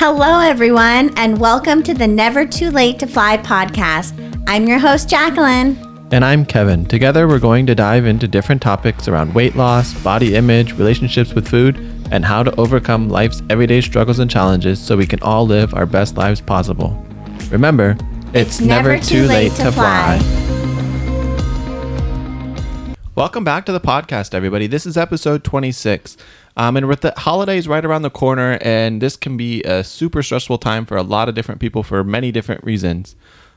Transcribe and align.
Hello, 0.00 0.38
everyone, 0.38 1.12
and 1.16 1.40
welcome 1.40 1.82
to 1.82 1.92
the 1.92 2.06
Never 2.06 2.46
Too 2.46 2.70
Late 2.70 3.00
to 3.00 3.06
Fly 3.08 3.36
podcast. 3.36 4.14
I'm 4.46 4.68
your 4.68 4.78
host, 4.78 5.08
Jacqueline. 5.08 5.76
And 6.12 6.24
I'm 6.24 6.46
Kevin. 6.46 6.86
Together, 6.86 7.26
we're 7.26 7.40
going 7.40 7.66
to 7.66 7.74
dive 7.74 8.06
into 8.06 8.28
different 8.28 8.62
topics 8.62 9.08
around 9.08 9.34
weight 9.34 9.56
loss, 9.56 10.00
body 10.04 10.36
image, 10.36 10.74
relationships 10.74 11.34
with 11.34 11.48
food, 11.48 11.78
and 12.12 12.24
how 12.24 12.44
to 12.44 12.54
overcome 12.60 13.08
life's 13.08 13.42
everyday 13.50 13.80
struggles 13.80 14.20
and 14.20 14.30
challenges 14.30 14.80
so 14.80 14.96
we 14.96 15.04
can 15.04 15.20
all 15.22 15.44
live 15.44 15.74
our 15.74 15.84
best 15.84 16.16
lives 16.16 16.40
possible. 16.40 17.04
Remember, 17.50 17.96
it's, 18.34 18.60
never, 18.60 19.00
too 19.00 19.26
late, 19.26 19.50
to 19.54 19.72
fly. 19.72 20.20
Welcome 23.18 23.42
back 23.42 23.66
to 23.66 23.72
the 23.72 23.80
podcast, 23.80 24.32
everybody. 24.32 24.68
This 24.68 24.86
is 24.86 24.96
episode 24.96 25.42
26. 25.42 26.16
Um, 26.56 26.76
and 26.76 26.86
with 26.86 27.00
the 27.00 27.12
holidays 27.16 27.66
right 27.66 27.84
around 27.84 28.02
the 28.02 28.10
corner, 28.10 28.58
and 28.60 29.02
this 29.02 29.16
can 29.16 29.36
be 29.36 29.60
a 29.64 29.82
super 29.82 30.22
stressful 30.22 30.58
time 30.58 30.86
for 30.86 30.96
a 30.96 31.02
lot 31.02 31.28
of 31.28 31.34
different 31.34 31.60
people 31.60 31.82
for 31.82 32.04
many 32.04 32.30
different 32.30 32.62
reasons. 32.62 33.16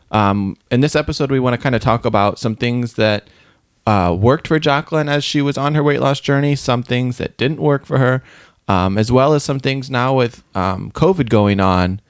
Um, 0.10 0.58
in 0.72 0.82
this 0.82 0.96
episode, 0.96 1.30
we 1.30 1.40
want 1.40 1.56
to 1.56 1.62
kind 1.62 1.76
of 1.76 1.82
talk 1.82 2.06
about 2.06 2.40
some 2.40 2.56
things 2.56 2.96
that 2.96 3.28
uh, 3.86 4.18
worked 4.20 4.48
for 4.48 4.58
Jacqueline 4.58 5.08
as 5.08 5.24
she 5.24 5.44
was 5.44 5.60
on 5.60 5.76
her 5.76 5.84
weight 5.84 6.00
loss 6.00 6.20
journey, 6.20 6.56
some 6.56 6.82
things 6.82 7.20
that 7.20 7.38
didn't 7.38 7.62
work 7.62 7.86
for 7.86 8.00
her, 8.00 8.24
um, 8.68 8.98
as 8.98 9.12
well 9.12 9.36
as 9.36 9.44
some 9.44 9.60
things 9.60 9.92
now 9.92 10.16
with 10.16 10.44
um, 10.56 10.90
COVID 10.94 11.30
going 11.30 11.60
on 11.60 12.02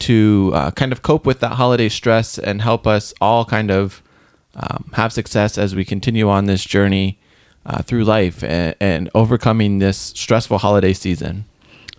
to 0.00 0.50
uh, 0.52 0.72
kind 0.72 0.90
of 0.90 1.02
cope 1.02 1.24
with 1.24 1.38
that 1.38 1.52
holiday 1.52 1.88
stress 1.88 2.36
and 2.36 2.62
help 2.62 2.84
us 2.84 3.14
all 3.20 3.44
kind 3.44 3.70
of 3.70 4.02
um, 4.56 4.90
have 4.94 5.12
success 5.12 5.58
as 5.58 5.74
we 5.74 5.84
continue 5.84 6.28
on 6.28 6.46
this 6.46 6.64
journey 6.64 7.18
uh, 7.66 7.82
through 7.82 8.04
life 8.04 8.42
and, 8.44 8.74
and 8.80 9.10
overcoming 9.14 9.78
this 9.78 9.96
stressful 9.96 10.58
holiday 10.58 10.92
season. 10.92 11.44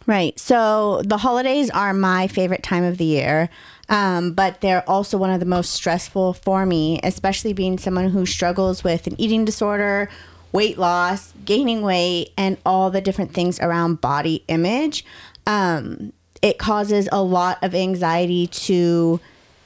Right. 0.07 0.39
So 0.39 1.01
the 1.03 1.17
holidays 1.17 1.69
are 1.71 1.93
my 1.93 2.27
favorite 2.27 2.61
time 2.61 2.83
of 2.83 2.99
the 2.99 3.05
year, 3.05 3.49
um, 3.89 4.33
but 4.33 4.61
they're 4.61 4.87
also 4.87 5.17
one 5.17 5.31
of 5.31 5.39
the 5.39 5.47
most 5.47 5.71
stressful 5.73 6.33
for 6.33 6.65
me, 6.65 6.99
especially 7.03 7.53
being 7.53 7.79
someone 7.79 8.09
who 8.09 8.25
struggles 8.25 8.83
with 8.83 9.07
an 9.07 9.19
eating 9.19 9.45
disorder, 9.45 10.09
weight 10.51 10.77
loss, 10.77 11.33
gaining 11.43 11.81
weight, 11.81 12.31
and 12.37 12.57
all 12.65 12.91
the 12.91 13.01
different 13.01 13.33
things 13.33 13.59
around 13.59 13.99
body 13.99 14.43
image. 14.47 15.03
Um, 15.47 16.13
it 16.43 16.59
causes 16.59 17.09
a 17.11 17.23
lot 17.23 17.63
of 17.63 17.73
anxiety 17.73 18.45
to 18.45 19.19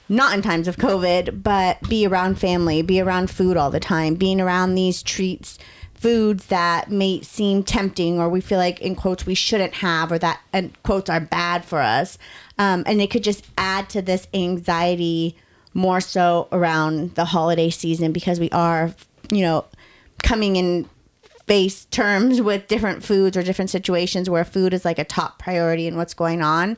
not 0.10 0.34
in 0.34 0.42
times 0.42 0.68
of 0.68 0.78
COVID, 0.78 1.44
but 1.44 1.82
be 1.88 2.06
around 2.06 2.40
family, 2.40 2.82
be 2.82 3.00
around 3.00 3.30
food 3.30 3.56
all 3.56 3.70
the 3.70 3.80
time, 3.80 4.16
being 4.16 4.42
around 4.42 4.76
these 4.76 5.02
treats 5.04 5.58
foods 6.00 6.46
that 6.46 6.90
may 6.90 7.20
seem 7.22 7.62
tempting 7.62 8.20
or 8.20 8.30
we 8.30 8.40
feel 8.40 8.58
like 8.58 8.80
in 8.80 8.96
quotes 8.96 9.26
we 9.26 9.36
shouldn't 9.36 9.76
have 9.76 10.10
or 10.14 10.18
that 10.18 10.40
in 10.54 10.74
quotes 10.84 11.10
are 11.10 11.20
bad 11.20 11.66
for 11.66 11.82
us. 11.82 12.18
Um, 12.58 12.84
and 12.86 13.02
it 13.02 13.12
could 13.12 13.24
just 13.24 13.46
add 13.58 13.90
to 13.90 14.02
this 14.02 14.26
anxiety 14.34 15.36
more 15.74 16.00
so 16.00 16.48
around 16.52 17.16
the 17.16 17.26
holiday 17.26 17.70
season 17.70 18.12
because 18.12 18.40
we 18.40 18.50
are 18.52 18.94
you 19.32 19.42
know 19.42 19.66
coming 20.24 20.56
in 20.56 20.90
face 21.46 21.86
terms 21.86 22.42
with 22.50 22.68
different 22.68 23.04
foods 23.04 23.36
or 23.36 23.44
different 23.44 23.70
situations 23.70 24.30
where 24.30 24.46
food 24.46 24.74
is 24.74 24.86
like 24.86 25.00
a 25.00 25.04
top 25.04 25.38
priority 25.38 25.86
in 25.86 25.98
what's 25.98 26.14
going 26.14 26.42
on 26.42 26.78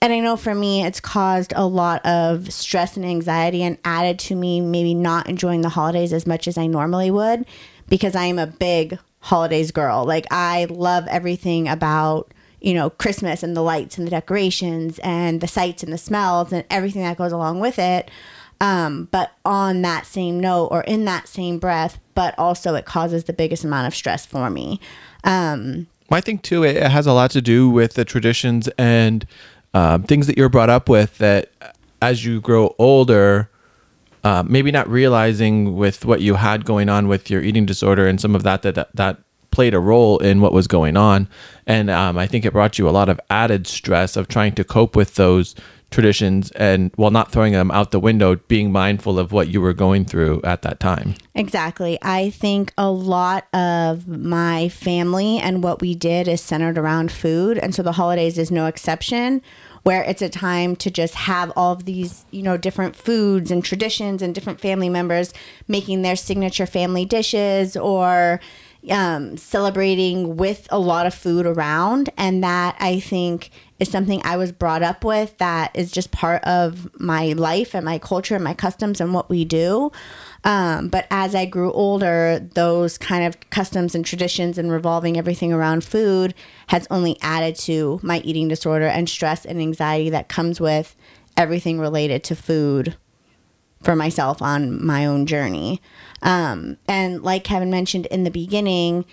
and 0.00 0.12
I 0.12 0.20
know 0.20 0.36
for 0.36 0.54
me, 0.54 0.84
it's 0.84 1.00
caused 1.00 1.52
a 1.56 1.66
lot 1.66 2.04
of 2.06 2.52
stress 2.52 2.96
and 2.96 3.04
anxiety 3.04 3.62
and 3.62 3.78
added 3.84 4.18
to 4.20 4.34
me 4.34 4.60
maybe 4.60 4.94
not 4.94 5.28
enjoying 5.28 5.62
the 5.62 5.70
holidays 5.70 6.12
as 6.12 6.26
much 6.26 6.46
as 6.46 6.56
I 6.56 6.66
normally 6.66 7.10
would 7.10 7.46
because 7.88 8.14
I 8.14 8.26
am 8.26 8.38
a 8.38 8.46
big 8.46 8.98
holidays 9.20 9.72
girl. 9.72 10.04
Like 10.04 10.26
I 10.30 10.66
love 10.70 11.06
everything 11.08 11.68
about 11.68 12.32
you 12.60 12.74
know 12.74 12.90
Christmas 12.90 13.42
and 13.42 13.56
the 13.56 13.62
lights 13.62 13.98
and 13.98 14.06
the 14.06 14.10
decorations 14.10 14.98
and 15.00 15.40
the 15.40 15.48
sights 15.48 15.82
and 15.82 15.92
the 15.92 15.98
smells 15.98 16.52
and 16.52 16.64
everything 16.70 17.02
that 17.02 17.18
goes 17.18 17.32
along 17.32 17.58
with 17.60 17.78
it. 17.78 18.10
Um, 18.60 19.08
but 19.12 19.32
on 19.44 19.82
that 19.82 20.06
same 20.06 20.40
note 20.40 20.66
or 20.66 20.82
in 20.82 21.04
that 21.04 21.28
same 21.28 21.58
breath, 21.58 21.98
but 22.14 22.34
also 22.38 22.74
it 22.74 22.84
causes 22.84 23.24
the 23.24 23.32
biggest 23.32 23.64
amount 23.64 23.86
of 23.86 23.94
stress 23.94 24.26
for 24.26 24.50
me. 24.50 24.80
Um, 25.22 25.86
I 26.10 26.20
think 26.20 26.42
too, 26.42 26.64
it 26.64 26.82
has 26.82 27.06
a 27.06 27.12
lot 27.12 27.30
to 27.32 27.42
do 27.42 27.68
with 27.68 27.94
the 27.94 28.04
traditions 28.04 28.68
and 28.78 29.26
um, 29.74 30.02
things 30.02 30.26
that 30.26 30.36
you're 30.36 30.48
brought 30.48 30.70
up 30.70 30.88
with 30.88 31.18
that 31.18 31.50
as 32.00 32.24
you 32.24 32.40
grow 32.40 32.74
older, 32.78 33.50
uh, 34.24 34.42
maybe 34.46 34.70
not 34.70 34.88
realizing 34.88 35.76
with 35.76 36.04
what 36.04 36.20
you 36.20 36.34
had 36.34 36.64
going 36.64 36.88
on 36.88 37.08
with 37.08 37.30
your 37.30 37.42
eating 37.42 37.66
disorder 37.66 38.06
and 38.06 38.20
some 38.20 38.34
of 38.34 38.42
that 38.42 38.62
that 38.62 38.74
that, 38.74 38.94
that 38.94 39.18
played 39.50 39.74
a 39.74 39.80
role 39.80 40.18
in 40.18 40.40
what 40.40 40.52
was 40.52 40.66
going 40.66 40.96
on, 40.96 41.28
and 41.66 41.90
um, 41.90 42.18
I 42.18 42.26
think 42.26 42.44
it 42.44 42.52
brought 42.52 42.78
you 42.78 42.88
a 42.88 42.90
lot 42.90 43.08
of 43.08 43.20
added 43.30 43.66
stress 43.66 44.16
of 44.16 44.28
trying 44.28 44.54
to 44.54 44.64
cope 44.64 44.94
with 44.94 45.14
those 45.14 45.54
traditions 45.90 46.50
and 46.52 46.90
while 46.96 47.10
not 47.10 47.32
throwing 47.32 47.52
them 47.52 47.70
out 47.70 47.90
the 47.90 48.00
window 48.00 48.36
being 48.48 48.70
mindful 48.70 49.18
of 49.18 49.32
what 49.32 49.48
you 49.48 49.60
were 49.60 49.72
going 49.72 50.04
through 50.04 50.40
at 50.44 50.62
that 50.62 50.80
time. 50.80 51.14
Exactly. 51.34 51.98
I 52.02 52.30
think 52.30 52.72
a 52.76 52.90
lot 52.90 53.46
of 53.54 54.06
my 54.06 54.68
family 54.68 55.38
and 55.38 55.62
what 55.62 55.80
we 55.80 55.94
did 55.94 56.28
is 56.28 56.40
centered 56.40 56.76
around 56.76 57.10
food. 57.10 57.58
And 57.58 57.74
so 57.74 57.82
the 57.82 57.92
holidays 57.92 58.36
is 58.38 58.50
no 58.50 58.66
exception 58.66 59.40
where 59.84 60.02
it's 60.02 60.20
a 60.20 60.28
time 60.28 60.76
to 60.76 60.90
just 60.90 61.14
have 61.14 61.50
all 61.56 61.72
of 61.72 61.84
these, 61.86 62.26
you 62.30 62.42
know, 62.42 62.56
different 62.58 62.94
foods 62.94 63.50
and 63.50 63.64
traditions 63.64 64.20
and 64.20 64.34
different 64.34 64.60
family 64.60 64.88
members 64.88 65.32
making 65.66 66.02
their 66.02 66.16
signature 66.16 66.66
family 66.66 67.06
dishes 67.06 67.76
or 67.76 68.40
um, 68.90 69.36
celebrating 69.36 70.36
with 70.36 70.68
a 70.70 70.78
lot 70.78 71.06
of 71.06 71.14
food 71.14 71.46
around. 71.46 72.10
And 72.18 72.44
that 72.44 72.76
I 72.80 73.00
think 73.00 73.50
is 73.78 73.90
something 73.90 74.20
I 74.24 74.36
was 74.36 74.50
brought 74.50 74.82
up 74.82 75.04
with 75.04 75.38
that 75.38 75.70
is 75.74 75.92
just 75.92 76.10
part 76.10 76.42
of 76.44 76.88
my 77.00 77.32
life 77.32 77.74
and 77.74 77.84
my 77.84 77.98
culture 77.98 78.34
and 78.34 78.42
my 78.42 78.54
customs 78.54 79.00
and 79.00 79.14
what 79.14 79.30
we 79.30 79.44
do. 79.44 79.92
Um, 80.44 80.88
but 80.88 81.06
as 81.10 81.34
I 81.34 81.46
grew 81.46 81.72
older, 81.72 82.40
those 82.54 82.98
kind 82.98 83.24
of 83.24 83.38
customs 83.50 83.94
and 83.94 84.04
traditions 84.04 84.58
and 84.58 84.72
revolving 84.72 85.16
everything 85.16 85.52
around 85.52 85.84
food 85.84 86.34
has 86.68 86.86
only 86.90 87.16
added 87.22 87.56
to 87.56 88.00
my 88.02 88.18
eating 88.20 88.48
disorder 88.48 88.86
and 88.86 89.08
stress 89.08 89.44
and 89.44 89.60
anxiety 89.60 90.10
that 90.10 90.28
comes 90.28 90.60
with 90.60 90.96
everything 91.36 91.78
related 91.78 92.24
to 92.24 92.34
food 92.34 92.96
for 93.82 93.94
myself 93.94 94.42
on 94.42 94.84
my 94.84 95.06
own 95.06 95.24
journey. 95.24 95.80
Um, 96.22 96.78
and 96.88 97.22
like 97.22 97.44
Kevin 97.44 97.70
mentioned 97.70 98.06
in 98.06 98.24
the 98.24 98.30
beginning, 98.30 99.04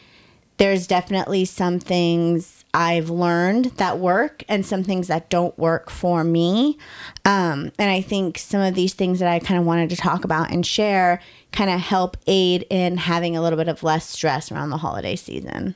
there's 0.57 0.87
definitely 0.87 1.45
some 1.45 1.79
things 1.79 2.64
I've 2.75 3.09
learned 3.09 3.65
that 3.77 3.99
work 3.99 4.43
and 4.49 4.65
some 4.65 4.83
things 4.83 5.07
that 5.07 5.29
don't 5.29 5.57
work 5.57 5.89
for 5.89 6.25
me. 6.25 6.77
Um, 7.23 7.71
and 7.79 7.89
I 7.89 8.01
think 8.01 8.37
some 8.37 8.59
of 8.59 8.75
these 8.75 8.93
things 8.93 9.19
that 9.19 9.29
I 9.29 9.39
kind 9.39 9.57
of 9.57 9.65
wanted 9.65 9.89
to 9.91 9.95
talk 9.95 10.25
about 10.25 10.51
and 10.51 10.65
share 10.65 11.21
kind 11.53 11.69
of 11.69 11.79
help 11.79 12.17
aid 12.27 12.65
in 12.69 12.97
having 12.97 13.37
a 13.37 13.41
little 13.41 13.55
bit 13.55 13.69
of 13.69 13.81
less 13.81 14.09
stress 14.09 14.51
around 14.51 14.71
the 14.71 14.77
holiday 14.77 15.15
season. 15.15 15.75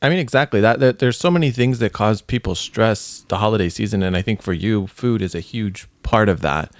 I 0.00 0.08
mean, 0.08 0.20
exactly 0.20 0.60
that, 0.60 0.78
that. 0.78 1.00
There's 1.00 1.18
so 1.18 1.32
many 1.32 1.50
things 1.50 1.80
that 1.80 1.92
cause 1.92 2.22
people 2.22 2.54
stress 2.54 3.24
the 3.26 3.38
holiday 3.38 3.68
season, 3.68 4.04
and 4.04 4.16
I 4.16 4.22
think 4.22 4.40
for 4.40 4.52
you, 4.52 4.86
food 4.86 5.20
is 5.20 5.34
a 5.34 5.40
huge 5.40 5.88
part 6.04 6.28
of 6.28 6.42
that. 6.42 6.72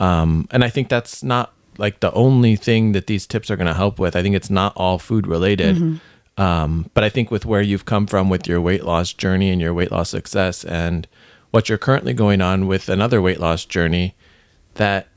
Um, 0.00 0.48
and 0.50 0.64
I 0.64 0.70
think 0.70 0.88
that's 0.88 1.22
not 1.22 1.52
like 1.76 2.00
the 2.00 2.10
only 2.12 2.56
thing 2.56 2.92
that 2.92 3.06
these 3.06 3.26
tips 3.26 3.50
are 3.50 3.56
going 3.56 3.66
to 3.66 3.74
help 3.74 3.98
with. 3.98 4.16
I 4.16 4.22
think 4.22 4.34
it's 4.34 4.48
not 4.48 4.72
all 4.76 4.98
food 4.98 5.26
related. 5.26 5.76
Mm-hmm. 5.76 5.96
Um, 6.38 6.90
but 6.94 7.04
I 7.04 7.08
think 7.08 7.30
with 7.30 7.44
where 7.44 7.60
you've 7.60 7.84
come 7.84 8.06
from 8.06 8.30
with 8.30 8.48
your 8.48 8.60
weight 8.60 8.84
loss 8.84 9.12
journey 9.12 9.50
and 9.50 9.60
your 9.60 9.74
weight 9.74 9.92
loss 9.92 10.10
success, 10.10 10.64
and 10.64 11.06
what 11.50 11.68
you're 11.68 11.78
currently 11.78 12.14
going 12.14 12.40
on 12.40 12.66
with 12.66 12.88
another 12.88 13.20
weight 13.20 13.38
loss 13.38 13.64
journey, 13.64 14.14
that 14.74 15.08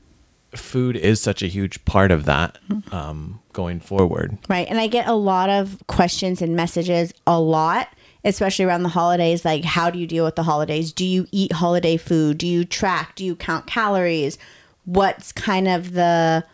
food 0.54 0.96
is 0.96 1.20
such 1.20 1.42
a 1.42 1.46
huge 1.46 1.84
part 1.84 2.10
of 2.10 2.24
that 2.24 2.58
um, 2.92 3.40
going 3.52 3.80
forward. 3.80 4.38
Right. 4.48 4.66
And 4.68 4.78
I 4.78 4.86
get 4.86 5.06
a 5.06 5.14
lot 5.14 5.48
of 5.48 5.82
questions 5.86 6.42
and 6.42 6.54
messages 6.54 7.12
a 7.26 7.40
lot, 7.40 7.88
especially 8.24 8.64
around 8.64 8.82
the 8.82 8.90
holidays. 8.90 9.44
Like, 9.44 9.64
how 9.64 9.90
do 9.90 9.98
you 9.98 10.06
deal 10.06 10.24
with 10.24 10.36
the 10.36 10.42
holidays? 10.42 10.92
Do 10.92 11.06
you 11.06 11.26
eat 11.32 11.52
holiday 11.52 11.96
food? 11.96 12.38
Do 12.38 12.46
you 12.46 12.64
track? 12.64 13.14
Do 13.16 13.24
you 13.24 13.36
count 13.36 13.66
calories? 13.66 14.38
What's 14.84 15.32
kind 15.32 15.68
of 15.68 15.92
the 15.92 16.44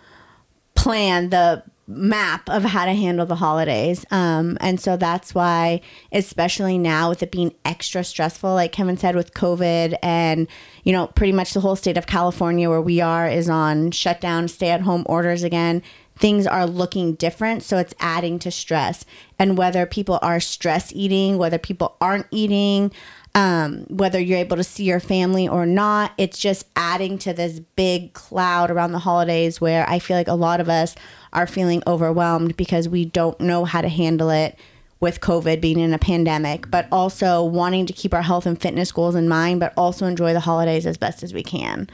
plan, 0.75 1.31
the 1.31 1.63
map 1.95 2.49
of 2.49 2.65
how 2.65 2.85
to 2.85 2.93
handle 2.93 3.27
the 3.27 3.37
holidays. 3.37 4.05
Um, 4.11 4.59
and 4.61 4.81
so 4.81 4.97
that's 4.97 5.35
why, 5.35 5.81
especially 6.13 6.79
now 6.79 7.09
with 7.09 7.23
it 7.23 7.31
being 7.31 7.55
extra 7.65 8.05
stressful, 8.05 8.55
like 8.55 8.73
Kevin 8.73 8.97
said, 8.97 9.17
with 9.17 9.35
COVID 9.35 9.97
and, 10.03 10.49
you 10.85 10.93
know, 10.93 11.07
pretty 11.09 11.33
much 11.33 11.55
the 11.55 11.61
whole 11.61 11.77
state 11.77 11.97
of 11.97 12.07
California 12.07 12.69
where 12.69 12.81
we 12.81 13.01
are 13.01 13.29
is 13.29 13.49
on 13.49 13.91
shutdown, 13.91 14.49
stay 14.49 14.71
at 14.71 14.83
home 14.83 15.05
orders 15.07 15.43
again. 15.43 15.83
Things 16.17 16.47
are 16.47 16.67
looking 16.67 17.15
different. 17.15 17.63
So 17.63 17.79
it's 17.79 17.95
adding 17.99 18.39
to 18.41 18.51
stress. 18.51 19.05
And 19.39 19.57
whether 19.57 19.87
people 19.87 20.19
are 20.23 20.41
stress 20.41 20.93
eating, 20.93 21.39
whether 21.39 21.59
people 21.59 21.97
aren't 22.01 22.27
eating, 22.31 22.93
um, 23.35 23.87
whether 23.89 24.21
you're 24.21 24.39
able 24.39 24.59
to 24.59 24.65
see 24.65 24.85
your 24.85 25.01
family 25.01 25.49
or 25.49 25.65
not, 25.65 26.13
it's 26.19 26.39
just 26.39 26.67
adding 26.77 27.17
to 27.19 27.33
this 27.33 27.61
big 27.61 28.13
cloud 28.13 28.71
around 28.71 28.93
the 28.93 28.99
holidays 28.99 29.61
where 29.61 29.89
I 29.89 29.99
feel 30.01 30.19
like 30.19 30.29
a 30.29 30.35
lot 30.35 30.61
of 30.61 30.69
us 30.69 30.95
are 31.33 31.47
feeling 31.47 31.83
overwhelmed 31.87 32.57
because 32.57 32.89
we 32.89 33.05
don't 33.05 33.41
know 33.41 33.65
how 33.65 33.81
to 33.81 33.89
handle 33.89 34.31
it 34.31 34.59
with 35.01 35.21
COVID 35.21 35.61
being 35.61 35.81
in 35.81 35.93
a 35.93 35.99
pandemic, 35.99 36.71
but 36.71 36.87
also 36.93 37.43
wanting 37.43 37.87
to 37.87 37.93
keep 37.93 38.15
our 38.15 38.23
health 38.23 38.47
and 38.47 38.61
fitness 38.61 38.93
goals 38.93 39.17
in 39.17 39.29
mind, 39.29 39.59
but 39.59 39.73
also 39.77 40.07
enjoy 40.07 40.33
the 40.33 40.41
holidays 40.41 40.87
as 40.87 40.97
best 40.97 41.23
as 41.25 41.35
we 41.35 41.43
can. 41.43 41.89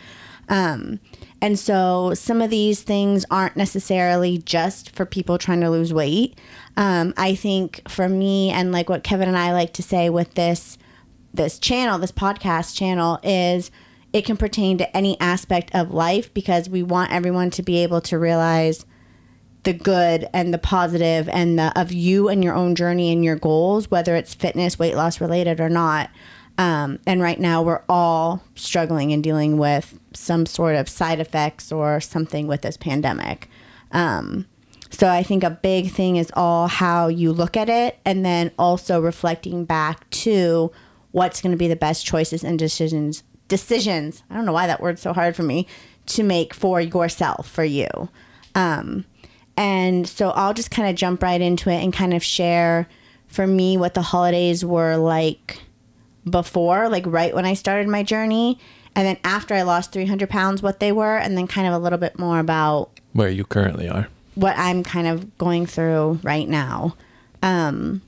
Um, 0.50 1.00
and 1.40 1.58
so 1.58 2.14
some 2.14 2.42
of 2.42 2.50
these 2.50 2.82
things 2.82 3.24
aren't 3.30 3.56
necessarily 3.56 4.38
just 4.38 4.90
for 4.90 5.06
people 5.06 5.38
trying 5.38 5.60
to 5.60 5.70
lose 5.70 5.92
weight. 5.92 6.38
Um, 6.76 7.14
I 7.16 7.34
think 7.34 7.82
for 7.88 8.08
me 8.08 8.50
and 8.50 8.72
like 8.72 8.88
what 8.88 9.04
Kevin 9.04 9.28
and 9.28 9.38
I 9.38 9.52
like 9.52 9.72
to 9.74 9.82
say 9.82 10.10
with 10.10 10.34
this 10.34 10.78
this 11.32 11.58
channel, 11.58 11.98
this 11.98 12.10
podcast 12.10 12.74
channel 12.76 13.20
is 13.22 13.70
it 14.12 14.24
can 14.24 14.36
pertain 14.36 14.78
to 14.78 14.96
any 14.96 15.18
aspect 15.20 15.74
of 15.74 15.92
life 15.92 16.32
because 16.32 16.68
we 16.68 16.82
want 16.82 17.12
everyone 17.12 17.50
to 17.50 17.62
be 17.62 17.82
able 17.82 18.00
to 18.00 18.18
realize 18.18 18.86
the 19.64 19.72
good 19.72 20.28
and 20.32 20.54
the 20.54 20.58
positive 20.58 21.28
and 21.28 21.58
the 21.58 21.78
of 21.78 21.92
you 21.92 22.28
and 22.28 22.42
your 22.42 22.54
own 22.54 22.74
journey 22.74 23.12
and 23.12 23.24
your 23.24 23.36
goals, 23.36 23.90
whether 23.90 24.14
it's 24.16 24.34
fitness, 24.34 24.78
weight 24.78 24.94
loss 24.94 25.20
related 25.20 25.60
or 25.60 25.68
not. 25.68 26.10
Um, 26.56 26.98
and 27.06 27.22
right 27.22 27.38
now, 27.38 27.62
we're 27.62 27.82
all 27.88 28.42
struggling 28.56 29.12
and 29.12 29.22
dealing 29.22 29.58
with 29.58 29.98
some 30.12 30.44
sort 30.44 30.74
of 30.74 30.88
side 30.88 31.20
effects 31.20 31.70
or 31.70 32.00
something 32.00 32.48
with 32.48 32.62
this 32.62 32.76
pandemic. 32.76 33.48
Um, 33.92 34.46
so 34.90 35.06
I 35.08 35.22
think 35.22 35.44
a 35.44 35.50
big 35.50 35.90
thing 35.90 36.16
is 36.16 36.32
all 36.34 36.66
how 36.66 37.08
you 37.08 37.32
look 37.32 37.56
at 37.56 37.68
it, 37.68 37.98
and 38.04 38.24
then 38.24 38.50
also 38.58 39.00
reflecting 39.00 39.64
back 39.64 40.08
to 40.10 40.72
what's 41.12 41.40
going 41.40 41.52
to 41.52 41.58
be 41.58 41.68
the 41.68 41.76
best 41.76 42.04
choices 42.04 42.42
and 42.42 42.58
decisions. 42.58 43.22
Decisions. 43.46 44.22
I 44.28 44.34
don't 44.34 44.44
know 44.44 44.52
why 44.52 44.66
that 44.66 44.80
word's 44.80 45.00
so 45.00 45.12
hard 45.12 45.36
for 45.36 45.42
me 45.42 45.66
to 46.06 46.22
make 46.22 46.54
for 46.54 46.80
yourself, 46.80 47.48
for 47.48 47.64
you. 47.64 47.88
Um, 48.54 49.04
and 49.58 50.08
so 50.08 50.30
I'll 50.30 50.54
just 50.54 50.70
kind 50.70 50.88
of 50.88 50.94
jump 50.94 51.20
right 51.20 51.40
into 51.40 51.68
it 51.68 51.82
and 51.82 51.92
kind 51.92 52.14
of 52.14 52.22
share 52.22 52.88
for 53.26 53.44
me 53.44 53.76
what 53.76 53.92
the 53.94 54.02
holidays 54.02 54.64
were 54.64 54.96
like 54.96 55.60
before, 56.30 56.88
like 56.88 57.04
right 57.06 57.34
when 57.34 57.44
I 57.44 57.54
started 57.54 57.88
my 57.88 58.04
journey, 58.04 58.60
and 58.94 59.04
then 59.04 59.18
after 59.24 59.54
I 59.56 59.62
lost 59.62 59.90
300 59.90 60.30
pounds, 60.30 60.62
what 60.62 60.78
they 60.78 60.92
were, 60.92 61.18
and 61.18 61.36
then 61.36 61.48
kind 61.48 61.66
of 61.66 61.74
a 61.74 61.78
little 61.78 61.98
bit 61.98 62.20
more 62.20 62.38
about 62.38 63.00
where 63.14 63.30
you 63.30 63.44
currently 63.44 63.88
are, 63.88 64.06
what 64.36 64.56
I'm 64.56 64.84
kind 64.84 65.08
of 65.08 65.36
going 65.38 65.66
through 65.66 66.20
right 66.22 66.48
now. 66.48 66.94
Um, 67.42 68.00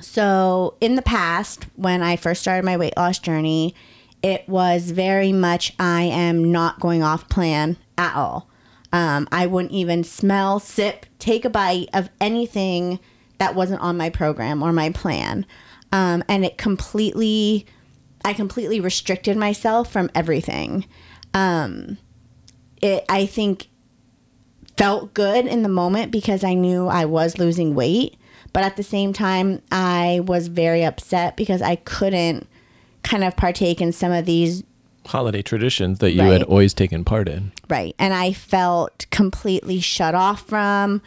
so, 0.00 0.74
in 0.80 0.94
the 0.94 1.02
past, 1.02 1.66
when 1.74 2.04
I 2.04 2.14
first 2.14 2.40
started 2.40 2.64
my 2.64 2.76
weight 2.76 2.96
loss 2.96 3.18
journey, 3.18 3.74
it 4.22 4.48
was 4.48 4.92
very 4.92 5.32
much 5.32 5.74
I 5.80 6.02
am 6.02 6.52
not 6.52 6.78
going 6.78 7.02
off 7.02 7.28
plan 7.28 7.76
at 7.98 8.14
all. 8.14 8.48
Um, 8.92 9.26
I 9.32 9.46
wouldn't 9.46 9.72
even 9.72 10.04
smell, 10.04 10.60
sip, 10.60 11.06
take 11.18 11.44
a 11.44 11.50
bite 11.50 11.88
of 11.94 12.10
anything 12.20 12.98
that 13.38 13.54
wasn't 13.54 13.80
on 13.80 13.96
my 13.96 14.10
program 14.10 14.62
or 14.62 14.72
my 14.72 14.90
plan. 14.90 15.46
Um, 15.92 16.22
and 16.28 16.44
it 16.44 16.58
completely 16.58 17.66
i 18.24 18.32
completely 18.32 18.78
restricted 18.78 19.36
myself 19.36 19.90
from 19.90 20.08
everything. 20.14 20.86
Um, 21.34 21.98
it 22.82 23.04
i 23.08 23.24
think 23.24 23.68
felt 24.76 25.14
good 25.14 25.46
in 25.46 25.62
the 25.62 25.68
moment 25.68 26.10
because 26.10 26.42
i 26.44 26.52
knew 26.52 26.88
i 26.88 27.04
was 27.04 27.38
losing 27.38 27.74
weight 27.74 28.16
but 28.52 28.64
at 28.64 28.76
the 28.76 28.82
same 28.82 29.12
time 29.12 29.62
i 29.70 30.20
was 30.26 30.48
very 30.48 30.84
upset 30.84 31.36
because 31.36 31.62
i 31.62 31.76
couldn't 31.76 32.46
kind 33.02 33.22
of 33.24 33.36
partake 33.36 33.80
in 33.80 33.92
some 33.92 34.12
of 34.12 34.26
these 34.26 34.64
holiday 35.06 35.42
traditions 35.42 35.98
that 35.98 36.12
you 36.12 36.20
right. 36.20 36.32
had 36.32 36.42
always 36.44 36.72
taken 36.74 37.04
part 37.04 37.28
in 37.28 37.52
right 37.68 37.94
and 37.98 38.14
i 38.14 38.32
felt 38.32 39.06
completely 39.10 39.80
shut 39.80 40.14
off 40.14 40.46
from 40.46 41.02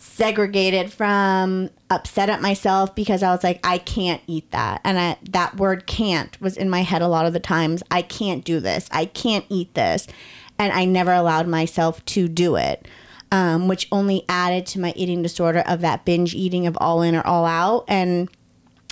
segregated 0.00 0.90
from, 0.90 1.68
upset 1.90 2.30
at 2.30 2.40
myself 2.40 2.94
because 2.94 3.22
I 3.22 3.32
was 3.32 3.44
like, 3.44 3.60
I 3.62 3.76
can't 3.76 4.22
eat 4.26 4.50
that. 4.50 4.80
And 4.82 4.98
I, 4.98 5.18
that 5.30 5.58
word 5.58 5.86
can't 5.86 6.40
was 6.40 6.56
in 6.56 6.70
my 6.70 6.80
head 6.80 7.02
a 7.02 7.08
lot 7.08 7.26
of 7.26 7.34
the 7.34 7.40
times. 7.40 7.82
I 7.90 8.00
can't 8.00 8.42
do 8.42 8.60
this. 8.60 8.88
I 8.92 9.04
can't 9.04 9.44
eat 9.50 9.74
this. 9.74 10.06
And 10.58 10.72
I 10.72 10.86
never 10.86 11.12
allowed 11.12 11.48
myself 11.48 12.02
to 12.06 12.28
do 12.28 12.56
it, 12.56 12.88
um, 13.30 13.68
which 13.68 13.88
only 13.92 14.24
added 14.26 14.64
to 14.68 14.80
my 14.80 14.94
eating 14.96 15.22
disorder 15.22 15.62
of 15.66 15.82
that 15.82 16.06
binge 16.06 16.34
eating 16.34 16.66
of 16.66 16.78
all 16.80 17.02
in 17.02 17.14
or 17.14 17.26
all 17.26 17.44
out. 17.44 17.84
And 17.86 18.30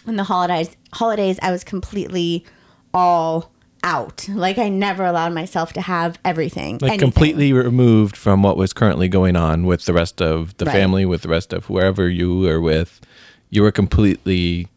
in 0.07 0.17
the 0.17 0.25
holidays, 0.25 0.77
holidays, 0.93 1.39
I 1.41 1.51
was 1.51 1.65
completely 1.65 2.45
all 2.93 3.51
out. 3.83 4.29
Like 4.29 4.59
I 4.59 4.69
never 4.69 5.05
allowed 5.05 5.33
myself 5.33 5.73
to 5.75 5.81
have 5.81 6.19
everything. 6.25 6.75
Like 6.75 6.93
anything. 6.93 6.99
completely 7.01 7.53
removed 7.53 8.17
from 8.17 8.43
what 8.43 8.57
was 8.57 8.73
currently 8.73 9.09
going 9.09 9.37
on 9.37 9.67
with 9.67 9.85
the 9.85 9.93
rest 9.93 10.21
of 10.21 10.57
the 10.59 10.67
right. 10.67 10.73
family, 10.73 11.05
with 11.05 11.23
the 11.23 11.29
rest 11.29 11.53
of 11.53 11.67
whoever 11.67 12.09
you 12.09 12.41
were 12.41 12.61
with. 12.61 13.01
You 13.51 13.63
were 13.63 13.73
completely 13.73 14.69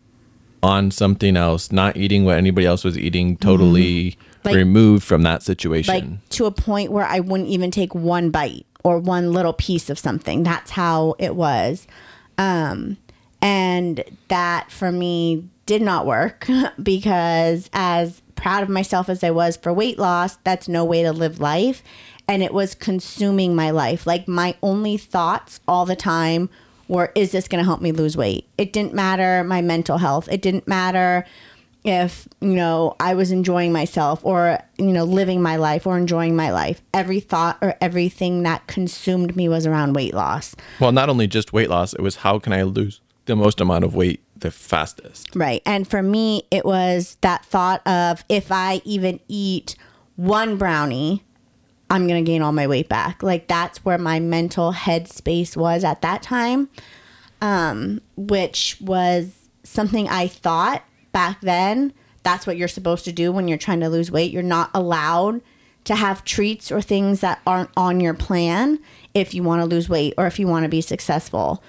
on 0.63 0.91
something 0.91 1.35
else, 1.35 1.71
not 1.71 1.97
eating 1.97 2.23
what 2.23 2.37
anybody 2.37 2.67
else 2.67 2.83
was 2.83 2.97
eating, 2.97 3.35
totally 3.37 4.11
mm-hmm. 4.11 4.47
like, 4.47 4.55
removed 4.55 5.03
from 5.03 5.23
that 5.23 5.43
situation. 5.43 5.93
Like 5.93 6.29
to 6.29 6.45
a 6.45 6.51
point 6.51 6.91
where 6.91 7.05
I 7.05 7.19
wouldn't 7.19 7.49
even 7.49 7.71
take 7.71 7.95
one 7.95 8.29
bite 8.29 8.65
or 8.83 8.99
one 8.99 9.33
little 9.33 9.53
piece 9.53 9.89
of 9.89 9.99
something. 9.99 10.43
That's 10.43 10.71
how 10.71 11.15
it 11.19 11.35
was. 11.35 11.87
Um, 12.37 12.97
and 13.41 14.03
that 14.27 14.71
for 14.71 14.91
me 14.91 15.47
did 15.65 15.81
not 15.81 16.05
work 16.05 16.47
because 16.83 17.69
as 17.73 18.21
proud 18.41 18.63
of 18.63 18.69
myself 18.69 19.07
as 19.07 19.23
I 19.23 19.31
was 19.31 19.55
for 19.55 19.71
weight 19.71 19.99
loss, 19.99 20.37
that's 20.43 20.67
no 20.67 20.83
way 20.83 21.03
to 21.03 21.11
live 21.11 21.39
life. 21.39 21.83
And 22.27 22.41
it 22.41 22.53
was 22.53 22.73
consuming 22.73 23.55
my 23.55 23.69
life. 23.69 24.07
Like 24.07 24.27
my 24.27 24.55
only 24.61 24.97
thoughts 24.97 25.59
all 25.67 25.85
the 25.85 25.95
time 25.95 26.49
were, 26.87 27.11
is 27.13 27.31
this 27.31 27.47
going 27.47 27.61
to 27.61 27.65
help 27.65 27.81
me 27.81 27.91
lose 27.91 28.17
weight? 28.17 28.47
It 28.57 28.73
didn't 28.73 28.93
matter 28.93 29.43
my 29.43 29.61
mental 29.61 29.97
health. 29.97 30.27
It 30.31 30.41
didn't 30.41 30.67
matter 30.67 31.25
if, 31.83 32.27
you 32.39 32.55
know, 32.55 32.95
I 32.99 33.13
was 33.13 33.31
enjoying 33.31 33.71
myself 33.71 34.23
or, 34.23 34.59
you 34.77 34.91
know, 34.91 35.03
living 35.03 35.41
my 35.41 35.55
life 35.55 35.85
or 35.85 35.97
enjoying 35.97 36.35
my 36.35 36.51
life. 36.51 36.81
Every 36.93 37.19
thought 37.19 37.57
or 37.61 37.75
everything 37.81 38.43
that 38.43 38.67
consumed 38.67 39.35
me 39.35 39.49
was 39.49 39.65
around 39.67 39.93
weight 39.93 40.13
loss. 40.13 40.55
Well, 40.79 40.91
not 40.91 41.09
only 41.09 41.27
just 41.27 41.53
weight 41.53 41.69
loss, 41.69 41.93
it 41.93 42.01
was 42.01 42.17
how 42.17 42.39
can 42.39 42.53
I 42.53 42.63
lose 42.63 43.01
the 43.25 43.35
most 43.35 43.61
amount 43.61 43.83
of 43.83 43.95
weight 43.95 44.21
the 44.41 44.51
fastest. 44.51 45.35
Right. 45.35 45.61
And 45.65 45.87
for 45.87 46.03
me, 46.03 46.43
it 46.51 46.65
was 46.65 47.17
that 47.21 47.45
thought 47.45 47.85
of 47.87 48.23
if 48.29 48.51
I 48.51 48.81
even 48.83 49.19
eat 49.27 49.75
one 50.15 50.57
brownie, 50.57 51.23
I'm 51.89 52.07
going 52.07 52.23
to 52.23 52.29
gain 52.29 52.41
all 52.41 52.51
my 52.51 52.67
weight 52.67 52.89
back. 52.89 53.23
Like 53.23 53.47
that's 53.47 53.83
where 53.83 53.97
my 53.97 54.19
mental 54.19 54.73
headspace 54.73 55.57
was 55.57 55.83
at 55.83 56.01
that 56.01 56.21
time, 56.21 56.69
um, 57.41 58.01
which 58.15 58.77
was 58.79 59.33
something 59.63 60.07
I 60.07 60.27
thought 60.27 60.83
back 61.11 61.41
then. 61.41 61.93
That's 62.23 62.45
what 62.45 62.57
you're 62.57 62.67
supposed 62.67 63.05
to 63.05 63.11
do 63.11 63.31
when 63.31 63.47
you're 63.47 63.57
trying 63.57 63.79
to 63.79 63.89
lose 63.89 64.11
weight. 64.11 64.31
You're 64.31 64.43
not 64.43 64.69
allowed 64.73 65.41
to 65.83 65.95
have 65.95 66.23
treats 66.23 66.71
or 66.71 66.81
things 66.81 67.21
that 67.21 67.41
aren't 67.45 67.71
on 67.75 67.99
your 67.99 68.13
plan 68.13 68.79
if 69.13 69.33
you 69.33 69.43
want 69.43 69.61
to 69.61 69.65
lose 69.65 69.89
weight 69.89 70.13
or 70.17 70.27
if 70.27 70.39
you 70.39 70.47
want 70.47 70.63
to 70.63 70.69
be 70.69 70.81
successful. 70.81 71.63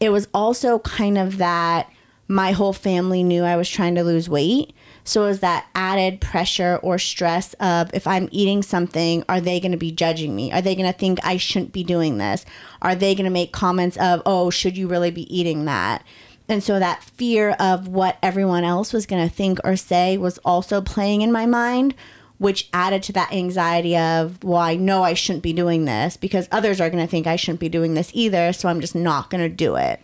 It 0.00 0.10
was 0.10 0.28
also 0.32 0.78
kind 0.80 1.18
of 1.18 1.38
that 1.38 1.90
my 2.28 2.52
whole 2.52 2.74
family 2.74 3.22
knew 3.22 3.42
I 3.42 3.56
was 3.56 3.68
trying 3.68 3.94
to 3.94 4.04
lose 4.04 4.28
weight. 4.28 4.74
So 5.02 5.24
it 5.24 5.28
was 5.28 5.40
that 5.40 5.66
added 5.74 6.20
pressure 6.20 6.78
or 6.82 6.98
stress 6.98 7.54
of 7.54 7.90
if 7.94 8.06
I'm 8.06 8.28
eating 8.30 8.62
something, 8.62 9.24
are 9.28 9.40
they 9.40 9.58
going 9.58 9.72
to 9.72 9.78
be 9.78 9.90
judging 9.90 10.36
me? 10.36 10.52
Are 10.52 10.60
they 10.60 10.74
going 10.74 10.90
to 10.90 10.98
think 10.98 11.18
I 11.24 11.38
shouldn't 11.38 11.72
be 11.72 11.82
doing 11.82 12.18
this? 12.18 12.44
Are 12.82 12.94
they 12.94 13.14
going 13.14 13.24
to 13.24 13.30
make 13.30 13.52
comments 13.52 13.96
of, 13.96 14.20
oh, 14.26 14.50
should 14.50 14.76
you 14.76 14.86
really 14.86 15.10
be 15.10 15.34
eating 15.34 15.64
that? 15.64 16.04
And 16.50 16.62
so 16.62 16.78
that 16.78 17.02
fear 17.02 17.50
of 17.58 17.88
what 17.88 18.18
everyone 18.22 18.64
else 18.64 18.92
was 18.92 19.06
going 19.06 19.26
to 19.26 19.34
think 19.34 19.58
or 19.64 19.76
say 19.76 20.18
was 20.18 20.38
also 20.38 20.82
playing 20.82 21.22
in 21.22 21.32
my 21.32 21.46
mind, 21.46 21.94
which 22.36 22.68
added 22.74 23.02
to 23.04 23.12
that 23.14 23.32
anxiety 23.32 23.96
of, 23.96 24.44
well, 24.44 24.60
I 24.60 24.76
know 24.76 25.02
I 25.02 25.14
shouldn't 25.14 25.42
be 25.42 25.54
doing 25.54 25.86
this 25.86 26.18
because 26.18 26.48
others 26.52 26.80
are 26.80 26.90
going 26.90 27.04
to 27.04 27.10
think 27.10 27.26
I 27.26 27.36
shouldn't 27.36 27.60
be 27.60 27.68
doing 27.70 27.94
this 27.94 28.10
either. 28.12 28.52
So 28.52 28.68
I'm 28.68 28.80
just 28.80 28.94
not 28.94 29.30
going 29.30 29.42
to 29.42 29.54
do 29.54 29.76
it. 29.76 30.02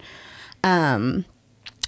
Um, 0.62 1.26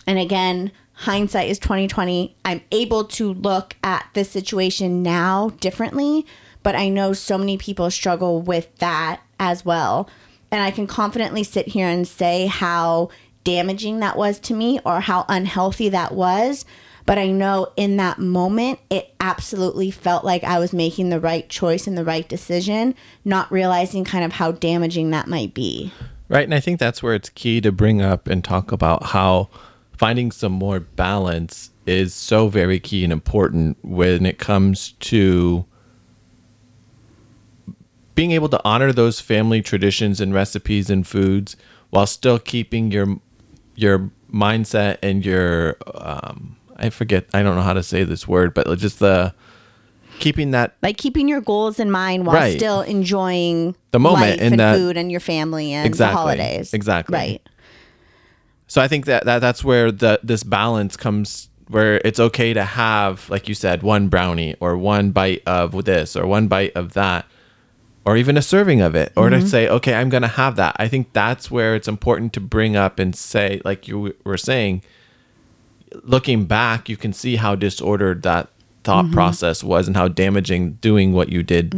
and 0.07 0.19
again, 0.19 0.73
hindsight 0.93 1.51
is 1.51 1.59
2020. 1.59 2.37
I'm 2.45 2.63
able 2.73 3.05
to 3.05 3.33
look 3.33 3.77
at 3.83 4.09
this 4.15 4.31
situation 4.31 5.03
now 5.03 5.51
differently, 5.61 6.27
but 6.63 6.75
I 6.75 6.89
know 6.89 7.13
so 7.13 7.37
many 7.37 7.59
people 7.59 7.91
struggle 7.91 8.41
with 8.41 8.75
that 8.79 9.21
as 9.39 9.65
well. 9.65 10.09
And 10.51 10.63
I 10.63 10.71
can 10.71 10.87
confidently 10.87 11.43
sit 11.43 11.69
here 11.69 11.89
and 11.89 12.07
say 12.07 12.47
how 12.47 13.11
damaging 13.45 14.01
that 14.01 14.17
was 14.17 14.39
to 14.41 14.55
me 14.55 14.81
or 14.85 15.01
how 15.01 15.25
unhealthy 15.29 15.89
that 15.91 16.13
was. 16.13 16.65
But 17.05 17.19
I 17.19 17.29
know 17.29 17.73
in 17.77 17.97
that 17.99 18.19
moment, 18.19 18.81
it 18.91 19.15
absolutely 19.21 19.93
felt 19.93 20.25
like 20.25 20.43
I 20.43 20.59
was 20.59 20.73
making 20.73 21.11
the 21.11 21.21
right 21.21 21.49
choice 21.49 21.87
and 21.87 21.97
the 21.97 22.05
right 22.05 22.29
decision, 22.29 22.97
not 23.25 23.51
realizing 23.53 24.05
kind 24.05 24.25
of 24.25 24.33
how 24.33 24.51
damaging 24.51 25.11
that 25.11 25.29
might 25.29 25.55
be. 25.55 25.93
Right. 26.29 26.43
And 26.43 26.55
I 26.55 26.59
think 26.59 26.81
that's 26.81 27.03
where 27.03 27.15
it's 27.15 27.29
key 27.29 27.61
to 27.61 27.71
bring 27.71 28.03
up 28.03 28.27
and 28.27 28.43
talk 28.43 28.73
about 28.73 29.05
how 29.05 29.49
finding 29.97 30.31
some 30.31 30.53
more 30.53 30.81
balance 30.81 31.71
is 31.87 32.12
so 32.15 32.49
very 32.49 32.79
key 32.81 33.05
and 33.05 33.12
important 33.12 33.79
when 33.83 34.26
it 34.26 34.38
comes 34.38 34.93
to 35.00 35.65
being 38.15 38.33
able 38.33 38.49
to 38.49 38.61
honor 38.65 38.93
those 38.93 39.21
family 39.21 39.61
traditions 39.62 40.21
and 40.21 40.33
recipes 40.35 40.88
and 40.91 41.07
foods 41.07 41.57
while 41.91 42.07
still 42.07 42.38
keeping 42.38 42.91
your 42.91 43.19
your 43.75 44.11
mindset 44.33 44.99
and 45.03 45.25
your 45.25 45.76
um 45.95 46.57
I 46.76 46.91
forget 46.91 47.26
I 47.33 47.43
don't 47.43 47.57
know 47.57 47.62
how 47.62 47.73
to 47.75 47.83
say 47.83 48.05
this 48.05 48.26
word, 48.29 48.53
but 48.55 48.67
just 48.79 48.99
the 48.99 49.35
keeping 50.19 50.50
that 50.53 50.76
like 50.83 50.97
keeping 50.97 51.29
your 51.29 51.41
goals 51.43 51.79
in 51.79 51.91
mind 51.91 52.26
while 52.26 52.37
Right. 52.37 52.57
still 52.57 52.81
enjoying 52.81 53.76
The 53.93 54.00
moment 54.00 54.41
and 54.41 54.53
and 54.53 54.61
that- 54.61 54.76
food 54.76 54.97
and 54.97 55.11
your 55.11 55.21
family 55.21 55.73
and 55.73 55.87
Exactly. 55.87 56.15
the 56.15 56.19
holidays. 56.19 56.73
Exactly. 56.75 57.15
Right. 57.15 57.49
So 58.66 58.82
I 58.82 58.88
think 58.88 59.04
that, 59.06 59.25
that 59.25 59.38
that's 59.40 59.62
where 59.62 59.92
the 59.92 60.18
this 60.23 60.42
balance 60.42 60.96
comes 60.96 61.49
where 61.68 62.00
it's 62.04 62.20
okay 62.20 62.52
to 62.54 62.64
have 62.64 63.28
like 63.28 63.49
you 63.49 63.54
said 63.54 63.82
one 63.82 64.08
brownie 64.08 64.54
or 64.61 64.76
one 64.76 65.11
bite 65.11 65.42
of 65.46 65.85
this 65.85 66.14
or 66.16 66.26
one 66.26 66.46
bite 66.49 66.73
of 66.76 66.92
that 66.94 67.26
or 68.04 68.16
even 68.16 68.37
a 68.37 68.42
serving 68.42 68.80
of 68.80 68.94
it 68.94 69.12
or 69.16 69.28
Mm-hmm. 69.30 69.40
to 69.40 69.49
say 69.49 69.68
okay 69.68 69.94
I'm 69.94 70.08
going 70.08 70.23
to 70.23 70.28
have 70.28 70.56
that. 70.56 70.76
I 70.78 70.87
think 70.88 71.12
that's 71.12 71.50
where 71.50 71.75
it's 71.75 71.88
important 71.88 72.32
to 72.35 72.40
bring 72.40 72.76
up 72.76 72.99
and 72.99 73.16
say 73.16 73.61
like 73.64 73.88
you 73.88 74.14
were 74.25 74.37
saying 74.38 74.82
looking 76.02 76.44
back 76.44 76.88
you 76.88 76.96
can 76.96 77.12
see 77.12 77.37
how 77.37 77.54
disordered 77.54 78.23
that 78.23 78.49
thought 78.87 79.05
Mm-hmm. 79.07 79.14
process 79.14 79.62
was 79.62 79.88
and 79.88 79.97
how 79.97 80.09
damaging 80.09 80.75
doing 80.75 81.12
what 81.12 81.28
you 81.28 81.43
did 81.43 81.75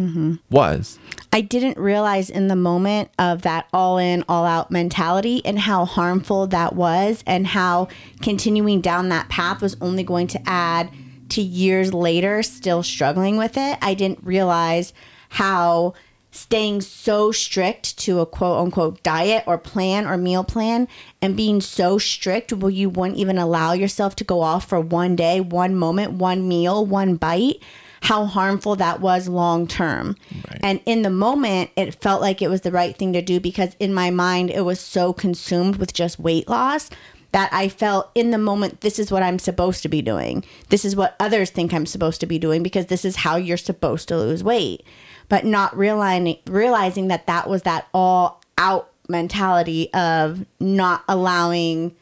was. 0.51 0.99
I 1.33 1.41
didn't 1.41 1.79
realize 1.79 2.31
in 2.31 2.49
the 2.49 2.55
moment 2.55 3.11
of 3.19 3.43
that 3.43 3.67
all 3.73 3.99
in, 3.99 4.25
all 4.29 4.45
out 4.45 4.71
mentality 4.71 5.43
and 5.45 5.59
how 5.59 5.85
harmful 5.85 6.47
that 6.49 6.77
was, 6.77 7.25
and 7.27 7.47
how 7.47 7.89
continuing 8.23 8.81
down 8.81 9.09
that 9.09 9.29
path 9.29 9.61
was 9.63 9.77
only 9.81 10.05
going 10.05 10.27
to 10.29 10.41
add 10.47 10.91
to 11.31 11.43
years 11.43 11.93
later 11.93 12.43
still 12.43 12.83
struggling 12.83 13.37
with 13.37 13.57
it. 13.57 13.79
I 13.83 13.95
didn't 13.95 14.21
realize 14.23 14.93
how 15.31 15.95
staying 16.31 16.81
so 16.81 17.33
strict 17.33 17.99
to 17.99 18.21
a 18.21 18.27
quote 18.27 18.59
unquote 18.59 19.03
diet 19.03 19.45
or 19.47 19.59
plan 19.59 20.07
or 20.07 20.17
meal 20.17 20.45
plan 20.45 20.87
and 21.23 21.37
being 21.37 21.61
so 21.61 21.99
strict 21.99 22.53
where 22.53 22.71
you 22.71 22.89
wouldn't 22.91 23.19
even 23.19 23.39
allow 23.39 23.73
yourself 23.73 24.15
to 24.17 24.25
go 24.25 24.41
off 24.43 24.69
for 24.69 24.81
one 24.81 25.17
day, 25.17 25.41
one 25.41 25.75
moment, 25.75 26.13
one 26.13 26.47
meal, 26.47 26.85
one 26.85 27.17
bite, 27.17 27.63
how 28.03 28.27
harmful 28.27 28.77
that 28.77 29.01
was 29.01 29.29
long 29.29 29.67
term. 29.67 30.17
Right. 30.49 30.61
And 30.63 30.81
in 30.87 31.03
the 31.03 31.11
moment, 31.11 31.71
it 31.77 32.01
felt 32.01 32.21
like 32.21 32.43
it 32.43 32.49
was 32.49 32.61
the 32.61 32.71
right 32.71 32.97
thing 32.97 33.13
to 33.15 33.23
do 33.23 33.41
because 33.41 33.75
in 33.81 33.93
my 33.95 34.11
mind, 34.11 34.51
it 34.51 34.63
was 34.63 34.81
so 34.81 35.13
consumed 35.13 35.77
with 35.77 35.93
just 35.93 36.19
weight 36.19 36.49
loss 36.49 36.91
that 37.33 37.53
I 37.53 37.69
felt 37.69 38.11
in 38.15 38.31
the 38.31 38.39
moment, 38.39 38.81
this 38.81 38.99
is 38.99 39.13
what 39.13 39.23
I'm 39.23 39.39
supposed 39.39 39.83
to 39.83 39.89
be 39.89 40.01
doing. 40.01 40.45
This 40.71 40.85
is 40.85 40.97
what 40.97 41.15
others 41.21 41.51
think 41.51 41.75
I'm 41.75 41.87
supposed 41.87 42.21
to 42.21 42.27
be 42.27 42.39
doing 42.39 42.63
because 42.63 42.87
this 42.87 43.05
is 43.05 43.17
how 43.17 43.37
you're 43.37 43.59
supposed 43.59 44.09
to 44.09 44.17
lose 44.17 44.43
weight. 44.43 44.83
But 45.29 45.45
not 45.45 45.77
realizing 45.77 46.39
realizing 46.47 47.09
that 47.09 47.27
that 47.27 47.49
was 47.49 47.63
that 47.63 47.89
all 47.93 48.41
out 48.57 48.91
mentality 49.09 49.93
of 49.93 50.45
not 50.61 51.05
allowing 51.09 51.95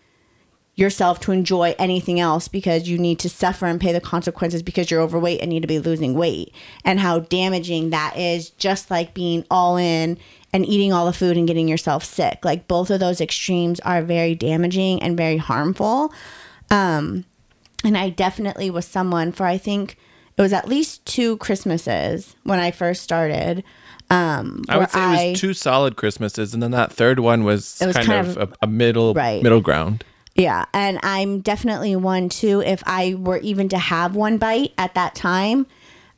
yourself 0.74 1.20
to 1.20 1.32
enjoy 1.32 1.74
anything 1.78 2.20
else 2.20 2.48
because 2.48 2.86
you 2.86 2.98
need 2.98 3.18
to 3.18 3.30
suffer 3.30 3.64
and 3.64 3.80
pay 3.80 3.92
the 3.92 4.00
consequences 4.00 4.62
because 4.62 4.90
you're 4.90 5.00
overweight 5.00 5.40
and 5.40 5.48
need 5.48 5.62
to 5.62 5.66
be 5.66 5.78
losing 5.78 6.14
weight. 6.14 6.52
And 6.84 7.00
how 7.00 7.20
damaging 7.20 7.90
that 7.90 8.16
is 8.16 8.50
just 8.50 8.90
like 8.90 9.14
being 9.14 9.44
all 9.50 9.76
in 9.76 10.18
and 10.52 10.66
eating 10.66 10.92
all 10.92 11.06
the 11.06 11.14
food 11.14 11.36
and 11.36 11.46
getting 11.46 11.66
yourself 11.66 12.04
sick. 12.04 12.44
Like 12.44 12.68
both 12.68 12.90
of 12.90 13.00
those 13.00 13.20
extremes 13.22 13.80
are 13.80 14.02
very 14.02 14.34
damaging 14.34 15.02
and 15.02 15.16
very 15.16 15.38
harmful. 15.38 16.12
Um 16.70 17.24
and 17.84 17.96
i 17.96 18.10
definitely 18.10 18.70
was 18.70 18.86
someone 18.86 19.32
for 19.32 19.46
i 19.46 19.56
think 19.56 19.96
it 20.38 20.42
was 20.42 20.52
at 20.52 20.68
least 20.68 21.04
two 21.06 21.36
christmases 21.38 22.36
when 22.44 22.58
i 22.58 22.70
first 22.70 23.02
started 23.02 23.62
um 24.10 24.62
I 24.68 24.78
would 24.78 24.90
say 24.90 25.28
it 25.28 25.30
was 25.32 25.40
two 25.40 25.52
solid 25.52 25.96
Christmases, 25.96 26.54
and 26.54 26.62
then 26.62 26.70
that 26.70 26.92
third 26.92 27.18
one 27.18 27.42
was, 27.42 27.78
was 27.84 27.96
kind, 27.96 28.06
kind 28.06 28.26
of, 28.28 28.36
of- 28.36 28.52
a, 28.52 28.56
a 28.62 28.66
middle 28.68 29.14
Right. 29.14 29.42
middle 29.42 29.60
ground. 29.60 30.04
Yeah, 30.36 30.64
and 30.72 31.00
I'm 31.02 31.40
definitely 31.40 31.96
one 31.96 32.28
too. 32.28 32.60
If 32.64 32.84
I 32.86 33.14
were 33.18 33.38
even 33.38 33.68
to 33.70 33.78
have 33.78 34.14
one 34.14 34.38
bite 34.38 34.74
at 34.78 34.94
that 34.94 35.16
time, 35.16 35.66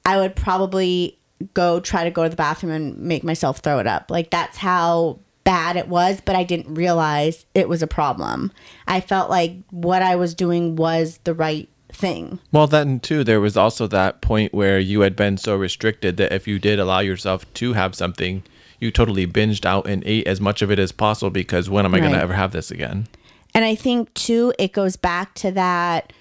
I 0.05 0.19
would 0.19 0.37
probably 0.37 1.19
go 1.55 1.81
try 1.81 2.05
to 2.05 2.11
go 2.11 2.25
to 2.25 2.29
the 2.29 2.37
bathroom 2.37 2.73
and 2.73 2.99
make 2.99 3.25
myself 3.25 3.61
throw 3.61 3.79
it 3.79 3.87
up. 3.87 4.11
Like 4.11 4.29
that's 4.29 4.59
how 4.59 5.21
bad 5.45 5.77
it 5.79 5.89
was, 5.89 6.21
but 6.23 6.37
I 6.37 6.45
didn't 6.45 6.75
realize 6.75 7.47
it 7.55 7.71
was 7.71 7.83
a 7.83 7.87
problem. 7.87 8.53
I 8.87 9.01
felt 9.01 9.31
like 9.31 9.57
what 9.71 10.03
I 10.03 10.17
was 10.17 10.35
doing 10.35 10.77
was 10.77 11.21
the 11.25 11.33
right 11.33 11.71
thing. 11.93 12.39
Well, 12.53 12.67
then 12.67 13.01
too, 13.01 13.25
there 13.25 13.41
was 13.41 13.57
also 13.57 13.87
that 13.89 14.21
point 14.21 14.53
where 14.53 14.79
you 14.79 15.01
had 15.01 15.17
been 15.17 15.37
so 15.37 15.57
restricted 15.57 16.17
that 16.19 16.33
if 16.33 16.47
you 16.47 16.59
did 16.59 16.79
allow 16.79 17.01
yourself 17.01 17.53
to 17.55 17.73
have 17.73 17.95
something, 17.95 18.43
you 18.81 18.91
totally 18.91 19.27
binged 19.27 19.65
out 19.65 19.87
and 19.87 20.03
ate 20.07 20.27
as 20.27 20.41
much 20.41 20.63
of 20.63 20.71
it 20.71 20.79
as 20.79 20.93
possible 20.93 21.31
because 21.31 21.69
when 21.69 21.85
am 21.85 21.95
I 21.95 22.01
going 22.01 22.13
to 22.13 22.21
ever 22.21 22.35
have 22.35 22.53
this 22.53 22.71
again? 22.71 23.09
And 23.55 23.65
I 23.65 23.75
think 23.75 24.13
too, 24.15 24.53
it 24.59 24.73
goes 24.73 24.97
back 24.97 25.35
to 25.37 25.51
that 25.53 26.13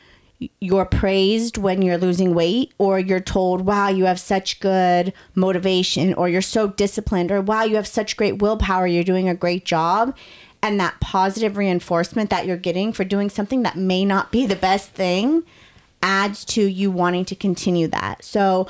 you're 0.59 0.86
praised 0.86 1.57
when 1.57 1.81
you're 1.81 1.97
losing 1.97 2.33
weight, 2.33 2.74
or 2.77 3.00
you're 3.00 3.19
told, 3.19 3.62
wow, 3.62 3.89
you 3.89 4.05
have 4.05 4.19
such 4.19 4.59
good 4.59 5.12
motivation, 5.33 6.13
or 6.13 6.29
you're 6.29 6.41
so 6.41 6.67
disciplined, 6.67 7.31
or 7.31 7.41
wow, 7.41 7.63
you 7.63 7.75
have 7.75 7.88
such 7.88 8.17
great 8.17 8.39
willpower, 8.39 8.86
you're 8.86 9.03
doing 9.03 9.27
a 9.27 9.36
great 9.36 9.65
job. 9.65 10.15
And 10.62 10.79
that 10.79 11.00
positive 11.00 11.57
reinforcement 11.57 12.29
that 12.29 12.45
you're 12.45 12.57
getting 12.57 12.91
for 12.91 13.03
doing 13.03 13.29
something 13.29 13.63
that 13.63 13.77
may 13.77 14.05
not 14.05 14.31
be 14.31 14.45
the 14.45 14.55
best 14.55 14.91
thing 14.91 15.43
adds 16.07 16.45
to 16.45 16.63
you 16.63 16.89
wanting 16.89 17.25
to 17.25 17.35
continue 17.35 17.87
that. 17.89 18.23
So, 18.23 18.67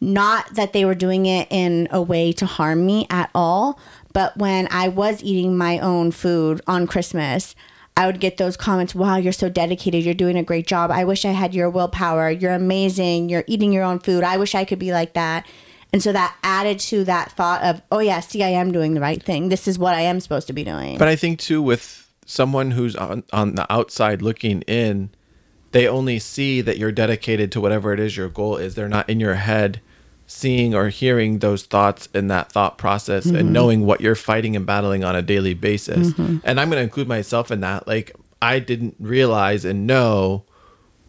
not 0.00 0.54
that 0.54 0.72
they 0.72 0.86
were 0.86 0.94
doing 0.94 1.26
it 1.26 1.46
in 1.50 1.86
a 1.90 2.00
way 2.00 2.32
to 2.32 2.46
harm 2.46 2.86
me 2.86 3.06
at 3.10 3.28
all, 3.34 3.78
but 4.14 4.34
when 4.38 4.66
I 4.70 4.88
was 4.88 5.22
eating 5.22 5.58
my 5.58 5.78
own 5.78 6.10
food 6.10 6.62
on 6.66 6.86
Christmas, 6.86 7.54
I 7.98 8.06
would 8.06 8.18
get 8.18 8.38
those 8.38 8.56
comments, 8.56 8.94
wow, 8.94 9.16
you're 9.16 9.30
so 9.30 9.50
dedicated. 9.50 10.02
You're 10.02 10.14
doing 10.14 10.38
a 10.38 10.42
great 10.42 10.66
job. 10.66 10.90
I 10.90 11.04
wish 11.04 11.26
I 11.26 11.32
had 11.32 11.54
your 11.54 11.68
willpower. 11.68 12.30
You're 12.30 12.54
amazing. 12.54 13.28
You're 13.28 13.44
eating 13.46 13.72
your 13.72 13.84
own 13.84 13.98
food. 13.98 14.24
I 14.24 14.38
wish 14.38 14.54
I 14.54 14.64
could 14.64 14.78
be 14.78 14.90
like 14.90 15.12
that. 15.12 15.46
And 15.92 16.02
so 16.02 16.12
that 16.12 16.34
added 16.42 16.78
to 16.80 17.04
that 17.04 17.32
thought 17.32 17.62
of, 17.62 17.82
oh, 17.92 17.98
yeah, 17.98 18.20
see, 18.20 18.42
I 18.42 18.48
am 18.48 18.72
doing 18.72 18.94
the 18.94 19.02
right 19.02 19.22
thing. 19.22 19.50
This 19.50 19.68
is 19.68 19.78
what 19.78 19.94
I 19.94 20.00
am 20.00 20.18
supposed 20.20 20.46
to 20.46 20.54
be 20.54 20.64
doing. 20.64 20.96
But 20.96 21.08
I 21.08 21.16
think 21.16 21.40
too, 21.40 21.60
with 21.60 22.08
someone 22.24 22.70
who's 22.70 22.96
on, 22.96 23.24
on 23.34 23.56
the 23.56 23.70
outside 23.70 24.22
looking 24.22 24.62
in, 24.62 25.10
they 25.72 25.86
only 25.86 26.18
see 26.18 26.60
that 26.60 26.78
you're 26.78 26.92
dedicated 26.92 27.52
to 27.52 27.60
whatever 27.60 27.92
it 27.92 28.00
is 28.00 28.16
your 28.16 28.28
goal 28.28 28.56
is. 28.56 28.74
They're 28.74 28.88
not 28.88 29.08
in 29.08 29.20
your 29.20 29.34
head 29.34 29.80
seeing 30.26 30.74
or 30.74 30.88
hearing 30.90 31.40
those 31.40 31.64
thoughts 31.64 32.08
in 32.14 32.28
that 32.28 32.52
thought 32.52 32.78
process 32.78 33.26
and 33.26 33.52
knowing 33.52 33.84
what 33.84 34.00
you're 34.00 34.14
fighting 34.14 34.54
and 34.56 34.64
battling 34.64 35.02
on 35.04 35.16
a 35.16 35.22
daily 35.22 35.54
basis. 35.54 36.12
And 36.44 36.60
I'm 36.60 36.70
going 36.70 36.78
to 36.78 36.84
include 36.84 37.08
myself 37.08 37.50
in 37.50 37.60
that. 37.60 37.86
Like, 37.88 38.14
I 38.40 38.58
didn't 38.60 38.94
realize 39.00 39.64
and 39.64 39.86
know 39.86 40.44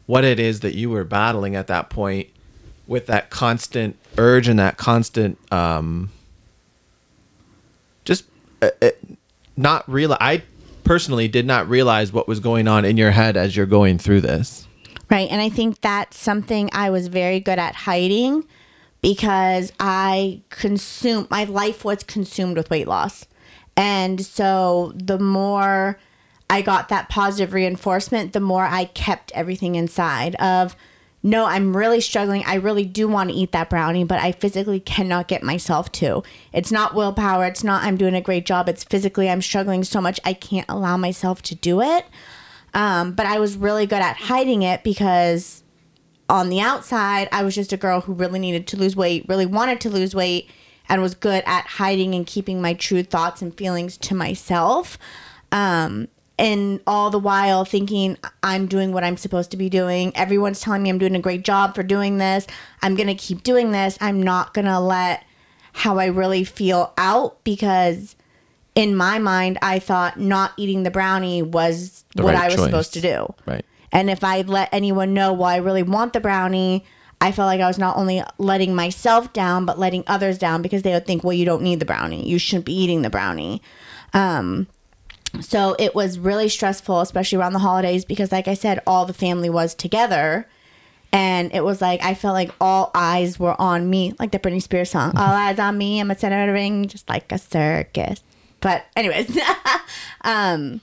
what 0.08 0.24
it 0.26 0.40
is 0.40 0.60
that 0.62 0.74
you 0.76 0.90
were 0.90 1.04
battling 1.06 1.56
at 1.56 1.68
that 1.68 1.90
point 1.90 2.30
with 2.88 3.06
that 3.08 3.30
constant 3.30 3.96
urge 4.18 4.48
and 4.50 4.60
that 4.60 4.76
constant 4.76 5.38
um 5.54 6.10
just 8.04 8.26
uh, 8.62 8.70
uh, 8.82 8.90
not 9.56 9.88
real 9.90 10.18
i 10.20 10.42
personally 10.92 11.30
did 11.30 11.46
not 11.46 11.70
realize 11.70 12.12
what 12.12 12.28
was 12.28 12.42
going 12.42 12.68
on 12.68 12.84
in 12.84 12.98
your 12.98 13.12
head 13.12 13.38
as 13.38 13.56
you're 13.56 13.66
going 13.66 13.98
through 13.98 14.20
this 14.20 14.68
Right. 15.12 15.30
And 15.30 15.42
I 15.42 15.50
think 15.50 15.82
that's 15.82 16.18
something 16.18 16.70
I 16.72 16.90
was 16.90 17.08
very 17.08 17.42
good 17.42 17.60
at 17.60 17.76
hiding 17.76 18.46
because 19.02 19.74
I 19.78 20.42
consumed, 20.50 21.30
my 21.30 21.44
life 21.44 21.84
was 21.84 22.02
consumed 22.04 22.56
with 22.56 22.70
weight 22.70 22.88
loss. 22.88 23.28
And 23.76 24.26
so 24.26 24.94
the 24.96 25.20
more 25.20 26.00
I 26.50 26.62
got 26.62 26.88
that 26.88 27.10
positive 27.10 27.54
reinforcement, 27.54 28.32
the 28.32 28.40
more 28.40 28.64
I 28.64 28.86
kept 28.86 29.34
everything 29.34 29.76
inside 29.76 30.36
of, 30.36 30.78
no, 31.24 31.46
I'm 31.46 31.76
really 31.76 32.02
struggling. 32.02 32.44
I 32.46 32.56
really 32.56 32.86
do 32.86 33.08
want 33.08 33.30
to 33.30 33.36
eat 33.36 33.52
that 33.52 33.70
brownie, 33.70 34.04
but 34.04 34.20
I 34.20 34.32
physically 34.32 34.80
cannot 34.80 35.28
get 35.28 35.44
myself 35.44 35.92
to. 35.94 36.24
It's 36.52 36.72
not 36.72 36.96
willpower. 36.96 37.46
It's 37.46 37.64
not 37.64 37.84
I'm 37.84 37.98
doing 37.98 38.16
a 38.16 38.22
great 38.22 38.46
job. 38.46 38.68
It's 38.68 38.84
physically 38.84 39.30
I'm 39.30 39.42
struggling 39.42 39.84
so 39.84 40.02
much 40.02 40.20
I 40.26 40.34
can't 40.34 40.66
allow 40.68 40.98
myself 40.98 41.42
to 41.44 41.56
do 41.56 41.82
it. 41.82 42.06
Um, 42.74 43.14
but 43.14 43.26
I 43.26 43.40
was 43.40 43.56
really 43.56 43.86
good 43.86 44.02
at 44.02 44.16
hiding 44.16 44.64
it 44.64 44.84
because 44.84 45.64
on 46.28 46.50
the 46.50 46.62
outside, 46.62 47.28
I 47.32 47.44
was 47.44 47.54
just 47.54 47.74
a 47.74 47.78
girl 47.78 48.02
who 48.02 48.14
really 48.14 48.40
needed 48.40 48.66
to 48.68 48.78
lose 48.78 48.96
weight, 48.96 49.26
really 49.28 49.46
wanted 49.46 49.82
to 49.82 49.90
lose 49.90 50.16
weight, 50.16 50.50
and 50.90 51.02
was 51.02 51.14
good 51.14 51.44
at 51.46 51.68
hiding 51.68 52.16
and 52.16 52.26
keeping 52.26 52.62
my 52.62 52.74
true 52.74 53.04
thoughts 53.04 53.42
and 53.42 53.56
feelings 53.56 53.98
to 53.98 54.16
myself. 54.16 54.98
Um, 55.52 56.08
and 56.42 56.82
all 56.88 57.12
the 57.12 57.20
while 57.20 57.64
thinking 57.64 58.18
I'm 58.42 58.66
doing 58.66 58.92
what 58.92 59.04
I'm 59.04 59.16
supposed 59.16 59.52
to 59.52 59.58
be 59.58 59.70
doing. 59.70 60.12
Everyone's 60.18 60.60
telling 60.60 60.82
me 60.82 60.90
I'm 60.90 60.98
doing 60.98 61.16
a 61.16 61.20
great 61.20 61.44
job 61.44 61.76
for 61.76 61.84
doing 61.84 62.18
this. 62.18 62.48
I'm 62.82 62.96
going 62.96 63.08
to 63.08 63.14
keep 63.16 63.44
doing 63.44 63.72
this. 63.72 63.96
I'm 64.02 64.24
not 64.24 64.56
going 64.56 64.66
to 64.66 64.80
let 64.80 65.24
how 65.74 66.00
I 66.00 66.08
really 66.08 66.44
feel 66.44 66.94
out 66.98 67.44
because 67.44 68.16
in 68.74 68.96
my 68.96 69.20
mind, 69.20 69.60
I 69.62 69.78
thought 69.78 70.20
not 70.20 70.54
eating 70.58 70.82
the 70.82 70.90
brownie 70.90 71.44
was 71.44 72.04
The 72.16 72.24
what 72.24 72.34
right 72.34 72.44
I 72.44 72.48
was 72.48 72.56
choice. 72.56 72.66
supposed 72.66 72.94
to 72.96 73.02
do. 73.02 73.34
right 73.46 73.64
And 73.92 74.10
if 74.10 74.24
I 74.24 74.42
let 74.42 74.70
anyone 74.74 75.14
know, 75.14 75.34
well, 75.34 75.46
I 75.50 75.58
really 75.58 75.84
want 75.84 76.14
the 76.14 76.20
brownie, 76.20 76.84
I 77.22 77.32
felt 77.32 77.46
like 77.46 77.62
I 77.62 77.68
was 77.68 77.78
not 77.78 77.98
only 77.98 78.24
letting 78.40 78.74
myself 78.74 79.32
down, 79.32 79.66
but 79.68 79.78
letting 79.78 80.04
others 80.08 80.40
down 80.40 80.64
because 80.64 80.82
they 80.82 80.92
would 80.94 81.06
think, 81.06 81.24
well, 81.24 81.34
you 81.34 81.46
don't 81.46 81.62
need 81.62 81.80
the 81.80 81.86
brownie. 81.86 82.28
You 82.28 82.40
shouldn't 82.40 82.66
be 82.66 82.74
eating 82.74 83.04
the 83.04 83.12
brownie. 83.12 83.62
Um, 84.14 84.66
So 85.40 85.76
it 85.80 85.96
was 85.96 86.20
really 86.20 86.50
stressful, 86.50 87.00
especially 87.02 87.38
around 87.38 87.54
the 87.54 87.60
holidays, 87.60 88.06
because, 88.06 88.32
like 88.32 88.48
I 88.48 88.54
said, 88.54 88.82
all 88.86 89.06
the 89.06 89.14
family 89.14 89.50
was 89.50 89.74
together. 89.74 90.48
And 91.14 91.54
it 91.54 91.64
was 91.64 91.82
like, 91.82 92.04
I 92.04 92.14
felt 92.14 92.34
like 92.34 92.52
all 92.60 92.92
eyes 92.94 93.40
were 93.40 93.60
on 93.60 93.90
me, 93.90 94.14
like 94.20 94.32
the 94.32 94.40
Britney 94.40 94.62
Spears 94.62 94.92
song. 94.92 95.14
all 95.16 95.34
eyes 95.34 95.60
on 95.60 95.78
me. 95.78 96.00
I'm 96.00 96.12
a 96.12 96.18
center 96.18 96.42
of 96.42 96.48
the 96.48 96.54
ring, 96.54 96.88
just 96.88 97.08
like 97.10 97.32
a 97.32 97.38
circus. 97.38 98.22
But, 98.60 98.86
anyways, 98.96 99.38
um, 100.22 100.82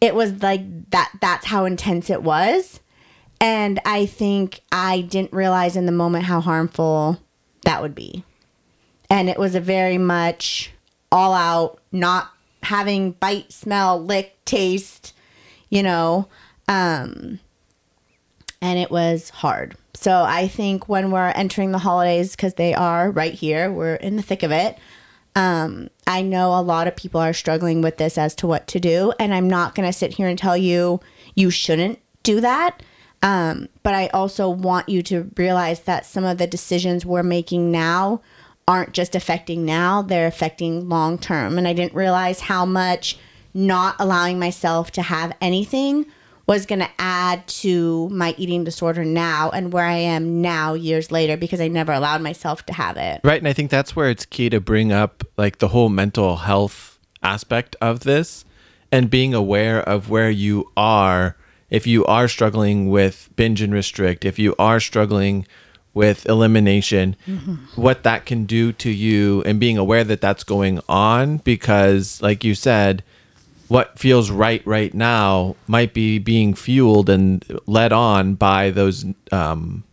it 0.00 0.14
was 0.14 0.42
like 0.42 0.90
that, 0.90 1.12
that's 1.20 1.46
how 1.46 1.64
intense 1.64 2.10
it 2.10 2.22
was. 2.22 2.80
And 3.40 3.80
I 3.84 4.06
think 4.06 4.60
I 4.72 5.02
didn't 5.02 5.32
realize 5.32 5.76
in 5.76 5.86
the 5.86 5.92
moment 5.92 6.24
how 6.24 6.40
harmful 6.40 7.20
that 7.62 7.82
would 7.82 7.94
be. 7.94 8.24
And 9.10 9.28
it 9.28 9.38
was 9.38 9.54
a 9.54 9.60
very 9.60 9.98
much 9.98 10.72
all 11.12 11.32
out, 11.32 11.80
not 11.92 12.30
having 12.66 13.12
bite, 13.12 13.52
smell, 13.52 14.02
lick, 14.02 14.36
taste, 14.44 15.14
you 15.70 15.82
know. 15.82 16.28
Um, 16.68 17.38
and 18.60 18.78
it 18.78 18.90
was 18.90 19.30
hard. 19.30 19.76
So 19.94 20.22
I 20.22 20.48
think 20.48 20.88
when 20.88 21.10
we're 21.10 21.28
entering 21.28 21.72
the 21.72 21.78
holidays, 21.78 22.32
because 22.32 22.54
they 22.54 22.74
are 22.74 23.10
right 23.10 23.32
here, 23.32 23.70
we're 23.72 23.94
in 23.94 24.16
the 24.16 24.22
thick 24.22 24.42
of 24.42 24.50
it. 24.50 24.76
Um, 25.36 25.90
I 26.06 26.22
know 26.22 26.58
a 26.58 26.62
lot 26.62 26.88
of 26.88 26.96
people 26.96 27.20
are 27.20 27.32
struggling 27.32 27.82
with 27.82 27.98
this 27.98 28.18
as 28.18 28.34
to 28.36 28.46
what 28.46 28.66
to 28.68 28.80
do, 28.80 29.12
and 29.20 29.32
I'm 29.32 29.48
not 29.48 29.74
going 29.74 29.88
to 29.88 29.92
sit 29.92 30.14
here 30.14 30.26
and 30.26 30.38
tell 30.38 30.56
you 30.56 31.00
you 31.34 31.50
shouldn't 31.50 32.00
do 32.22 32.40
that. 32.40 32.82
Um, 33.22 33.68
but 33.82 33.94
I 33.94 34.08
also 34.08 34.48
want 34.48 34.88
you 34.88 35.02
to 35.04 35.30
realize 35.36 35.80
that 35.80 36.04
some 36.04 36.24
of 36.24 36.38
the 36.38 36.46
decisions 36.46 37.06
we're 37.06 37.22
making 37.22 37.70
now 37.70 38.22
aren't 38.68 38.92
just 38.92 39.14
affecting 39.14 39.64
now, 39.64 40.02
they're 40.02 40.26
affecting 40.26 40.88
long 40.88 41.18
term. 41.18 41.58
And 41.58 41.68
I 41.68 41.72
didn't 41.72 41.94
realize 41.94 42.40
how 42.40 42.66
much 42.66 43.18
not 43.54 43.96
allowing 43.98 44.38
myself 44.38 44.90
to 44.92 45.02
have 45.02 45.32
anything 45.40 46.06
was 46.46 46.66
going 46.66 46.78
to 46.78 46.90
add 46.98 47.46
to 47.48 48.08
my 48.10 48.34
eating 48.38 48.64
disorder 48.64 49.04
now 49.04 49.50
and 49.50 49.72
where 49.72 49.84
I 49.84 49.96
am 49.96 50.40
now 50.40 50.74
years 50.74 51.10
later 51.10 51.36
because 51.36 51.60
I 51.60 51.68
never 51.68 51.92
allowed 51.92 52.22
myself 52.22 52.64
to 52.66 52.72
have 52.72 52.96
it. 52.96 53.20
Right. 53.24 53.40
And 53.40 53.48
I 53.48 53.52
think 53.52 53.70
that's 53.70 53.96
where 53.96 54.10
it's 54.10 54.24
key 54.24 54.48
to 54.50 54.60
bring 54.60 54.92
up 54.92 55.24
like 55.36 55.58
the 55.58 55.68
whole 55.68 55.88
mental 55.88 56.36
health 56.36 56.98
aspect 57.22 57.74
of 57.80 58.00
this 58.00 58.44
and 58.92 59.10
being 59.10 59.34
aware 59.34 59.80
of 59.80 60.08
where 60.08 60.30
you 60.30 60.70
are. 60.76 61.36
If 61.68 61.84
you 61.84 62.04
are 62.04 62.28
struggling 62.28 62.90
with 62.90 63.28
binge 63.34 63.60
and 63.60 63.74
restrict, 63.74 64.24
if 64.24 64.38
you 64.38 64.54
are 64.56 64.78
struggling 64.78 65.46
with 65.96 66.26
elimination, 66.26 67.16
mm-hmm. 67.26 67.54
what 67.80 68.02
that 68.02 68.26
can 68.26 68.44
do 68.44 68.70
to 68.70 68.90
you, 68.90 69.42
and 69.44 69.58
being 69.58 69.78
aware 69.78 70.04
that 70.04 70.20
that's 70.20 70.44
going 70.44 70.78
on 70.90 71.38
because, 71.38 72.20
like 72.20 72.44
you 72.44 72.54
said, 72.54 73.02
what 73.68 73.98
feels 73.98 74.30
right 74.30 74.64
right 74.66 74.92
now 74.92 75.56
might 75.66 75.94
be 75.94 76.18
being 76.18 76.52
fueled 76.52 77.08
and 77.08 77.44
led 77.66 77.94
on 77.94 78.34
by 78.34 78.70
those 78.70 79.06
um, 79.32 79.84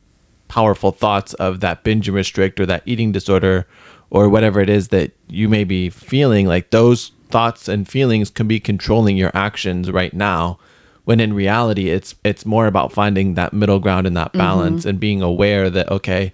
powerful 0.50 0.92
thoughts 0.92 1.34
of 1.36 1.62
that 1.62 1.84
binge 1.86 2.10
and 2.10 2.16
restrict 2.16 2.60
or 2.60 2.66
that 2.66 2.84
eating 2.86 3.14
disorder 3.14 3.66
or 4.10 4.28
whatever 4.28 4.60
it 4.60 4.70
is 4.70 4.90
that 4.90 5.12
you 5.30 5.48
may 5.48 5.64
be 5.64 5.90
feeling 5.90 6.46
like 6.46 6.70
those 6.70 7.14
thoughts 7.30 7.70
and 7.70 7.88
feelings 7.88 8.30
can 8.30 8.48
be 8.48 8.60
controlling 8.60 9.16
your 9.16 9.32
actions 9.34 9.90
right 9.90 10.14
now 10.14 10.60
when 11.06 11.20
in 11.20 11.34
reality 11.34 11.90
it's 11.90 12.16
it's 12.24 12.46
more 12.46 12.68
about 12.68 12.92
finding 12.92 13.34
that 13.34 13.54
middle 13.54 13.80
ground 13.80 14.08
and 14.08 14.16
that 14.16 14.30
mm-hmm. 14.30 14.40
balance 14.40 14.82
mm-hmm. 14.82 14.90
and 14.90 15.00
being 15.00 15.22
aware 15.22 15.70
that 15.70 15.90
okay 15.90 16.34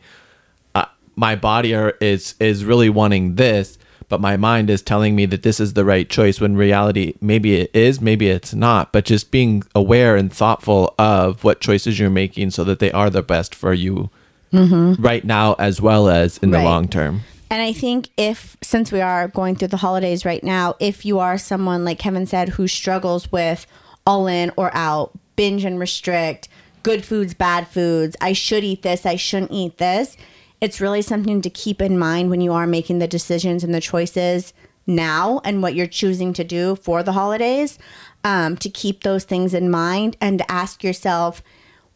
uh, 0.75 0.85
my 1.15 1.35
body 1.35 1.73
are, 1.73 1.95
is 2.01 2.35
is 2.39 2.65
really 2.65 2.89
wanting 2.89 3.35
this 3.35 3.77
but 4.07 4.19
my 4.19 4.35
mind 4.37 4.71
is 4.71 4.81
telling 4.81 5.15
me 5.15 5.27
that 5.27 5.43
this 5.43 5.59
is 5.59 5.73
the 5.73 5.85
right 5.85 6.09
choice 6.09 6.41
when 6.41 6.55
reality 6.55 7.13
maybe 7.21 7.55
it 7.55 7.71
is 7.73 8.01
maybe 8.01 8.29
it's 8.29 8.53
not 8.53 8.91
but 8.91 9.05
just 9.05 9.31
being 9.31 9.63
aware 9.75 10.15
and 10.15 10.33
thoughtful 10.33 10.93
of 10.97 11.43
what 11.43 11.61
choices 11.61 11.99
you're 11.99 12.09
making 12.09 12.49
so 12.51 12.63
that 12.63 12.79
they 12.79 12.91
are 12.91 13.09
the 13.09 13.23
best 13.23 13.53
for 13.53 13.73
you 13.73 14.09
mm-hmm. 14.51 15.01
right 15.01 15.25
now 15.25 15.55
as 15.59 15.81
well 15.81 16.09
as 16.09 16.37
in 16.39 16.51
right. 16.51 16.59
the 16.59 16.65
long 16.65 16.87
term 16.87 17.21
and 17.51 17.63
I 17.63 17.73
think 17.73 18.09
if, 18.15 18.57
since 18.61 18.91
we 18.91 19.01
are 19.01 19.27
going 19.27 19.55
through 19.55 19.69
the 19.69 19.77
holidays 19.77 20.23
right 20.23 20.43
now, 20.43 20.75
if 20.79 21.03
you 21.03 21.17
are 21.17 21.35
someone, 21.35 21.83
like 21.83 21.97
Kevin 21.97 22.27
said, 22.27 22.49
who 22.49 22.67
struggles 22.67 23.31
with 23.31 23.65
all 24.09 24.25
in 24.25 24.51
or 24.57 24.75
out, 24.75 25.11
binge 25.35 25.63
and 25.63 25.77
restrict, 25.77 26.49
good 26.81 27.05
foods, 27.05 27.35
bad 27.35 27.67
foods, 27.67 28.15
I 28.19 28.33
should 28.33 28.63
eat 28.63 28.81
this, 28.81 29.05
I 29.05 29.17
shouldn't 29.17 29.51
eat 29.51 29.77
this, 29.77 30.17
it's 30.59 30.81
really 30.81 31.03
something 31.03 31.43
to 31.43 31.49
keep 31.51 31.79
in 31.79 31.99
mind 31.99 32.31
when 32.31 32.41
you 32.41 32.51
are 32.51 32.65
making 32.65 32.97
the 32.97 33.07
decisions 33.07 33.63
and 33.63 33.71
the 33.71 33.79
choices 33.79 34.51
now 34.87 35.41
and 35.45 35.61
what 35.61 35.75
you're 35.75 35.85
choosing 35.85 36.33
to 36.33 36.43
do 36.43 36.75
for 36.75 37.03
the 37.03 37.11
holidays 37.11 37.77
um, 38.23 38.57
to 38.57 38.69
keep 38.69 39.03
those 39.03 39.25
things 39.25 39.53
in 39.53 39.69
mind 39.69 40.17
and 40.19 40.39
to 40.39 40.51
ask 40.51 40.83
yourself 40.83 41.43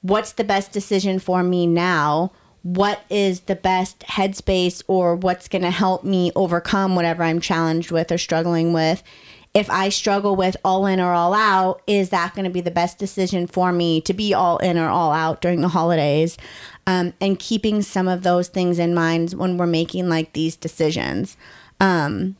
what's 0.01 0.33
the 0.33 0.43
best 0.43 0.71
decision 0.71 1.17
for 1.17 1.41
me 1.41 1.65
now? 1.65 2.31
What 2.61 3.01
is 3.09 3.41
the 3.41 3.55
best 3.55 4.01
headspace 4.01 4.83
or 4.87 5.15
what's 5.15 5.47
going 5.47 5.63
to 5.63 5.71
help 5.71 6.03
me 6.03 6.31
overcome 6.35 6.95
whatever 6.95 7.23
i'm 7.23 7.41
challenged 7.41 7.91
with 7.91 8.09
or 8.11 8.17
struggling 8.17 8.71
with 8.71 9.03
if 9.53 9.69
I 9.69 9.89
struggle 9.89 10.35
with 10.35 10.57
all 10.65 10.87
in 10.87 10.99
or 10.99 11.13
all 11.13 11.33
out, 11.33 11.81
is 11.85 12.09
that 12.09 12.33
going 12.33 12.45
to 12.45 12.51
be 12.51 12.61
the 12.61 12.71
best 12.71 12.97
decision 12.97 13.45
for 13.45 13.71
me 13.71 14.01
to 14.01 14.13
be 14.13 14.33
all 14.33 14.57
in 14.57 14.77
or 14.77 14.89
all 14.89 15.11
out 15.11 15.41
during 15.41 15.61
the 15.61 15.67
holidays? 15.67 16.37
Um, 16.87 17.13
and 17.21 17.37
keeping 17.37 17.81
some 17.81 18.07
of 18.07 18.23
those 18.23 18.47
things 18.47 18.79
in 18.79 18.93
mind 18.93 19.33
when 19.33 19.57
we're 19.57 19.67
making 19.67 20.09
like 20.09 20.33
these 20.33 20.55
decisions. 20.55 21.37
Um, 21.79 22.35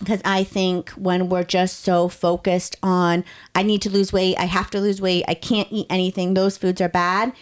because 0.00 0.20
I 0.24 0.44
think 0.44 0.90
when 0.90 1.28
we're 1.28 1.44
just 1.44 1.80
so 1.80 2.08
focused 2.08 2.76
on, 2.82 3.24
I 3.54 3.62
need 3.62 3.82
to 3.82 3.90
lose 3.90 4.12
weight, 4.12 4.36
I 4.38 4.44
have 4.44 4.70
to 4.70 4.80
lose 4.80 5.00
weight, 5.00 5.24
I 5.26 5.34
can't 5.34 5.68
eat 5.72 5.86
anything, 5.90 6.34
those 6.34 6.56
foods 6.56 6.80
are 6.80 6.88
bad. 6.88 7.32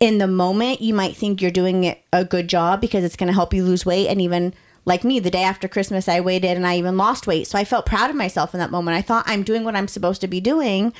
In 0.00 0.16
the 0.16 0.26
moment, 0.26 0.80
you 0.80 0.94
might 0.94 1.16
think 1.16 1.42
you're 1.42 1.50
doing 1.50 1.94
a 2.12 2.24
good 2.24 2.48
job 2.48 2.80
because 2.80 3.04
it's 3.04 3.16
going 3.16 3.26
to 3.26 3.34
help 3.34 3.52
you 3.52 3.62
lose 3.62 3.84
weight 3.84 4.08
and 4.08 4.22
even 4.22 4.54
like 4.84 5.04
me, 5.04 5.20
the 5.20 5.30
day 5.30 5.44
after 5.44 5.68
Christmas, 5.68 6.08
I 6.08 6.20
waited 6.20 6.56
and 6.56 6.66
I 6.66 6.76
even 6.76 6.96
lost 6.96 7.26
weight. 7.26 7.46
So 7.46 7.58
I 7.58 7.64
felt 7.64 7.86
proud 7.86 8.10
of 8.10 8.16
myself 8.16 8.54
in 8.54 8.60
that 8.60 8.70
moment. 8.70 8.96
I 8.96 9.02
thought 9.02 9.24
I'm 9.26 9.42
doing 9.42 9.64
what 9.64 9.76
I'm 9.76 9.88
supposed 9.88 10.20
to 10.22 10.28
be 10.28 10.40
doing, 10.40 10.92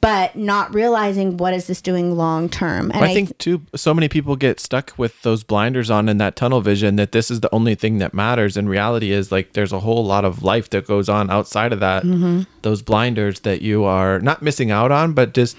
but 0.00 0.34
not 0.36 0.74
realizing 0.74 1.36
what 1.36 1.54
is 1.54 1.66
this 1.66 1.80
doing 1.80 2.16
long 2.16 2.48
term. 2.48 2.90
And 2.90 3.04
I, 3.04 3.10
I 3.10 3.14
think 3.14 3.28
th- 3.28 3.38
too, 3.38 3.62
so 3.76 3.94
many 3.94 4.08
people 4.08 4.36
get 4.36 4.58
stuck 4.58 4.92
with 4.98 5.22
those 5.22 5.44
blinders 5.44 5.90
on 5.90 6.08
and 6.08 6.20
that 6.20 6.34
tunnel 6.34 6.60
vision 6.60 6.96
that 6.96 7.12
this 7.12 7.30
is 7.30 7.40
the 7.40 7.54
only 7.54 7.74
thing 7.74 7.98
that 7.98 8.12
matters. 8.14 8.56
And 8.56 8.68
reality 8.68 9.12
is 9.12 9.30
like 9.30 9.52
there's 9.52 9.72
a 9.72 9.80
whole 9.80 10.04
lot 10.04 10.24
of 10.24 10.42
life 10.42 10.68
that 10.70 10.86
goes 10.86 11.08
on 11.08 11.30
outside 11.30 11.72
of 11.72 11.80
that. 11.80 12.02
Mm-hmm. 12.02 12.42
Those 12.62 12.82
blinders 12.82 13.40
that 13.40 13.62
you 13.62 13.84
are 13.84 14.18
not 14.18 14.42
missing 14.42 14.70
out 14.70 14.90
on, 14.90 15.12
but 15.12 15.34
just 15.34 15.56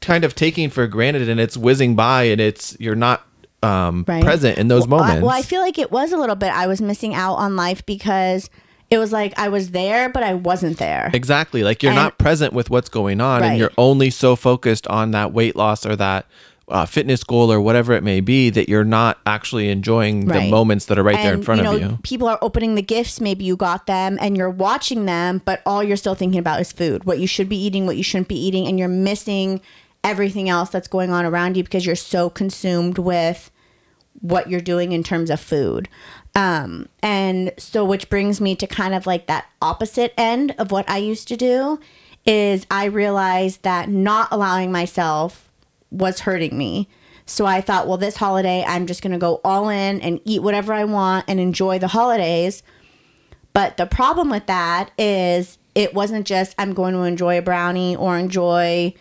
kind 0.00 0.24
of 0.24 0.34
taking 0.34 0.70
for 0.70 0.86
granted, 0.86 1.28
and 1.28 1.38
it's 1.38 1.56
whizzing 1.56 1.94
by, 1.96 2.24
and 2.24 2.40
it's 2.40 2.76
you're 2.80 2.94
not 2.94 3.26
um, 3.64 4.04
right. 4.06 4.22
present 4.22 4.58
in 4.58 4.68
those 4.68 4.86
well, 4.86 5.00
moments. 5.00 5.22
I, 5.22 5.26
well, 5.26 5.36
I 5.36 5.42
feel 5.42 5.60
like 5.60 5.78
it 5.78 5.90
was 5.90 6.12
a 6.12 6.16
little 6.16 6.36
bit. 6.36 6.52
I 6.52 6.66
was 6.66 6.80
missing 6.80 7.14
out 7.14 7.34
on 7.36 7.56
life 7.56 7.84
because 7.86 8.50
it 8.90 8.98
was 8.98 9.12
like 9.12 9.36
I 9.38 9.48
was 9.48 9.70
there, 9.70 10.08
but 10.08 10.22
I 10.22 10.34
wasn't 10.34 10.78
there. 10.78 11.10
Exactly. 11.12 11.62
Like 11.62 11.82
you're 11.82 11.92
and, 11.92 12.00
not 12.00 12.18
present 12.18 12.52
with 12.52 12.70
what's 12.70 12.88
going 12.88 13.20
on, 13.20 13.40
right. 13.40 13.48
and 13.48 13.58
you're 13.58 13.72
only 13.78 14.10
so 14.10 14.36
focused 14.36 14.86
on 14.88 15.12
that 15.12 15.32
weight 15.32 15.56
loss 15.56 15.84
or 15.86 15.96
that. 15.96 16.26
Uh, 16.66 16.86
fitness 16.86 17.22
goal 17.22 17.52
or 17.52 17.60
whatever 17.60 17.92
it 17.92 18.02
may 18.02 18.22
be 18.22 18.48
that 18.48 18.70
you're 18.70 18.84
not 18.84 19.18
actually 19.26 19.68
enjoying 19.68 20.26
right. 20.26 20.44
the 20.44 20.50
moments 20.50 20.86
that 20.86 20.98
are 20.98 21.02
right 21.02 21.16
and, 21.16 21.26
there 21.26 21.34
in 21.34 21.42
front 21.42 21.58
you 21.58 21.64
know, 21.64 21.74
of 21.74 21.80
you. 21.82 21.98
People 22.02 22.26
are 22.26 22.38
opening 22.40 22.74
the 22.74 22.80
gifts, 22.80 23.20
maybe 23.20 23.44
you 23.44 23.54
got 23.54 23.84
them 23.84 24.16
and 24.18 24.34
you're 24.34 24.48
watching 24.48 25.04
them, 25.04 25.42
but 25.44 25.60
all 25.66 25.84
you're 25.84 25.98
still 25.98 26.14
thinking 26.14 26.38
about 26.38 26.62
is 26.62 26.72
food, 26.72 27.04
what 27.04 27.18
you 27.18 27.26
should 27.26 27.50
be 27.50 27.56
eating, 27.62 27.84
what 27.84 27.98
you 27.98 28.02
shouldn't 28.02 28.28
be 28.28 28.34
eating, 28.42 28.66
and 28.66 28.78
you're 28.78 28.88
missing 28.88 29.60
everything 30.04 30.48
else 30.48 30.70
that's 30.70 30.88
going 30.88 31.10
on 31.10 31.26
around 31.26 31.58
you 31.58 31.64
because 31.64 31.84
you're 31.84 31.94
so 31.94 32.30
consumed 32.30 32.96
with 32.96 33.50
what 34.20 34.48
you're 34.50 34.60
doing 34.60 34.92
in 34.92 35.02
terms 35.02 35.30
of 35.30 35.40
food. 35.40 35.88
Um, 36.34 36.88
and 37.02 37.52
so, 37.58 37.84
which 37.84 38.08
brings 38.08 38.40
me 38.40 38.56
to 38.56 38.66
kind 38.66 38.94
of 38.94 39.06
like 39.06 39.26
that 39.26 39.46
opposite 39.62 40.12
end 40.16 40.54
of 40.58 40.70
what 40.70 40.88
I 40.88 40.98
used 40.98 41.28
to 41.28 41.36
do 41.36 41.78
is 42.26 42.66
I 42.70 42.86
realized 42.86 43.62
that 43.62 43.88
not 43.88 44.28
allowing 44.30 44.72
myself 44.72 45.50
was 45.90 46.20
hurting 46.20 46.56
me. 46.56 46.88
So 47.26 47.46
I 47.46 47.60
thought, 47.60 47.86
well, 47.86 47.96
this 47.96 48.16
holiday, 48.16 48.64
I'm 48.66 48.86
just 48.86 49.02
going 49.02 49.12
to 49.12 49.18
go 49.18 49.40
all 49.44 49.68
in 49.68 50.00
and 50.00 50.20
eat 50.24 50.42
whatever 50.42 50.72
I 50.72 50.84
want 50.84 51.24
and 51.28 51.40
enjoy 51.40 51.78
the 51.78 51.88
holidays. 51.88 52.62
But 53.52 53.76
the 53.76 53.86
problem 53.86 54.28
with 54.28 54.46
that 54.46 54.90
is 54.98 55.58
it 55.74 55.94
wasn't 55.94 56.26
just 56.26 56.54
I'm 56.58 56.74
going 56.74 56.94
to 56.94 57.02
enjoy 57.02 57.38
a 57.38 57.42
brownie 57.42 57.96
or 57.96 58.18
enjoy 58.18 58.94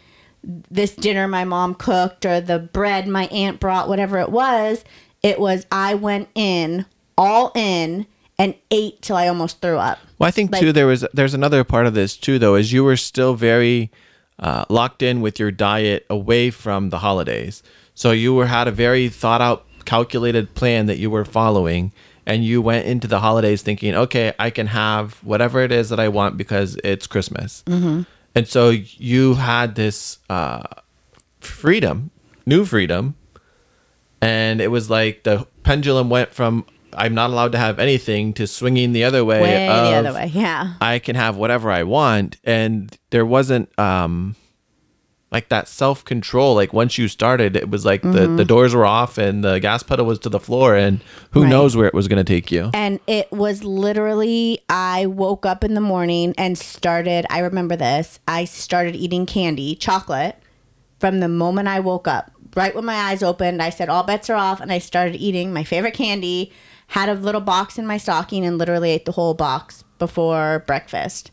this 0.43 0.95
dinner 0.95 1.27
my 1.27 1.45
mom 1.45 1.73
cooked 1.73 2.25
or 2.25 2.41
the 2.41 2.59
bread 2.59 3.07
my 3.07 3.25
aunt 3.27 3.59
brought, 3.59 3.89
whatever 3.89 4.19
it 4.19 4.29
was. 4.29 4.83
It 5.23 5.39
was 5.39 5.65
I 5.71 5.95
went 5.95 6.29
in 6.35 6.85
all 7.17 7.51
in 7.55 8.05
and 8.37 8.55
ate 8.71 9.01
till 9.01 9.15
I 9.15 9.27
almost 9.27 9.61
threw 9.61 9.77
up. 9.77 9.99
Well, 10.19 10.27
I 10.27 10.31
think 10.31 10.51
like, 10.51 10.61
too 10.61 10.71
there 10.71 10.87
was 10.87 11.05
there's 11.13 11.33
another 11.33 11.63
part 11.63 11.87
of 11.87 11.93
this 11.93 12.17
too 12.17 12.37
though 12.37 12.55
is 12.55 12.73
you 12.73 12.83
were 12.83 12.97
still 12.97 13.33
very 13.35 13.89
uh, 14.39 14.65
locked 14.69 15.01
in 15.01 15.21
with 15.21 15.39
your 15.39 15.51
diet 15.51 16.05
away 16.09 16.49
from 16.49 16.89
the 16.89 16.99
holidays. 16.99 17.63
So 17.95 18.11
you 18.11 18.33
were 18.33 18.47
had 18.47 18.67
a 18.67 18.71
very 18.71 19.09
thought 19.09 19.41
out, 19.41 19.65
calculated 19.85 20.55
plan 20.55 20.87
that 20.87 20.97
you 20.97 21.09
were 21.09 21.25
following, 21.25 21.93
and 22.25 22.43
you 22.43 22.61
went 22.61 22.85
into 22.85 23.07
the 23.07 23.19
holidays 23.19 23.61
thinking, 23.61 23.93
okay, 23.95 24.33
I 24.39 24.49
can 24.49 24.67
have 24.67 25.13
whatever 25.23 25.61
it 25.61 25.71
is 25.71 25.89
that 25.89 25.99
I 25.99 26.07
want 26.07 26.37
because 26.37 26.77
it's 26.83 27.07
Christmas. 27.07 27.63
Mm-hmm. 27.67 28.01
And 28.35 28.47
so 28.47 28.69
you 28.69 29.35
had 29.35 29.75
this 29.75 30.17
uh, 30.29 30.63
freedom, 31.39 32.09
new 32.45 32.65
freedom. 32.65 33.15
And 34.23 34.61
it 34.61 34.69
was 34.69 34.89
like 34.89 35.23
the 35.23 35.47
pendulum 35.63 36.09
went 36.09 36.33
from 36.33 36.65
I'm 36.95 37.15
not 37.15 37.29
allowed 37.31 37.53
to 37.53 37.57
have 37.57 37.79
anything 37.79 38.33
to 38.33 38.45
swinging 38.47 38.93
the 38.93 39.03
other 39.03 39.25
way. 39.25 39.41
Way 39.41 39.67
of, 39.67 39.87
the 39.87 39.93
other 40.09 40.13
way. 40.13 40.27
Yeah. 40.33 40.75
I 40.79 40.99
can 40.99 41.15
have 41.15 41.35
whatever 41.37 41.71
I 41.71 41.83
want. 41.83 42.37
And 42.43 42.95
there 43.09 43.25
wasn't 43.25 43.77
um 43.79 44.35
like 45.31 45.49
that 45.49 45.67
self 45.67 46.05
control. 46.05 46.53
Like 46.53 46.73
once 46.73 46.99
you 46.99 47.07
started, 47.07 47.55
it 47.55 47.67
was 47.69 47.83
like 47.85 48.03
the, 48.03 48.27
the 48.27 48.45
doors 48.45 48.75
were 48.75 48.85
off 48.85 49.17
and 49.17 49.43
the 49.43 49.59
gas 49.59 49.81
pedal 49.81 50.05
was 50.05 50.19
to 50.19 50.29
the 50.29 50.39
floor 50.39 50.75
and 50.75 51.01
who 51.31 51.41
Right. 51.41 51.49
knows 51.49 51.75
where 51.75 51.87
it 51.87 51.93
was 51.95 52.07
gonna 52.07 52.23
take 52.23 52.51
you. 52.51 52.69
And 52.75 52.99
it 53.07 53.31
was 53.31 53.63
literally, 53.63 54.59
I 54.69 55.07
woke 55.07 55.47
up 55.47 55.63
in 55.63 55.73
the 55.73 55.81
morning 55.81 56.35
and 56.37 56.55
started, 56.55 57.25
I 57.31 57.39
remember 57.39 57.75
this, 57.75 58.19
I 58.27 58.45
started 58.45 58.95
eating 58.95 59.25
candy, 59.25 59.73
chocolate, 59.75 60.37
from 60.99 61.19
the 61.19 61.27
moment 61.27 61.67
I 61.67 61.79
woke 61.79 62.07
up. 62.07 62.31
Right 62.55 62.75
when 62.75 62.85
my 62.85 62.95
eyes 62.95 63.23
opened, 63.23 63.61
I 63.61 63.69
said, 63.69 63.89
all 63.89 64.03
bets 64.03 64.29
are 64.29 64.35
off, 64.35 64.61
and 64.61 64.71
I 64.71 64.79
started 64.79 65.15
eating 65.15 65.51
my 65.51 65.63
favorite 65.63 65.95
candy, 65.95 66.51
had 66.87 67.09
a 67.09 67.15
little 67.15 67.41
box 67.41 67.79
in 67.79 67.87
my 67.87 67.97
stocking, 67.97 68.45
and 68.45 68.57
literally 68.57 68.91
ate 68.91 69.05
the 69.05 69.13
whole 69.13 69.33
box 69.33 69.83
before 69.97 70.63
breakfast. 70.67 71.31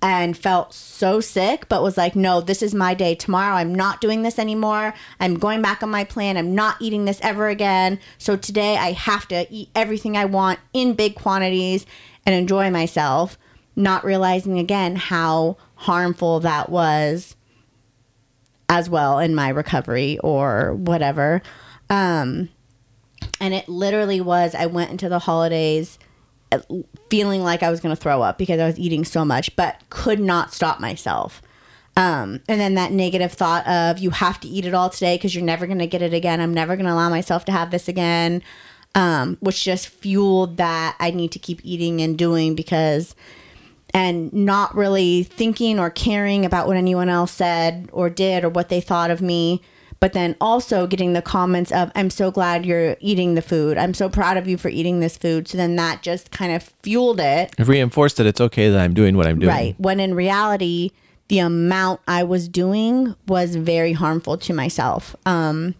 And 0.00 0.36
felt 0.36 0.74
so 0.74 1.18
sick, 1.20 1.68
but 1.68 1.82
was 1.82 1.96
like, 1.96 2.14
no, 2.14 2.40
this 2.40 2.62
is 2.62 2.72
my 2.72 2.94
day. 2.94 3.16
Tomorrow, 3.16 3.56
I'm 3.56 3.74
not 3.74 4.00
doing 4.00 4.22
this 4.22 4.38
anymore. 4.38 4.94
I'm 5.18 5.38
going 5.38 5.60
back 5.60 5.82
on 5.82 5.90
my 5.90 6.04
plan. 6.04 6.36
I'm 6.36 6.54
not 6.54 6.76
eating 6.80 7.04
this 7.04 7.18
ever 7.20 7.48
again. 7.48 7.98
So 8.16 8.36
today, 8.36 8.76
I 8.76 8.92
have 8.92 9.26
to 9.28 9.52
eat 9.52 9.70
everything 9.74 10.16
I 10.16 10.26
want 10.26 10.60
in 10.72 10.94
big 10.94 11.16
quantities 11.16 11.84
and 12.24 12.32
enjoy 12.32 12.70
myself, 12.70 13.36
not 13.74 14.04
realizing 14.04 14.60
again 14.60 14.94
how 14.94 15.56
harmful 15.74 16.38
that 16.40 16.68
was 16.68 17.34
as 18.68 18.90
well 18.90 19.18
in 19.18 19.34
my 19.34 19.48
recovery 19.48 20.18
or 20.18 20.74
whatever. 20.74 21.42
Um, 21.90 22.50
and 23.40 23.54
it 23.54 23.68
literally 23.68 24.20
was, 24.20 24.54
I 24.54 24.66
went 24.66 24.90
into 24.90 25.08
the 25.08 25.18
holidays 25.18 25.98
uh, 26.52 26.60
feeling 27.10 27.42
like 27.42 27.62
I 27.62 27.70
was 27.70 27.80
going 27.80 27.94
to 27.94 28.00
throw 28.00 28.22
up 28.22 28.38
because 28.38 28.60
I 28.60 28.66
was 28.66 28.78
eating 28.78 29.04
so 29.04 29.24
much, 29.24 29.54
but 29.56 29.82
could 29.90 30.20
not 30.20 30.54
stop 30.54 30.80
myself. 30.80 31.42
Um, 31.96 32.40
and 32.48 32.60
then 32.60 32.74
that 32.74 32.92
negative 32.92 33.32
thought 33.32 33.66
of 33.66 33.98
you 33.98 34.10
have 34.10 34.38
to 34.40 34.48
eat 34.48 34.64
it 34.64 34.72
all 34.72 34.88
today 34.88 35.16
because 35.16 35.34
you're 35.34 35.44
never 35.44 35.66
going 35.66 35.80
to 35.80 35.86
get 35.86 36.00
it 36.00 36.14
again. 36.14 36.40
I'm 36.40 36.54
never 36.54 36.76
going 36.76 36.86
to 36.86 36.92
allow 36.92 37.10
myself 37.10 37.44
to 37.46 37.52
have 37.52 37.70
this 37.70 37.88
again, 37.88 38.42
um, 38.94 39.36
which 39.40 39.64
just 39.64 39.88
fueled 39.88 40.58
that 40.58 40.96
I 41.00 41.10
need 41.10 41.32
to 41.32 41.40
keep 41.40 41.60
eating 41.64 42.00
and 42.00 42.16
doing 42.16 42.54
because 42.54 43.16
and 43.98 44.32
not 44.32 44.76
really 44.76 45.24
thinking 45.24 45.80
or 45.80 45.90
caring 45.90 46.44
about 46.44 46.68
what 46.68 46.76
anyone 46.76 47.08
else 47.08 47.32
said 47.32 47.90
or 47.92 48.08
did 48.08 48.44
or 48.44 48.48
what 48.48 48.68
they 48.68 48.80
thought 48.80 49.10
of 49.10 49.20
me. 49.20 49.60
But 49.98 50.12
then 50.12 50.36
also 50.40 50.86
getting 50.86 51.14
the 51.14 51.22
comments 51.22 51.72
of, 51.72 51.90
I'm 51.96 52.08
so 52.08 52.30
glad 52.30 52.64
you're 52.64 52.96
eating 53.00 53.34
the 53.34 53.42
food. 53.42 53.76
I'm 53.76 53.94
so 53.94 54.08
proud 54.08 54.36
of 54.36 54.46
you 54.46 54.56
for 54.56 54.68
eating 54.68 55.00
this 55.00 55.16
food. 55.16 55.48
So 55.48 55.58
then 55.58 55.74
that 55.74 56.02
just 56.02 56.30
kind 56.30 56.52
of 56.52 56.62
fueled 56.84 57.18
it. 57.18 57.52
It 57.58 57.66
reinforced 57.66 58.18
that 58.18 58.26
it's 58.26 58.40
okay 58.40 58.70
that 58.70 58.80
I'm 58.80 58.94
doing 58.94 59.16
what 59.16 59.26
I'm 59.26 59.40
doing. 59.40 59.52
Right. 59.52 59.74
When 59.80 59.98
in 59.98 60.14
reality, 60.14 60.92
the 61.26 61.40
amount 61.40 62.00
I 62.06 62.22
was 62.22 62.46
doing 62.46 63.16
was 63.26 63.56
very 63.56 63.94
harmful 63.94 64.38
to 64.38 64.52
myself. 64.52 65.16
Um, 65.26 65.74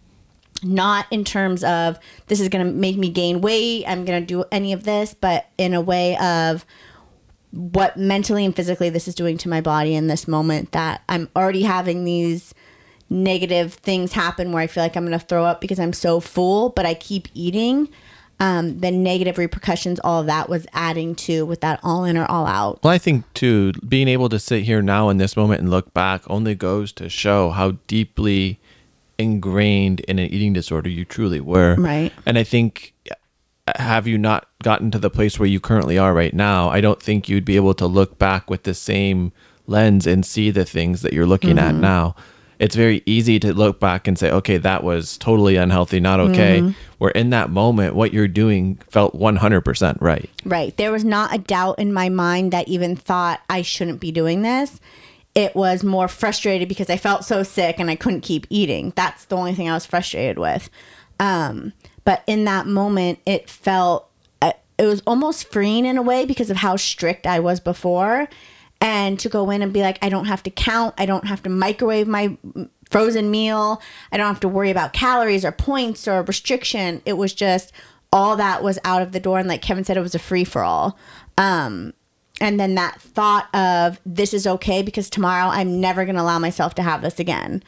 not 0.64 1.06
in 1.12 1.22
terms 1.22 1.62
of 1.62 2.00
this 2.26 2.40
is 2.40 2.48
going 2.48 2.66
to 2.66 2.72
make 2.72 2.96
me 2.96 3.10
gain 3.10 3.40
weight, 3.40 3.84
I'm 3.86 4.04
going 4.04 4.20
to 4.20 4.26
do 4.26 4.44
any 4.50 4.72
of 4.72 4.82
this, 4.82 5.14
but 5.14 5.46
in 5.56 5.72
a 5.72 5.80
way 5.80 6.16
of 6.16 6.66
what 7.50 7.96
mentally 7.96 8.44
and 8.44 8.54
physically 8.54 8.90
this 8.90 9.08
is 9.08 9.14
doing 9.14 9.38
to 9.38 9.48
my 9.48 9.60
body 9.60 9.94
in 9.94 10.06
this 10.06 10.28
moment 10.28 10.72
that 10.72 11.02
I'm 11.08 11.28
already 11.34 11.62
having 11.62 12.04
these 12.04 12.54
negative 13.10 13.74
things 13.74 14.12
happen 14.12 14.52
where 14.52 14.62
I 14.62 14.66
feel 14.66 14.82
like 14.82 14.96
I'm 14.96 15.06
going 15.06 15.18
to 15.18 15.24
throw 15.24 15.44
up 15.44 15.60
because 15.60 15.80
I'm 15.80 15.92
so 15.92 16.20
full, 16.20 16.70
but 16.70 16.86
I 16.86 16.94
keep 16.94 17.28
eating. 17.34 17.88
Um, 18.40 18.78
the 18.78 18.92
negative 18.92 19.36
repercussions, 19.36 19.98
all 20.04 20.20
of 20.20 20.26
that 20.26 20.48
was 20.48 20.64
adding 20.72 21.16
to 21.16 21.44
with 21.44 21.60
that 21.62 21.80
all 21.82 22.04
in 22.04 22.16
or 22.16 22.24
all 22.26 22.46
out. 22.46 22.78
Well, 22.84 22.92
I 22.92 22.98
think 22.98 23.24
too, 23.34 23.72
being 23.72 24.06
able 24.06 24.28
to 24.28 24.38
sit 24.38 24.62
here 24.62 24.80
now 24.80 25.08
in 25.08 25.16
this 25.16 25.36
moment 25.36 25.60
and 25.60 25.70
look 25.70 25.92
back 25.92 26.22
only 26.28 26.54
goes 26.54 26.92
to 26.92 27.08
show 27.08 27.50
how 27.50 27.72
deeply 27.88 28.60
ingrained 29.18 30.00
in 30.00 30.20
an 30.20 30.28
eating 30.28 30.52
disorder 30.52 30.88
you 30.88 31.04
truly 31.04 31.40
were. 31.40 31.74
Right. 31.76 32.12
And 32.26 32.38
I 32.38 32.44
think, 32.44 32.94
have 33.76 34.06
you 34.06 34.18
not 34.18 34.48
gotten 34.62 34.90
to 34.90 34.98
the 34.98 35.10
place 35.10 35.38
where 35.38 35.48
you 35.48 35.60
currently 35.60 35.98
are 35.98 36.14
right 36.14 36.34
now, 36.34 36.68
I 36.68 36.80
don't 36.80 37.02
think 37.02 37.28
you'd 37.28 37.44
be 37.44 37.56
able 37.56 37.74
to 37.74 37.86
look 37.86 38.18
back 38.18 38.50
with 38.50 38.64
the 38.64 38.74
same 38.74 39.32
lens 39.66 40.06
and 40.06 40.24
see 40.24 40.50
the 40.50 40.64
things 40.64 41.02
that 41.02 41.12
you're 41.12 41.26
looking 41.26 41.58
at 41.58 41.74
now. 41.74 42.16
It's 42.58 42.74
very 42.74 43.02
easy 43.06 43.38
to 43.40 43.54
look 43.54 43.78
back 43.78 44.08
and 44.08 44.18
say, 44.18 44.30
okay, 44.32 44.56
that 44.56 44.82
was 44.82 45.16
totally 45.18 45.54
unhealthy, 45.54 46.00
not 46.00 46.18
okay. 46.18 46.74
Where 46.98 47.12
in 47.12 47.30
that 47.30 47.50
moment, 47.50 47.94
what 47.94 48.12
you're 48.12 48.26
doing 48.26 48.76
felt 48.90 49.14
100% 49.14 50.00
right. 50.00 50.28
Right. 50.44 50.76
There 50.76 50.90
was 50.90 51.04
not 51.04 51.32
a 51.32 51.38
doubt 51.38 51.78
in 51.78 51.92
my 51.92 52.08
mind 52.08 52.52
that 52.52 52.66
even 52.66 52.96
thought 52.96 53.40
I 53.48 53.62
shouldn't 53.62 54.00
be 54.00 54.10
doing 54.10 54.42
this. 54.42 54.80
It 55.36 55.54
was 55.54 55.84
more 55.84 56.08
frustrated 56.08 56.68
because 56.68 56.90
I 56.90 56.96
felt 56.96 57.24
so 57.24 57.44
sick 57.44 57.78
and 57.78 57.90
I 57.90 57.94
couldn't 57.94 58.22
keep 58.22 58.46
eating. 58.50 58.92
That's 58.96 59.26
the 59.26 59.36
only 59.36 59.54
thing 59.54 59.70
I 59.70 59.74
was 59.74 59.86
frustrated 59.86 60.38
with. 60.38 60.68
Um, 61.20 61.72
but 62.08 62.24
in 62.26 62.46
that 62.46 62.66
moment, 62.66 63.18
it 63.26 63.50
felt, 63.50 64.08
uh, 64.40 64.54
it 64.78 64.86
was 64.86 65.02
almost 65.06 65.52
freeing 65.52 65.84
in 65.84 65.98
a 65.98 66.02
way 66.02 66.24
because 66.24 66.48
of 66.48 66.56
how 66.56 66.74
strict 66.76 67.26
I 67.26 67.38
was 67.38 67.60
before. 67.60 68.30
And 68.80 69.20
to 69.20 69.28
go 69.28 69.50
in 69.50 69.60
and 69.60 69.74
be 69.74 69.82
like, 69.82 69.98
I 70.00 70.08
don't 70.08 70.24
have 70.24 70.42
to 70.44 70.50
count, 70.50 70.94
I 70.96 71.04
don't 71.04 71.26
have 71.26 71.42
to 71.42 71.50
microwave 71.50 72.08
my 72.08 72.38
frozen 72.88 73.30
meal, 73.30 73.82
I 74.10 74.16
don't 74.16 74.26
have 74.26 74.40
to 74.40 74.48
worry 74.48 74.70
about 74.70 74.94
calories 74.94 75.44
or 75.44 75.52
points 75.52 76.08
or 76.08 76.22
restriction. 76.22 77.02
It 77.04 77.18
was 77.18 77.34
just 77.34 77.72
all 78.10 78.36
that 78.36 78.62
was 78.62 78.78
out 78.84 79.02
of 79.02 79.12
the 79.12 79.20
door. 79.20 79.38
And 79.38 79.46
like 79.46 79.60
Kevin 79.60 79.84
said, 79.84 79.98
it 79.98 80.00
was 80.00 80.14
a 80.14 80.18
free 80.18 80.44
for 80.44 80.64
all. 80.64 80.98
Um, 81.36 81.92
and 82.40 82.58
then 82.58 82.74
that 82.76 83.02
thought 83.02 83.54
of 83.54 84.00
this 84.06 84.32
is 84.32 84.46
okay 84.46 84.80
because 84.80 85.10
tomorrow 85.10 85.50
I'm 85.50 85.78
never 85.78 86.06
going 86.06 86.16
to 86.16 86.22
allow 86.22 86.38
myself 86.38 86.74
to 86.76 86.82
have 86.82 87.02
this 87.02 87.18
again. 87.18 87.62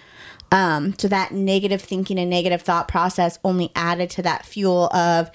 Um, 0.52 0.94
so 0.98 1.08
that 1.08 1.32
negative 1.32 1.80
thinking 1.80 2.18
and 2.18 2.28
negative 2.28 2.62
thought 2.62 2.88
process 2.88 3.38
only 3.44 3.70
added 3.76 4.10
to 4.10 4.22
that 4.22 4.44
fuel 4.44 4.92
of 4.94 5.30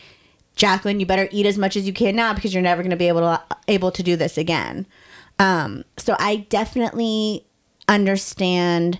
Jacqueline, 0.55 0.99
you 0.99 1.05
better 1.05 1.27
eat 1.31 1.45
as 1.45 1.57
much 1.57 1.75
as 1.75 1.85
you 1.85 1.93
can 1.93 2.15
now 2.15 2.33
because 2.33 2.53
you're 2.53 2.63
never 2.63 2.81
going 2.81 2.91
to 2.91 2.97
be 2.97 3.07
able 3.07 3.21
to 3.21 3.41
able 3.67 3.91
to 3.91 4.03
do 4.03 4.15
this 4.15 4.37
again. 4.37 4.85
Um, 5.37 5.83
so 5.97 6.15
I 6.19 6.37
definitely 6.49 7.45
understand 7.87 8.99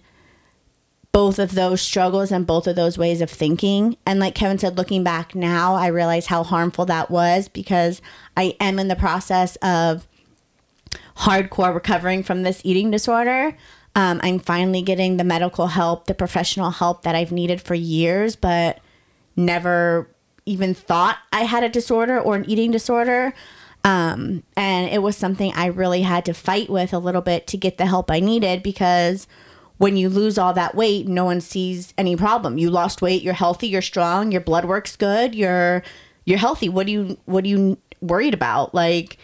both 1.14 1.40
of 1.40 1.56
those 1.56 1.82
struggles 1.82 2.30
and 2.30 2.46
both 2.46 2.68
of 2.68 2.76
those 2.76 2.98
ways 2.98 3.22
of 3.22 3.30
thinking. 3.30 3.96
And 4.06 4.20
like 4.20 4.36
Kevin 4.36 4.60
said, 4.60 4.78
looking 4.78 5.02
back 5.02 5.34
now, 5.34 5.76
I 5.76 5.88
realize 5.88 6.26
how 6.26 6.44
harmful 6.44 6.86
that 6.88 7.10
was 7.10 7.48
because 7.48 8.02
I 8.36 8.58
am 8.60 8.80
in 8.80 8.90
the 8.90 8.98
process 8.98 9.56
of 9.58 10.06
hardcore 11.20 11.74
recovering 11.74 12.22
from 12.22 12.44
this 12.44 12.60
eating 12.66 12.92
disorder. 12.92 13.56
Um, 13.96 14.20
I'm 14.24 14.40
finally 14.40 14.82
getting 14.82 15.18
the 15.18 15.24
medical 15.24 15.68
help, 15.68 16.08
the 16.08 16.14
professional 16.14 16.72
help 16.72 17.04
that 17.04 17.16
I've 17.16 17.32
needed 17.32 17.62
for 17.62 17.76
years, 17.76 18.36
but 18.36 18.80
never 19.36 20.10
even 20.46 20.74
thought 20.74 21.18
I 21.32 21.44
had 21.44 21.64
a 21.64 21.70
disorder 21.70 22.20
or 22.20 22.36
an 22.36 22.48
eating 22.50 22.72
disorder. 22.72 23.34
Um, 23.84 24.44
and 24.58 24.90
it 24.90 25.02
was 25.02 25.16
something 25.16 25.54
I 25.54 25.68
really 25.68 26.02
had 26.02 26.26
to 26.26 26.34
fight 26.34 26.70
with 26.70 26.94
a 26.94 27.00
little 27.00 27.22
bit 27.22 27.48
to 27.48 27.58
get 27.58 27.78
the 27.78 27.86
help 27.86 28.12
I 28.12 28.20
needed 28.20 28.64
because 28.64 29.28
when 29.78 29.96
you 29.98 30.10
lose 30.10 30.38
all 30.38 30.54
that 30.54 30.76
weight, 30.76 31.08
no 31.08 31.26
one 31.26 31.42
sees 31.42 31.94
any 31.98 32.16
problem. 32.16 32.58
You 32.58 32.70
lost 32.70 33.02
weight, 33.02 33.22
you're 33.22 33.34
healthy, 33.34 33.68
you're 33.68 33.82
strong, 33.82 34.32
your 34.32 34.42
blood 34.42 34.66
works 34.66 34.96
good, 34.96 35.36
you're 35.36 35.84
you're 36.26 36.40
healthy. 36.40 36.70
What 36.70 36.88
do 36.88 36.92
you 36.92 37.18
what 37.26 37.44
are 37.44 37.48
you 37.48 37.78
worried 38.02 38.34
about? 38.34 38.74
Like 38.74 39.18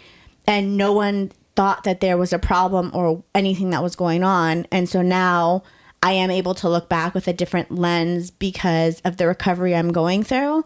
and 0.46 0.78
no 0.78 0.94
one 0.94 1.32
thought 1.62 1.84
that 1.84 2.02
there 2.02 2.18
was 2.18 2.34
a 2.34 2.40
problem 2.40 2.90
or 2.92 3.24
anything 3.36 3.70
that 3.70 3.84
was 3.84 3.96
going 3.96 4.24
on. 4.24 4.66
And 4.72 4.90
so 4.90 5.04
now 5.04 5.62
I 6.02 6.14
am 6.14 6.32
able 6.32 6.56
to 6.56 6.68
look 6.68 6.90
back 6.90 7.14
with 7.14 7.28
a 7.28 7.34
different 7.34 7.70
lens 7.70 8.32
because 8.32 9.00
of 9.02 9.18
the 9.18 9.28
recovery 9.28 9.76
I'm 9.76 9.92
going 9.92 10.24
through. 10.24 10.66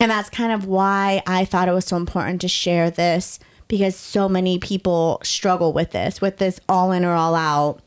And 0.00 0.10
that's 0.10 0.28
kind 0.28 0.50
of 0.50 0.66
why 0.66 1.22
I 1.24 1.44
thought 1.44 1.68
it 1.68 1.72
was 1.72 1.84
so 1.84 1.96
important 1.96 2.40
to 2.40 2.48
share 2.48 2.90
this 2.90 3.38
because 3.68 3.94
so 3.94 4.28
many 4.28 4.58
people 4.58 5.20
struggle 5.22 5.72
with 5.72 5.92
this, 5.92 6.20
with 6.20 6.38
this 6.38 6.58
all 6.68 6.90
in 6.90 7.04
or 7.04 7.12
all 7.12 7.36
out, 7.36 7.78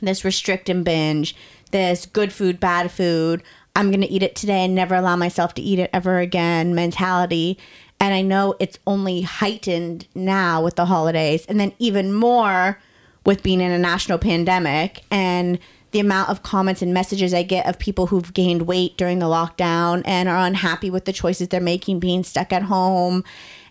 this 0.00 0.24
restrict 0.24 0.70
and 0.70 0.86
binge, 0.86 1.36
this 1.72 2.06
good 2.06 2.32
food, 2.32 2.58
bad 2.58 2.90
food. 2.90 3.42
I'm 3.76 3.90
going 3.90 4.00
to 4.00 4.10
eat 4.10 4.22
it 4.22 4.34
today 4.34 4.64
and 4.64 4.74
never 4.74 4.94
allow 4.94 5.16
myself 5.16 5.52
to 5.56 5.62
eat 5.62 5.78
it 5.78 5.90
ever 5.92 6.20
again 6.20 6.74
mentality. 6.74 7.58
And 8.02 8.12
I 8.14 8.20
know 8.20 8.56
it's 8.58 8.80
only 8.84 9.20
heightened 9.20 10.08
now 10.12 10.60
with 10.60 10.74
the 10.74 10.86
holidays 10.86 11.46
and 11.46 11.60
then 11.60 11.72
even 11.78 12.12
more 12.12 12.80
with 13.24 13.44
being 13.44 13.60
in 13.60 13.70
a 13.70 13.78
national 13.78 14.18
pandemic 14.18 15.02
and 15.08 15.60
the 15.92 16.00
amount 16.00 16.28
of 16.28 16.42
comments 16.42 16.82
and 16.82 16.92
messages 16.92 17.32
I 17.32 17.44
get 17.44 17.64
of 17.64 17.78
people 17.78 18.08
who've 18.08 18.34
gained 18.34 18.62
weight 18.62 18.96
during 18.96 19.20
the 19.20 19.26
lockdown 19.26 20.02
and 20.04 20.28
are 20.28 20.44
unhappy 20.44 20.90
with 20.90 21.04
the 21.04 21.12
choices 21.12 21.46
they're 21.46 21.60
making, 21.60 22.00
being 22.00 22.24
stuck 22.24 22.52
at 22.52 22.64
home. 22.64 23.22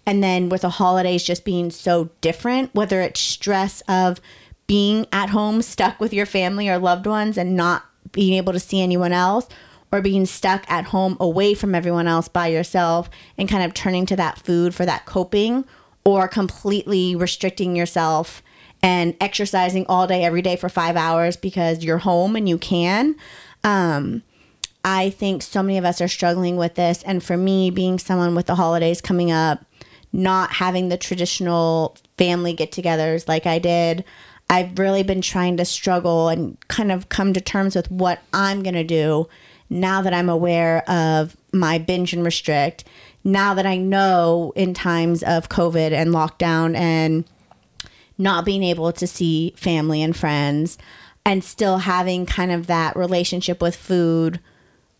And 0.05 0.23
then 0.23 0.47
with 0.47 0.61
the 0.61 0.69
holidays 0.69 1.23
just 1.23 1.43
being 1.43 1.69
so 1.69 2.09
different, 2.21 2.73
whether 2.73 3.01
it's 3.01 3.19
stress 3.19 3.81
of 3.89 4.21
being 4.65 5.07
at 5.11 5.31
home 5.31 5.61
stuck 5.61 5.99
with 5.99 6.13
your 6.13 6.25
family 6.25 6.69
or 6.69 6.77
loved 6.77 7.05
ones 7.05 7.37
and 7.37 7.57
not 7.57 7.83
being 8.13 8.35
able 8.35 8.53
to 8.53 8.61
see 8.61 8.81
anyone 8.81 9.11
else, 9.11 9.49
or 9.91 10.01
being 10.01 10.25
stuck 10.25 10.69
at 10.69 10.85
home 10.85 11.17
away 11.19 11.53
from 11.53 11.75
everyone 11.75 12.07
else 12.07 12.27
by 12.27 12.47
yourself 12.47 13.09
and 13.37 13.49
kind 13.49 13.63
of 13.63 13.73
turning 13.73 14.05
to 14.05 14.15
that 14.15 14.39
food 14.39 14.73
for 14.73 14.85
that 14.85 15.05
coping, 15.05 15.65
or 16.03 16.27
completely 16.27 17.15
restricting 17.15 17.75
yourself 17.75 18.41
and 18.81 19.15
exercising 19.21 19.85
all 19.87 20.07
day 20.07 20.23
every 20.23 20.41
day 20.41 20.55
for 20.55 20.69
five 20.69 20.95
hours 20.95 21.35
because 21.37 21.83
you're 21.83 21.99
home 21.99 22.35
and 22.35 22.49
you 22.49 22.57
can. 22.57 23.15
Um, 23.63 24.23
I 24.83 25.11
think 25.11 25.43
so 25.43 25.61
many 25.61 25.77
of 25.77 25.85
us 25.85 26.01
are 26.01 26.07
struggling 26.07 26.57
with 26.57 26.75
this. 26.75 27.03
And 27.03 27.23
for 27.23 27.37
me, 27.37 27.69
being 27.69 27.99
someone 27.99 28.33
with 28.33 28.47
the 28.47 28.55
holidays 28.55 29.01
coming 29.01 29.31
up, 29.31 29.63
not 30.11 30.53
having 30.53 30.89
the 30.89 30.97
traditional 30.97 31.95
family 32.17 32.53
get 32.53 32.71
togethers 32.71 33.27
like 33.27 33.45
I 33.45 33.59
did, 33.59 34.03
I've 34.49 34.77
really 34.79 35.03
been 35.03 35.21
trying 35.21 35.57
to 35.57 35.65
struggle 35.65 36.29
and 36.29 36.57
kind 36.67 36.91
of 36.91 37.09
come 37.09 37.33
to 37.33 37.41
terms 37.41 37.75
with 37.75 37.89
what 37.91 38.21
I'm 38.33 38.63
going 38.63 38.73
to 38.73 38.83
do 38.83 39.29
now 39.71 40.01
that 40.01 40.13
I'm 40.13 40.29
aware 40.29 40.87
of 40.89 41.37
my 41.53 41.77
binge 41.79 42.13
and 42.13 42.23
restrict. 42.23 42.83
Now 43.23 43.53
that 43.53 43.65
I 43.65 43.77
know 43.77 44.51
in 44.55 44.73
times 44.73 45.23
of 45.23 45.49
COVID 45.49 45.91
and 45.91 46.09
lockdown 46.11 46.75
and 46.75 47.23
not 48.17 48.45
being 48.45 48.63
able 48.63 48.91
to 48.91 49.07
see 49.07 49.53
family 49.55 50.01
and 50.03 50.15
friends 50.15 50.77
and 51.25 51.43
still 51.43 51.79
having 51.79 52.25
kind 52.25 52.51
of 52.51 52.67
that 52.67 52.95
relationship 52.97 53.61
with 53.61 53.75
food 53.75 54.41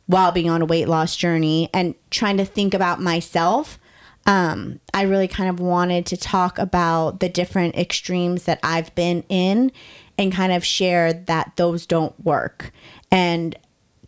while 0.06 0.32
being 0.32 0.50
on 0.50 0.62
a 0.62 0.66
weight 0.66 0.88
loss 0.88 1.16
journey 1.18 1.70
and 1.74 1.94
trying 2.10 2.38
to 2.38 2.46
think 2.46 2.74
about 2.74 3.02
myself. 3.02 3.78
Um, 4.26 4.80
I 4.94 5.02
really 5.04 5.28
kind 5.28 5.50
of 5.50 5.60
wanted 5.60 6.06
to 6.08 6.18
talk 6.18 6.58
about 6.58 7.20
the 7.20 7.30
different 7.30 7.76
extremes 7.76 8.44
that 8.44 8.60
I've 8.64 8.94
been 8.96 9.24
in 9.28 9.72
and 10.18 10.32
kind 10.32 10.54
of 10.54 10.64
share 10.64 11.12
that 11.12 11.54
those 11.58 11.86
don't 11.86 12.18
work. 12.24 12.72
And 13.12 13.58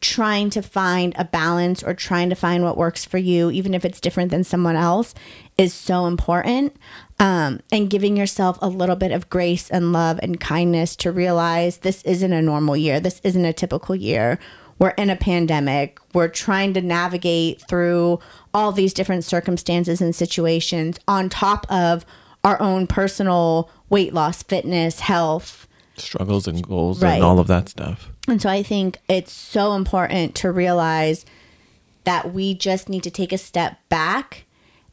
trying 0.03 0.49
to 0.51 0.61
find 0.61 1.15
a 1.17 1.23
balance 1.23 1.81
or 1.81 1.93
trying 1.93 2.29
to 2.29 2.35
find 2.35 2.61
what 2.63 2.75
works 2.77 3.05
for 3.05 3.17
you, 3.17 3.49
even 3.49 3.73
if 3.73 3.85
it's 3.85 4.01
different 4.01 4.29
than 4.31 4.43
someone 4.43 4.75
else, 4.75 5.15
is 5.57 5.73
so 5.73 6.05
important. 6.05 6.75
Um, 7.19 7.61
and 7.71 7.89
giving 7.89 8.17
yourself 8.17 8.57
a 8.61 8.67
little 8.67 8.97
bit 8.97 9.13
of 9.13 9.29
grace 9.29 9.69
and 9.69 9.93
love 9.93 10.19
and 10.21 10.39
kindness 10.41 10.97
to 10.97 11.11
realize 11.11 11.77
this 11.77 12.03
isn't 12.03 12.33
a 12.33 12.41
normal 12.41 12.75
year. 12.75 12.99
This 12.99 13.21
isn't 13.23 13.45
a 13.45 13.53
typical 13.53 13.95
year. 13.95 14.39
We're 14.77 14.89
in 14.89 15.09
a 15.09 15.15
pandemic. 15.15 15.99
We're 16.13 16.27
trying 16.27 16.73
to 16.73 16.81
navigate 16.81 17.61
through 17.69 18.19
all 18.53 18.73
these 18.73 18.93
different 18.93 19.23
circumstances 19.23 20.01
and 20.01 20.13
situations 20.13 20.99
on 21.07 21.29
top 21.29 21.65
of 21.71 22.05
our 22.43 22.61
own 22.61 22.87
personal 22.87 23.69
weight 23.89 24.13
loss, 24.13 24.43
fitness, 24.43 24.99
health, 24.99 25.65
struggles 25.95 26.47
and 26.47 26.61
goals 26.67 27.01
Right. 27.01 27.13
and 27.13 27.23
all 27.23 27.39
of 27.39 27.47
that 27.47 27.69
stuff. 27.69 28.09
And 28.27 28.41
so 28.41 28.49
I 28.49 28.63
think 28.63 28.99
it's 29.09 29.31
so 29.31 29.73
important 29.73 30.35
to 30.35 30.51
realize 30.51 31.25
that 32.05 32.33
we 32.33 32.53
just 32.53 32.89
need 32.89 33.03
to 33.03 33.11
take 33.11 33.31
a 33.31 33.37
step 33.37 33.77
back 33.89 34.45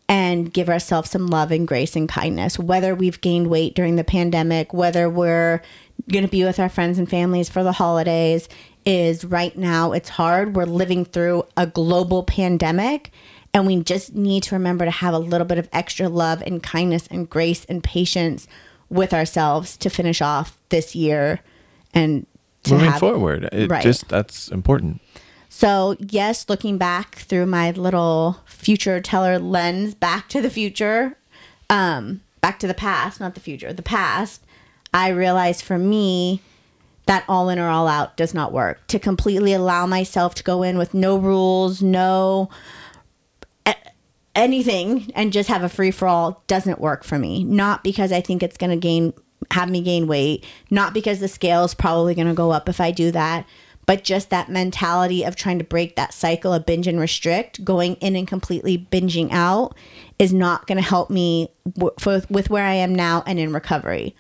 and 0.09 0.53
give 0.53 0.69
ourselves 0.69 1.11
some 1.11 1.29
love 1.29 1.53
and 1.53 1.69
grace 1.69 1.95
and 1.95 2.09
kindness, 2.09 2.59
whether 2.59 2.95
we've 2.95 3.21
gained 3.21 3.47
weight 3.47 3.75
during 3.75 3.95
the 3.95 4.05
pandemic, 4.05 4.75
whether 4.75 5.09
we're 5.09 5.63
going 6.11 6.25
to 6.25 6.31
be 6.31 6.43
with 6.43 6.59
our 6.59 6.69
friends 6.69 6.99
and 6.99 7.09
families 7.09 7.49
for 7.49 7.63
the 7.63 7.73
holidays. 7.73 8.49
Is 8.87 9.25
right 9.25 9.57
now 9.57 9.93
it's 9.93 10.09
hard. 10.09 10.57
We're 10.57 10.65
living 10.65 11.05
through 11.05 11.45
a 11.57 11.67
global 11.67 12.25
pandemic. 12.25 13.13
And 13.53 13.67
we 13.67 13.83
just 13.83 14.15
need 14.15 14.43
to 14.45 14.55
remember 14.55 14.85
to 14.85 14.91
have 14.91 15.13
a 15.13 15.19
little 15.19 15.47
bit 15.47 15.59
of 15.59 15.69
extra 15.73 16.09
love 16.09 16.43
and 16.43 16.63
kindness 16.63 17.07
and 17.09 17.29
grace 17.29 17.65
and 17.67 17.85
patience 17.85 18.49
with 18.89 19.13
ourselves 19.13 19.77
to 19.79 19.91
finish 19.91 20.23
off 20.23 20.57
this 20.71 20.95
year 20.95 21.41
and 21.93 22.27
Moving 22.69 22.91
have, 22.91 23.01
forward, 23.01 23.49
it 23.53 23.71
Right. 23.71 23.83
just 23.83 24.09
that's 24.09 24.49
important. 24.49 25.01
so, 25.49 25.97
yes, 25.99 26.47
looking 26.49 26.79
back 26.79 27.17
through 27.17 27.47
my 27.47 27.71
little 27.71 28.41
future 28.47 29.01
teller 29.01 29.39
lens 29.39 29.95
back 29.95 30.29
to 30.29 30.41
the 30.41 30.51
future, 30.51 31.17
um, 31.69 32.21
back 32.41 32.59
to 32.61 32.67
the 32.67 32.75
past, 32.75 33.21
not 33.21 33.35
the 33.35 33.41
future, 33.41 33.73
the 33.73 33.83
past, 33.83 34.43
I 34.93 35.09
realized 35.09 35.63
for 35.63 35.79
me 35.79 36.43
that 37.07 37.25
all 37.29 37.49
in 37.49 37.59
or 37.59 37.69
all 37.69 37.89
out 37.89 38.17
does 38.17 38.35
not 38.35 38.53
work. 38.53 38.87
To 38.89 38.99
completely 38.99 39.53
allow 39.53 39.87
myself 39.87 40.35
to 40.37 40.43
go 40.43 40.63
in 40.63 40.79
with 40.79 40.95
no 40.95 41.17
rules, 41.17 41.83
no 41.83 42.51
anything, 44.35 45.11
and 45.15 45.33
just 45.33 45.49
have 45.49 45.63
a 45.63 45.69
free 45.69 45.91
for 45.91 46.07
all 46.09 46.43
doesn't 46.47 46.81
work 46.81 47.05
for 47.05 47.19
me. 47.19 47.45
Not 47.45 47.83
because 47.85 48.13
I 48.13 48.21
think 48.21 48.43
it's 48.43 48.57
going 48.57 48.71
to 48.71 48.77
gain 48.77 49.13
have 49.51 49.71
me 49.71 49.83
gain 49.83 50.07
weight, 50.07 50.45
not 50.71 50.95
because 50.95 51.21
the 51.21 51.29
scale 51.29 51.65
is 51.65 51.75
probably 51.75 52.15
going 52.15 52.29
to 52.29 52.35
go 52.35 52.51
up 52.51 52.69
if 52.69 52.81
I 52.81 52.91
do 52.91 53.11
that, 53.11 53.47
but 53.87 54.05
just 54.05 54.31
that 54.31 54.49
mentality 54.49 55.25
of 55.25 55.35
trying 55.35 55.59
to 55.59 55.65
break 55.65 55.97
that 55.97 56.15
cycle 56.15 56.53
of 56.53 56.67
binge 56.67 56.87
and 56.87 57.01
restrict, 57.01 57.65
going 57.65 57.97
in 57.97 58.15
and 58.15 58.29
completely 58.29 58.79
binging 58.79 59.29
out 59.33 59.75
is 60.19 60.33
not 60.33 60.67
going 60.67 60.77
to 60.77 60.89
help 60.89 61.11
me 61.11 61.49
w- 61.75 61.95
for, 61.99 62.23
with 62.31 62.51
where 62.51 62.65
I 62.65 62.75
am 62.75 62.95
now 62.95 63.25
and 63.27 63.39
in 63.39 63.53
recovery. 63.53 64.15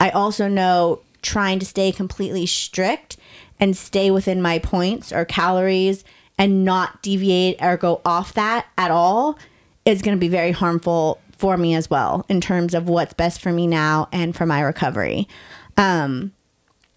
I 0.00 0.10
also 0.10 0.48
know 0.48 1.00
trying 1.22 1.58
to 1.58 1.66
stay 1.66 1.92
completely 1.92 2.46
strict 2.46 3.16
and 3.60 3.76
stay 3.76 4.10
within 4.10 4.42
my 4.42 4.58
points 4.58 5.12
or 5.12 5.24
calories 5.24 6.04
and 6.36 6.64
not 6.64 7.00
deviate 7.02 7.62
or 7.62 7.76
go 7.76 8.00
off 8.04 8.34
that 8.34 8.66
at 8.76 8.90
all 8.90 9.38
is 9.84 10.02
going 10.02 10.16
to 10.16 10.20
be 10.20 10.28
very 10.28 10.50
harmful 10.50 11.20
for 11.38 11.56
me 11.56 11.74
as 11.74 11.90
well 11.90 12.24
in 12.28 12.40
terms 12.40 12.74
of 12.74 12.88
what's 12.88 13.14
best 13.14 13.40
for 13.40 13.52
me 13.52 13.66
now 13.66 14.08
and 14.12 14.34
for 14.34 14.46
my 14.46 14.60
recovery. 14.60 15.28
Um, 15.76 16.32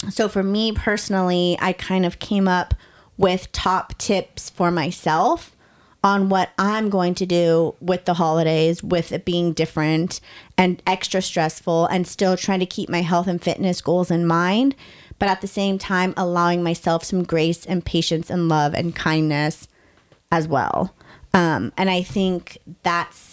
so 0.10 0.30
for 0.30 0.44
me 0.44 0.72
personally, 0.72 1.58
I 1.60 1.74
kind 1.74 2.06
of 2.06 2.20
came 2.20 2.48
up 2.48 2.74
with 3.18 3.52
top 3.52 3.98
tips 3.98 4.50
for 4.50 4.70
myself 4.72 5.56
on 6.04 6.30
what 6.30 6.52
I'm 6.58 6.90
going 6.90 7.16
to 7.16 7.26
do 7.26 7.76
with 7.82 8.06
the 8.06 8.14
holidays, 8.14 8.84
with 8.84 9.12
it 9.12 9.26
being 9.26 9.52
different 9.54 10.22
and 10.58 10.82
extra 10.86 11.22
stressful, 11.22 11.88
and 11.88 12.08
still 12.08 12.38
trying 12.38 12.60
to 12.60 12.66
keep 12.66 12.88
my 12.88 13.02
health 13.02 13.28
and 13.28 13.42
fitness 13.42 13.82
goals 13.82 14.12
in 14.12 14.26
mind, 14.26 14.76
but 15.20 15.28
at 15.28 15.42
the 15.42 15.48
same 15.48 15.78
time, 15.78 16.14
allowing 16.16 16.64
myself 16.64 17.04
some 17.04 17.24
grace 17.24 17.66
and 17.66 17.84
patience 17.84 18.30
and 18.30 18.48
love 18.48 18.74
and 18.74 18.96
kindness 18.96 19.68
as 20.32 20.48
well. 20.48 20.94
Um, 21.34 21.74
and 21.76 21.90
I 21.90 22.04
think 22.04 22.60
that's 22.84 23.27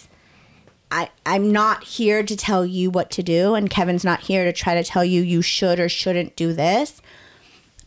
I, 0.91 1.09
I'm 1.25 1.51
not 1.51 1.83
here 1.83 2.23
to 2.23 2.35
tell 2.37 2.65
you 2.65 2.89
what 2.89 3.09
to 3.11 3.23
do, 3.23 3.55
and 3.55 3.69
Kevin's 3.69 4.03
not 4.03 4.21
here 4.21 4.45
to 4.45 4.53
try 4.53 4.75
to 4.75 4.83
tell 4.83 5.03
you 5.03 5.21
you 5.21 5.41
should 5.41 5.79
or 5.79 5.89
shouldn't 5.89 6.35
do 6.35 6.53
this. 6.53 7.01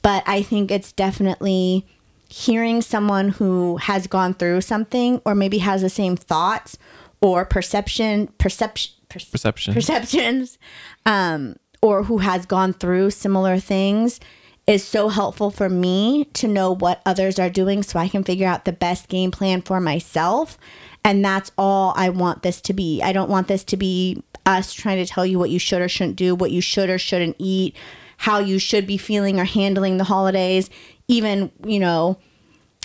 But 0.02 0.22
I 0.26 0.42
think 0.42 0.70
it's 0.70 0.92
definitely 0.92 1.86
hearing 2.28 2.82
someone 2.82 3.30
who 3.30 3.78
has 3.78 4.06
gone 4.06 4.34
through 4.34 4.60
something 4.60 5.20
or 5.24 5.34
maybe 5.34 5.58
has 5.58 5.82
the 5.82 5.88
same 5.88 6.16
thoughts 6.16 6.76
or 7.20 7.44
perception, 7.44 8.28
perception, 8.38 8.92
Perception. 9.08 9.72
perceptions, 9.74 10.58
um, 11.06 11.56
or 11.80 12.04
who 12.04 12.18
has 12.18 12.44
gone 12.44 12.72
through 12.74 13.10
similar 13.10 13.58
things 13.58 14.20
is 14.66 14.84
so 14.84 15.08
helpful 15.08 15.50
for 15.50 15.70
me 15.70 16.26
to 16.34 16.46
know 16.46 16.74
what 16.74 17.00
others 17.06 17.38
are 17.38 17.48
doing 17.48 17.82
so 17.82 17.98
I 17.98 18.08
can 18.08 18.22
figure 18.22 18.46
out 18.46 18.66
the 18.66 18.72
best 18.72 19.08
game 19.08 19.30
plan 19.30 19.62
for 19.62 19.80
myself. 19.80 20.58
And 21.04 21.24
that's 21.24 21.50
all 21.56 21.94
I 21.96 22.10
want 22.10 22.42
this 22.42 22.60
to 22.62 22.72
be. 22.72 23.00
I 23.02 23.12
don't 23.12 23.30
want 23.30 23.48
this 23.48 23.64
to 23.64 23.76
be 23.76 24.22
us 24.44 24.72
trying 24.72 25.04
to 25.04 25.10
tell 25.10 25.24
you 25.24 25.38
what 25.38 25.50
you 25.50 25.58
should 25.58 25.80
or 25.80 25.88
shouldn't 25.88 26.16
do, 26.16 26.34
what 26.34 26.50
you 26.50 26.60
should 26.60 26.90
or 26.90 26.98
shouldn't 26.98 27.36
eat, 27.38 27.76
how 28.18 28.38
you 28.38 28.58
should 28.58 28.86
be 28.86 28.96
feeling 28.96 29.38
or 29.38 29.44
handling 29.44 29.98
the 29.98 30.04
holidays. 30.04 30.70
Even, 31.06 31.50
you 31.64 31.78
know, 31.78 32.18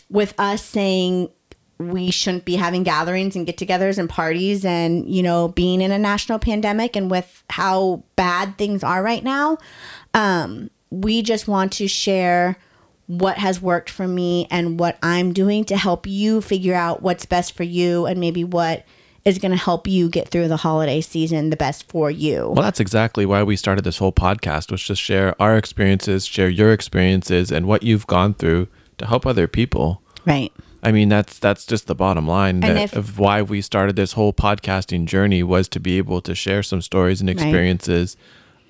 with 0.10 0.34
us 0.38 0.64
saying 0.64 1.30
we 1.80 2.12
shouldn't 2.12 2.46
be 2.46 2.56
having 2.56 2.84
gatherings 2.84 3.36
and 3.36 3.46
get 3.46 3.58
togethers 3.58 3.98
and 3.98 4.10
parties 4.10 4.64
and, 4.64 5.10
you 5.10 5.24
know, 5.24 5.50
being 5.50 5.82
in 5.82 5.92
a 5.92 6.00
national 6.00 6.40
pandemic 6.40 6.96
and 6.96 7.10
with 7.10 7.44
how 7.50 8.04
bad 8.16 8.58
things 8.58 8.84
are 8.84 9.04
right 9.04 9.24
now, 9.24 9.58
um, 10.14 10.70
we 10.92 11.22
just 11.22 11.48
want 11.48 11.74
to 11.74 11.88
share 11.88 12.58
what 13.08 13.38
has 13.38 13.62
worked 13.62 13.90
for 13.90 14.08
me 14.08 14.48
and 14.50 14.80
what 14.80 14.98
I'm 15.04 15.34
doing 15.34 15.66
to 15.66 15.78
help 15.78 16.08
you 16.08 16.42
figure 16.42 16.74
out 16.76 17.02
what's 17.02 17.26
best 17.26 17.54
for 17.54 17.64
you 17.64 18.06
and 18.06 18.20
maybe 18.20 18.44
what 18.44 18.86
is 19.26 19.38
going 19.38 19.52
to 19.52 19.58
help 19.58 19.88
you 19.88 20.10
get 20.10 20.28
through 20.30 20.48
the 20.48 20.58
holiday 20.58 21.00
season 21.02 21.50
the 21.50 21.56
best 21.56 21.88
for 21.90 22.12
you. 22.12 22.48
Well, 22.48 22.64
that's 22.64 22.80
exactly 22.80 23.26
why 23.26 23.44
we 23.44 23.56
started 23.56 23.84
this 23.84 23.98
whole 23.98 24.12
podcast, 24.12 24.72
was 24.72 24.84
just 24.84 25.02
share 25.02 25.34
our 25.42 25.58
experiences, 25.58 26.26
share 26.26 26.50
your 26.50 26.74
experiences, 26.74 27.52
and 27.52 27.66
what 27.66 27.84
you've 27.84 28.08
gone 28.08 28.34
through 28.34 28.68
to 28.98 29.06
help 29.06 29.26
other 29.26 29.48
people. 29.48 30.02
Right. 30.26 30.52
I 30.82 30.92
mean, 30.92 31.08
that's 31.08 31.40
that's 31.40 31.66
just 31.66 31.88
the 31.88 31.96
bottom 31.96 32.28
line 32.28 32.60
that, 32.60 32.76
if- 32.78 32.96
of 32.96 33.18
why 33.18 33.42
we 33.42 33.62
started 33.62 33.96
this 33.96 34.14
whole 34.14 34.34
podcasting 34.34 35.06
journey 35.06 35.42
was 35.42 35.70
to 35.70 35.80
be 35.80 35.98
able 35.98 36.20
to 36.22 36.36
share 36.36 36.62
some 36.62 36.82
stories 36.82 37.22
and 37.22 37.30
experiences 37.30 38.18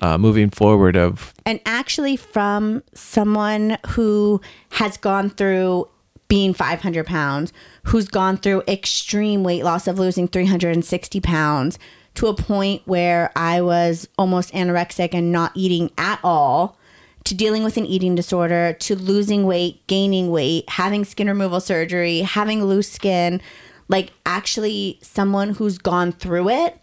uh, 0.04 0.18
moving 0.18 0.50
forward 0.50 0.96
of 0.96 1.32
and 1.46 1.58
actually 1.64 2.14
from 2.14 2.82
someone 2.92 3.78
who 3.88 4.38
has 4.72 4.98
gone 4.98 5.30
through 5.30 5.88
being 6.28 6.52
500 6.52 7.06
pounds 7.06 7.54
who's 7.84 8.08
gone 8.08 8.36
through 8.36 8.62
extreme 8.68 9.42
weight 9.42 9.64
loss 9.64 9.86
of 9.88 9.98
losing 9.98 10.28
360 10.28 11.20
pounds 11.20 11.78
to 12.14 12.26
a 12.26 12.34
point 12.34 12.82
where 12.84 13.32
i 13.34 13.62
was 13.62 14.06
almost 14.18 14.52
anorexic 14.52 15.14
and 15.14 15.32
not 15.32 15.52
eating 15.54 15.90
at 15.96 16.20
all 16.22 16.76
to 17.24 17.34
dealing 17.34 17.64
with 17.64 17.78
an 17.78 17.86
eating 17.86 18.14
disorder 18.14 18.74
to 18.74 18.94
losing 18.94 19.46
weight 19.46 19.86
gaining 19.86 20.30
weight 20.30 20.68
having 20.68 21.06
skin 21.06 21.28
removal 21.28 21.60
surgery 21.60 22.20
having 22.20 22.62
loose 22.62 22.92
skin 22.92 23.40
like 23.88 24.12
actually 24.26 24.98
someone 25.00 25.54
who's 25.54 25.78
gone 25.78 26.12
through 26.12 26.50
it 26.50 26.78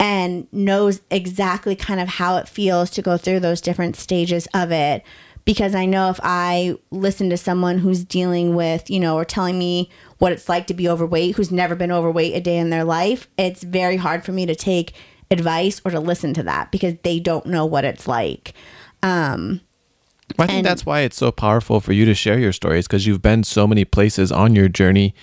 and 0.00 0.46
knows 0.52 1.00
exactly 1.10 1.74
kind 1.74 2.00
of 2.00 2.08
how 2.08 2.36
it 2.36 2.48
feels 2.48 2.90
to 2.90 3.02
go 3.02 3.16
through 3.16 3.40
those 3.40 3.60
different 3.60 3.96
stages 3.96 4.46
of 4.54 4.70
it 4.70 5.02
because 5.44 5.74
I 5.74 5.86
know 5.86 6.10
if 6.10 6.20
I 6.22 6.76
listen 6.90 7.30
to 7.30 7.38
someone 7.38 7.78
who's 7.78 8.04
dealing 8.04 8.54
with, 8.54 8.90
you 8.90 9.00
know, 9.00 9.16
or 9.16 9.24
telling 9.24 9.58
me 9.58 9.88
what 10.18 10.30
it's 10.30 10.46
like 10.46 10.66
to 10.66 10.74
be 10.74 10.86
overweight, 10.90 11.36
who's 11.36 11.50
never 11.50 11.74
been 11.74 11.90
overweight 11.90 12.36
a 12.36 12.40
day 12.40 12.58
in 12.58 12.68
their 12.68 12.84
life, 12.84 13.28
it's 13.38 13.62
very 13.62 13.96
hard 13.96 14.26
for 14.26 14.32
me 14.32 14.44
to 14.44 14.54
take 14.54 14.92
advice 15.30 15.80
or 15.86 15.90
to 15.90 16.00
listen 16.00 16.34
to 16.34 16.42
that 16.42 16.70
because 16.70 16.96
they 17.02 17.18
don't 17.18 17.46
know 17.46 17.64
what 17.64 17.86
it's 17.86 18.06
like. 18.06 18.52
Um, 19.02 19.62
I 20.38 20.46
think 20.46 20.58
And- 20.58 20.66
that's 20.66 20.84
why 20.84 21.00
it's 21.00 21.16
so 21.16 21.32
powerful 21.32 21.80
for 21.80 21.94
you 21.94 22.04
to 22.04 22.14
share 22.14 22.38
your 22.38 22.52
stories 22.52 22.86
because 22.86 23.06
you've 23.06 23.22
been 23.22 23.42
so 23.42 23.66
many 23.66 23.86
places 23.86 24.30
on 24.30 24.54
your 24.54 24.68
journey 24.68 25.14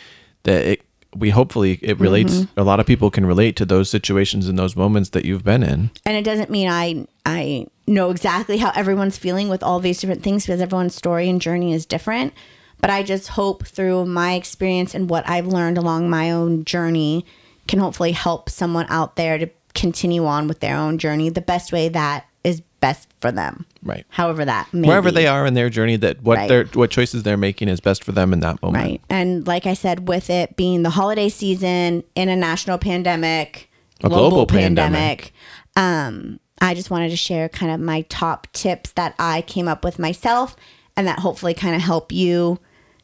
that 0.42 0.66
it, 0.66 0.82
we 1.18 1.30
hopefully 1.30 1.80
it 1.82 2.00
relates. 2.00 2.34
Mm-hmm. 2.34 2.60
A 2.60 2.64
lot 2.64 2.80
of 2.80 2.86
people 2.86 3.10
can 3.10 3.26
relate 3.26 3.56
to 3.58 3.66
those 3.66 3.90
situations 3.90 4.48
and 4.48 4.58
those 4.60 4.76
moments 4.76 5.10
that 5.12 5.26
you've 5.26 5.44
been 5.44 5.64
in. 5.64 5.92
and 6.06 6.18
it 6.18 6.24
doesn't 6.24 6.50
mean 6.50 6.70
I 6.70 7.08
I 7.26 7.68
know 7.88 8.10
exactly 8.12 8.58
how 8.58 8.72
everyone's 8.76 9.18
feeling 9.18 9.50
with 9.50 9.64
all 9.64 9.80
these 9.80 10.00
different 10.00 10.24
things 10.24 10.46
because 10.46 10.62
everyone's 10.62 10.96
story 10.96 11.30
and 11.30 11.42
journey 11.42 11.74
is 11.74 11.86
different. 11.86 12.34
But 12.82 12.90
I 12.90 13.04
just 13.04 13.30
hope 13.30 13.66
through 13.66 14.06
my 14.06 14.34
experience 14.34 14.94
and 14.94 15.10
what 15.10 15.28
I've 15.28 15.48
learned 15.48 15.78
along 15.78 16.10
my 16.10 16.32
own 16.32 16.66
journey 16.66 17.26
can 17.68 17.80
hopefully 17.80 18.12
help 18.12 18.50
someone 18.50 18.86
out 18.90 19.16
there 19.16 19.38
to 19.38 19.50
continue 19.74 20.26
on 20.26 20.48
with 20.48 20.60
their 20.60 20.76
own 20.76 20.98
journey 20.98 21.30
the 21.30 21.42
best 21.42 21.72
way 21.72 21.90
that 21.90 22.26
is 22.44 22.62
best 22.80 23.10
for 23.22 23.32
them. 23.32 23.66
Right. 23.86 24.04
However 24.10 24.44
that 24.46 24.74
may 24.74 24.88
Wherever 24.88 25.10
be. 25.12 25.16
they 25.16 25.28
are 25.28 25.46
in 25.46 25.54
their 25.54 25.70
journey, 25.70 25.96
that 25.98 26.22
what 26.24 26.38
Right. 26.40 26.50
their 26.50 26.66
what 26.74 26.90
choices 26.90 27.24
they're 27.24 27.38
making 27.38 27.68
is 27.70 27.80
best 27.80 28.04
for 28.04 28.12
them 28.12 28.34
in 28.34 28.40
that 28.42 28.62
moment. 28.62 28.84
Right. 28.84 29.02
And 29.10 29.46
like 29.48 29.66
I 29.68 29.76
said, 29.76 30.08
with 30.08 30.30
it 30.30 30.58
being 30.58 30.82
the 30.84 30.90
holiday 30.90 31.30
season 31.30 32.04
in 32.16 32.28
a 32.30 32.36
national 32.36 32.80
pandemic, 32.80 33.70
A 34.04 34.10
global 34.10 34.46
pandemic. 34.48 35.32
um, 35.76 36.40
I 36.62 36.74
just 36.74 36.90
wanted 36.90 37.10
to 37.10 37.18
share 37.18 37.48
kind 37.50 37.72
of 37.72 37.80
my 37.80 38.02
top 38.10 38.48
tips 38.54 38.92
that 38.94 39.14
I 39.20 39.42
came 39.42 39.68
up 39.68 39.84
with 39.84 40.00
myself 40.00 40.56
and 40.98 41.06
that 41.08 41.20
hopefully 41.20 41.54
kind 41.54 41.76
of 41.76 41.82
help 41.82 42.12
you 42.12 42.60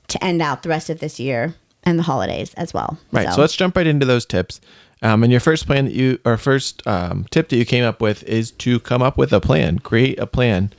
to 0.08 0.24
end 0.24 0.41
out 0.41 0.63
the 0.63 0.70
rest 0.70 0.89
of 0.89 1.00
this 1.00 1.20
year 1.20 1.54
and 1.84 2.00
the 2.00 2.04
holidays 2.04 2.54
as 2.56 2.74
well. 2.74 2.98
Right. 3.12 3.32
So, 3.34 3.41
let's 3.41 3.56
jump 3.56 3.76
right 3.76 3.86
into 3.88 4.06
those 4.06 4.26
tips. 4.26 4.62
Um, 5.01 5.23
and 5.23 5.31
your 5.31 5.41
first 5.41 5.65
plan 5.65 5.85
that 5.85 5.93
you, 5.93 6.19
or 6.25 6.37
first 6.37 6.85
um, 6.85 7.25
tip 7.31 7.49
that 7.49 7.55
you 7.55 7.65
came 7.65 7.83
up 7.83 8.01
with 8.01 8.23
is 8.23 8.51
to 8.51 8.79
come 8.79 9.01
up 9.01 9.17
with 9.17 9.33
a 9.33 9.41
plan, 9.41 9.79
create 9.79 10.19
a 10.19 10.27
plan. 10.27 10.71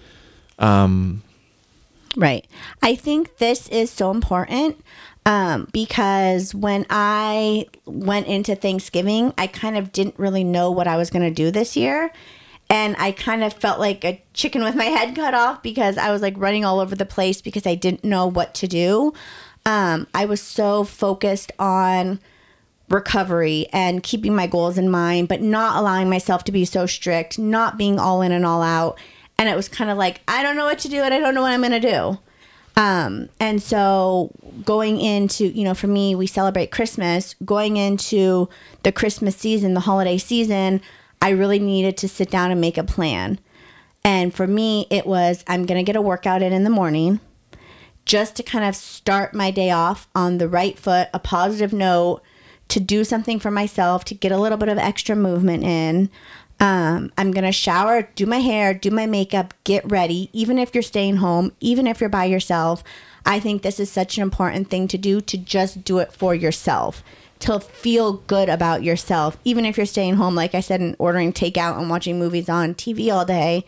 Right. 2.16 2.46
I 2.82 2.94
think 2.94 3.38
this 3.38 3.68
is 3.68 3.90
so 3.90 4.10
important 4.10 4.82
um, 5.24 5.68
because 5.72 6.54
when 6.54 6.86
I 6.90 7.66
went 7.84 8.26
into 8.26 8.54
Thanksgiving, 8.54 9.32
I 9.38 9.46
kind 9.46 9.76
of 9.76 9.92
didn't 9.92 10.18
really 10.18 10.44
know 10.44 10.70
what 10.70 10.86
I 10.86 10.96
was 10.96 11.10
going 11.10 11.22
to 11.22 11.34
do 11.34 11.50
this 11.50 11.76
year. 11.76 12.12
And 12.68 12.96
I 12.98 13.12
kind 13.12 13.44
of 13.44 13.52
felt 13.52 13.78
like 13.80 14.04
a 14.04 14.22
chicken 14.34 14.62
with 14.62 14.74
my 14.74 14.84
head 14.84 15.14
cut 15.14 15.34
off 15.34 15.62
because 15.62 15.98
I 15.98 16.10
was 16.10 16.22
like 16.22 16.34
running 16.36 16.64
all 16.64 16.80
over 16.80 16.94
the 16.94 17.06
place 17.06 17.42
because 17.42 17.66
I 17.66 17.74
didn't 17.74 18.04
know 18.04 18.26
what 18.26 18.54
to 18.54 18.66
do. 18.66 19.12
Um, 19.66 20.06
I 20.14 20.24
was 20.24 20.40
so 20.40 20.84
focused 20.84 21.52
on 21.58 22.18
recovery 22.88 23.66
and 23.72 24.02
keeping 24.02 24.34
my 24.34 24.46
goals 24.46 24.78
in 24.78 24.90
mind, 24.90 25.28
but 25.28 25.40
not 25.40 25.76
allowing 25.76 26.10
myself 26.10 26.44
to 26.44 26.52
be 26.52 26.64
so 26.64 26.86
strict, 26.86 27.38
not 27.38 27.78
being 27.78 27.98
all 27.98 28.22
in 28.22 28.32
and 28.32 28.44
all 28.44 28.62
out. 28.62 28.98
And 29.38 29.48
it 29.48 29.56
was 29.56 29.68
kind 29.68 29.90
of 29.90 29.98
like, 29.98 30.20
I 30.28 30.42
don't 30.42 30.56
know 30.56 30.64
what 30.64 30.78
to 30.80 30.88
do 30.88 31.02
and 31.02 31.12
I 31.12 31.18
don't 31.18 31.34
know 31.34 31.42
what 31.42 31.52
I'm 31.52 31.60
going 31.60 31.80
to 31.80 31.90
do. 31.90 32.18
Um, 32.76 33.28
and 33.38 33.62
so 33.62 34.30
going 34.64 35.00
into, 35.00 35.46
you 35.46 35.64
know, 35.64 35.74
for 35.74 35.86
me, 35.86 36.14
we 36.14 36.26
celebrate 36.26 36.70
Christmas. 36.70 37.34
Going 37.44 37.76
into 37.76 38.48
the 38.82 38.92
Christmas 38.92 39.36
season, 39.36 39.74
the 39.74 39.80
holiday 39.80 40.18
season, 40.18 40.80
I 41.20 41.30
really 41.30 41.58
needed 41.58 41.96
to 41.98 42.08
sit 42.08 42.30
down 42.30 42.50
and 42.50 42.60
make 42.60 42.78
a 42.78 42.84
plan. 42.84 43.38
And 44.04 44.34
for 44.34 44.46
me, 44.46 44.86
it 44.90 45.06
was 45.06 45.44
I'm 45.46 45.66
going 45.66 45.78
to 45.78 45.86
get 45.86 45.96
a 45.96 46.02
workout 46.02 46.42
in 46.42 46.52
in 46.52 46.64
the 46.64 46.70
morning 46.70 47.20
just 48.04 48.34
to 48.36 48.42
kind 48.42 48.64
of 48.64 48.74
start 48.74 49.34
my 49.34 49.50
day 49.50 49.70
off 49.70 50.08
on 50.14 50.38
the 50.38 50.48
right 50.48 50.78
foot, 50.78 51.08
a 51.14 51.18
positive 51.18 51.72
note, 51.72 52.20
to 52.72 52.80
do 52.80 53.04
something 53.04 53.38
for 53.38 53.50
myself, 53.50 54.02
to 54.02 54.14
get 54.14 54.32
a 54.32 54.38
little 54.38 54.56
bit 54.56 54.70
of 54.70 54.78
extra 54.78 55.14
movement 55.14 55.62
in. 55.62 56.08
Um, 56.58 57.12
I'm 57.18 57.30
going 57.30 57.44
to 57.44 57.52
shower, 57.52 58.08
do 58.14 58.24
my 58.24 58.38
hair, 58.38 58.72
do 58.72 58.90
my 58.90 59.04
makeup, 59.04 59.52
get 59.64 59.84
ready, 59.90 60.30
even 60.32 60.58
if 60.58 60.74
you're 60.74 60.80
staying 60.80 61.16
home, 61.16 61.52
even 61.60 61.86
if 61.86 62.00
you're 62.00 62.08
by 62.08 62.24
yourself. 62.24 62.82
I 63.26 63.40
think 63.40 63.60
this 63.60 63.78
is 63.78 63.90
such 63.90 64.16
an 64.16 64.22
important 64.22 64.70
thing 64.70 64.88
to 64.88 64.96
do 64.96 65.20
to 65.20 65.36
just 65.36 65.84
do 65.84 65.98
it 65.98 66.14
for 66.14 66.34
yourself, 66.34 67.04
to 67.40 67.60
feel 67.60 68.14
good 68.14 68.48
about 68.48 68.82
yourself, 68.82 69.36
even 69.44 69.66
if 69.66 69.76
you're 69.76 69.84
staying 69.84 70.14
home, 70.14 70.34
like 70.34 70.54
I 70.54 70.60
said, 70.60 70.80
and 70.80 70.96
ordering 70.98 71.34
takeout 71.34 71.78
and 71.78 71.90
watching 71.90 72.18
movies 72.18 72.48
on 72.48 72.74
TV 72.74 73.12
all 73.12 73.26
day 73.26 73.66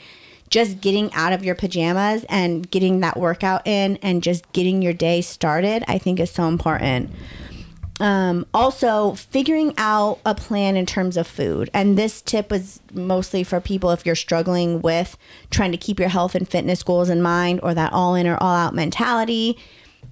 just 0.49 0.81
getting 0.81 1.13
out 1.15 1.33
of 1.33 1.45
your 1.45 1.55
pajamas 1.55 2.25
and 2.29 2.71
getting 2.71 3.01
that 3.01 3.19
workout 3.19 3.67
in 3.67 3.97
and 3.99 4.23
just 4.23 4.51
getting 4.53 4.83
your 4.83 4.93
day 4.93 5.21
started, 5.21 5.83
I 5.89 5.99
think 5.99 6.21
is 6.21 6.31
so 6.31 6.45
important. 6.45 7.11
Um, 8.01 8.47
also, 8.53 9.15
figuring 9.15 9.73
out 9.79 10.19
a 10.27 10.35
plan 10.35 10.77
in 10.77 10.85
terms 10.85 11.17
of 11.17 11.27
food. 11.27 11.71
And 11.73 11.97
this 11.97 12.21
tip 12.21 12.51
was 12.51 12.81
mostly 12.93 13.45
for 13.45 13.61
people 13.61 13.91
if 13.91 14.05
you're 14.05 14.17
struggling 14.17 14.83
with 14.83 15.17
trying 15.51 15.73
to 15.73 15.79
keep 15.79 16.01
your 16.01 16.09
health 16.09 16.35
and 16.35 16.49
fitness 16.49 16.83
goals 16.83 17.09
in 17.09 17.23
mind 17.23 17.61
or 17.63 17.73
that 17.75 17.93
all 17.93 18.15
in 18.15 18.27
or 18.27 18.37
all 18.41 18.55
out 18.55 18.75
mentality, 18.75 19.57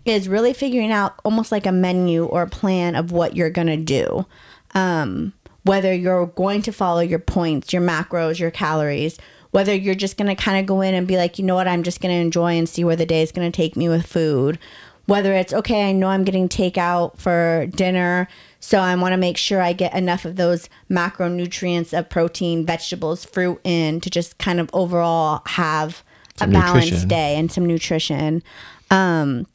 is 0.05 0.29
really 0.29 0.53
figuring 0.53 0.91
out 0.91 1.15
almost 1.25 1.53
like 1.53 1.67
a 1.67 1.73
menu 1.73 2.25
or 2.25 2.43
a 2.43 2.49
plan 2.49 2.97
of 2.97 3.13
what 3.13 3.37
you're 3.37 3.51
going 3.51 3.67
to 3.67 3.77
do. 3.77 4.27
Um, 4.75 5.33
whether 5.65 5.93
you're 5.93 6.27
going 6.27 6.63
to 6.63 6.73
follow 6.73 7.01
your 7.01 7.19
points, 7.21 7.73
your 7.73 7.83
macros, 7.83 8.39
your 8.39 8.51
calories, 8.51 9.19
whether 9.53 9.75
you're 9.75 9.95
just 9.95 10.17
going 10.17 10.35
to 10.35 10.43
kind 10.43 10.59
of 10.59 10.67
go 10.67 10.81
in 10.81 10.95
and 10.95 11.07
be 11.07 11.17
like, 11.17 11.39
you 11.39 11.45
know 11.45 11.55
what, 11.55 11.69
I'm 11.69 11.83
just 11.83 12.01
going 12.01 12.15
to 12.15 12.21
enjoy 12.21 12.55
and 12.55 12.69
see 12.69 12.85
where 12.85 12.97
the 12.97 13.07
day 13.07 13.23
is 13.23 13.33
going 13.33 13.51
to 13.51 13.57
take 13.57 13.77
me 13.77 13.89
with 13.89 14.07
food. 14.07 14.59
Whether 15.07 15.35
it's 15.35 15.53
okay, 15.53 15.89
I 15.89 15.93
know 15.93 16.09
I'm 16.09 16.25
getting 16.25 16.49
takeout 16.49 17.19
for 17.19 17.67
dinner, 17.71 18.29
so 18.61 18.79
I 18.79 18.95
want 18.95 19.13
to 19.13 19.17
make 19.17 19.37
sure 19.37 19.61
I 19.61 19.73
get 19.73 19.95
enough 19.95 20.25
of 20.25 20.37
those 20.37 20.69
macronutrients 20.91 21.97
of 21.97 22.09
protein, 22.09 22.65
vegetables, 22.65 23.25
fruit 23.25 23.61
in 23.65 24.01
to 24.01 24.11
just 24.11 24.39
kind 24.39 24.61
of 24.61 24.71
overall 24.73 25.43
have 25.47 26.05
Some 26.37 26.51
a 26.51 26.53
balanced 26.53 26.87
nutrition. 26.87 27.09
day 27.09 27.37
and 27.37 27.51
some 27.51 27.67
nutrition. 27.67 28.43
Um, 28.91 29.47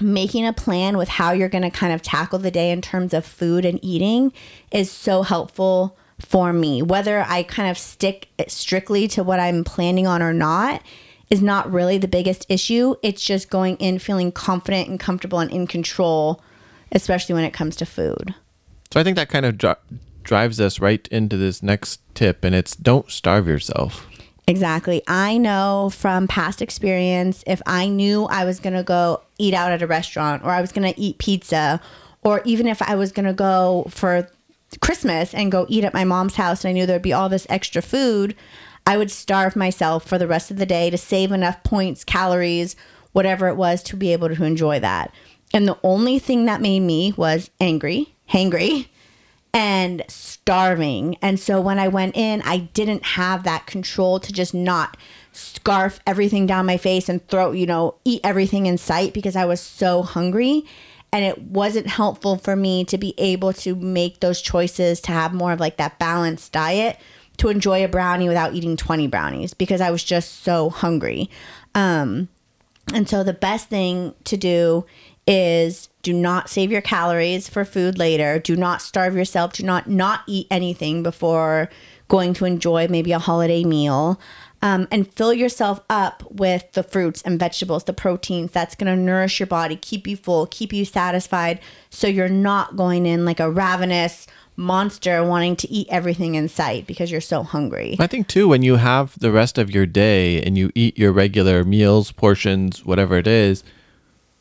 making 0.00 0.46
a 0.46 0.52
plan 0.52 0.96
with 0.96 1.08
how 1.08 1.32
you're 1.32 1.48
going 1.48 1.62
to 1.62 1.70
kind 1.70 1.92
of 1.92 2.02
tackle 2.02 2.38
the 2.38 2.50
day 2.50 2.70
in 2.70 2.80
terms 2.80 3.12
of 3.12 3.24
food 3.26 3.64
and 3.64 3.78
eating 3.82 4.32
is 4.70 4.90
so 4.90 5.22
helpful 5.22 5.96
for 6.20 6.52
me. 6.52 6.80
Whether 6.82 7.24
I 7.26 7.42
kind 7.42 7.68
of 7.70 7.76
stick 7.76 8.28
strictly 8.46 9.08
to 9.08 9.24
what 9.24 9.40
I'm 9.40 9.64
planning 9.64 10.06
on 10.06 10.22
or 10.22 10.32
not 10.32 10.82
is 11.32 11.40
not 11.40 11.72
really 11.72 11.96
the 11.96 12.06
biggest 12.06 12.44
issue. 12.50 12.94
It's 13.02 13.24
just 13.24 13.48
going 13.48 13.78
in 13.78 13.98
feeling 13.98 14.30
confident 14.30 14.90
and 14.90 15.00
comfortable 15.00 15.38
and 15.38 15.50
in 15.50 15.66
control, 15.66 16.42
especially 16.92 17.34
when 17.34 17.44
it 17.44 17.54
comes 17.54 17.74
to 17.76 17.86
food. 17.86 18.34
So 18.92 19.00
I 19.00 19.02
think 19.02 19.16
that 19.16 19.30
kind 19.30 19.46
of 19.46 19.56
dri- 19.56 19.74
drives 20.22 20.60
us 20.60 20.78
right 20.78 21.08
into 21.08 21.38
this 21.38 21.62
next 21.62 22.02
tip, 22.14 22.44
and 22.44 22.54
it's 22.54 22.76
don't 22.76 23.10
starve 23.10 23.48
yourself. 23.48 24.06
Exactly. 24.46 25.02
I 25.08 25.38
know 25.38 25.90
from 25.94 26.28
past 26.28 26.60
experience, 26.60 27.42
if 27.46 27.62
I 27.64 27.88
knew 27.88 28.24
I 28.24 28.44
was 28.44 28.60
going 28.60 28.74
to 28.74 28.82
go 28.82 29.22
eat 29.38 29.54
out 29.54 29.72
at 29.72 29.80
a 29.80 29.86
restaurant 29.86 30.44
or 30.44 30.50
I 30.50 30.60
was 30.60 30.70
going 30.70 30.92
to 30.92 31.00
eat 31.00 31.16
pizza, 31.16 31.80
or 32.22 32.42
even 32.44 32.66
if 32.66 32.82
I 32.82 32.94
was 32.94 33.10
going 33.10 33.24
to 33.24 33.32
go 33.32 33.86
for 33.88 34.28
Christmas 34.82 35.32
and 35.32 35.50
go 35.50 35.64
eat 35.70 35.84
at 35.84 35.94
my 35.94 36.04
mom's 36.04 36.34
house 36.34 36.62
and 36.62 36.70
I 36.70 36.72
knew 36.72 36.84
there'd 36.84 37.00
be 37.00 37.14
all 37.14 37.30
this 37.30 37.46
extra 37.48 37.80
food, 37.80 38.36
I 38.86 38.96
would 38.96 39.10
starve 39.10 39.56
myself 39.56 40.06
for 40.06 40.18
the 40.18 40.26
rest 40.26 40.50
of 40.50 40.58
the 40.58 40.66
day 40.66 40.90
to 40.90 40.98
save 40.98 41.32
enough 41.32 41.62
points, 41.62 42.04
calories, 42.04 42.76
whatever 43.12 43.48
it 43.48 43.56
was 43.56 43.82
to 43.84 43.96
be 43.96 44.12
able 44.12 44.34
to 44.34 44.44
enjoy 44.44 44.80
that. 44.80 45.12
And 45.54 45.68
the 45.68 45.78
only 45.82 46.18
thing 46.18 46.46
that 46.46 46.60
made 46.60 46.80
me 46.80 47.12
was 47.16 47.50
angry, 47.60 48.14
hangry, 48.30 48.88
and 49.54 50.02
starving. 50.08 51.16
And 51.20 51.38
so 51.38 51.60
when 51.60 51.78
I 51.78 51.88
went 51.88 52.16
in, 52.16 52.42
I 52.42 52.58
didn't 52.58 53.04
have 53.04 53.44
that 53.44 53.66
control 53.66 54.18
to 54.20 54.32
just 54.32 54.54
not 54.54 54.96
scarf 55.32 56.00
everything 56.06 56.46
down 56.46 56.66
my 56.66 56.78
face 56.78 57.08
and 57.08 57.26
throw, 57.28 57.52
you 57.52 57.66
know, 57.66 57.96
eat 58.04 58.22
everything 58.24 58.66
in 58.66 58.78
sight 58.78 59.12
because 59.12 59.36
I 59.36 59.44
was 59.44 59.60
so 59.60 60.02
hungry. 60.02 60.64
And 61.12 61.24
it 61.24 61.42
wasn't 61.42 61.86
helpful 61.86 62.38
for 62.38 62.56
me 62.56 62.86
to 62.86 62.96
be 62.96 63.14
able 63.18 63.52
to 63.54 63.74
make 63.74 64.20
those 64.20 64.40
choices 64.40 65.00
to 65.02 65.12
have 65.12 65.34
more 65.34 65.52
of 65.52 65.60
like 65.60 65.76
that 65.76 65.98
balanced 65.98 66.52
diet 66.52 66.98
to 67.42 67.48
enjoy 67.48 67.84
a 67.84 67.88
brownie 67.88 68.28
without 68.28 68.54
eating 68.54 68.76
20 68.76 69.08
brownies 69.08 69.52
because 69.52 69.80
I 69.80 69.90
was 69.90 70.04
just 70.04 70.42
so 70.44 70.70
hungry. 70.70 71.28
Um, 71.74 72.28
and 72.94 73.08
so 73.08 73.24
the 73.24 73.32
best 73.32 73.68
thing 73.68 74.14
to 74.24 74.36
do 74.36 74.86
is 75.26 75.88
do 76.02 76.12
not 76.12 76.48
save 76.48 76.70
your 76.70 76.80
calories 76.80 77.48
for 77.48 77.64
food 77.64 77.98
later. 77.98 78.38
Do 78.38 78.54
not 78.54 78.80
starve 78.80 79.16
yourself. 79.16 79.54
Do 79.54 79.64
not 79.64 79.88
not 79.88 80.20
eat 80.28 80.46
anything 80.52 81.02
before 81.02 81.68
going 82.06 82.32
to 82.34 82.44
enjoy 82.44 82.86
maybe 82.86 83.10
a 83.10 83.18
holiday 83.18 83.64
meal. 83.64 84.20
Um, 84.64 84.86
and 84.92 85.12
fill 85.12 85.32
yourself 85.32 85.80
up 85.90 86.22
with 86.30 86.70
the 86.74 86.84
fruits 86.84 87.20
and 87.22 87.40
vegetables, 87.40 87.82
the 87.82 87.92
proteins 87.92 88.52
that's 88.52 88.76
going 88.76 88.94
to 88.94 89.02
nourish 89.02 89.40
your 89.40 89.48
body, 89.48 89.74
keep 89.74 90.06
you 90.06 90.16
full, 90.16 90.46
keep 90.46 90.72
you 90.72 90.84
satisfied. 90.84 91.58
So 91.90 92.06
you're 92.06 92.28
not 92.28 92.76
going 92.76 93.04
in 93.04 93.24
like 93.24 93.40
a 93.40 93.50
ravenous 93.50 94.28
monster 94.56 95.24
wanting 95.24 95.56
to 95.56 95.70
eat 95.70 95.86
everything 95.90 96.34
in 96.34 96.48
sight 96.48 96.86
because 96.86 97.10
you're 97.10 97.20
so 97.20 97.42
hungry. 97.42 97.96
I 97.98 98.06
think 98.06 98.28
too 98.28 98.48
when 98.48 98.62
you 98.62 98.76
have 98.76 99.18
the 99.18 99.32
rest 99.32 99.58
of 99.58 99.70
your 99.70 99.86
day 99.86 100.42
and 100.42 100.56
you 100.58 100.70
eat 100.74 100.98
your 100.98 101.12
regular 101.12 101.64
meals, 101.64 102.12
portions, 102.12 102.84
whatever 102.84 103.16
it 103.16 103.26
is, 103.26 103.64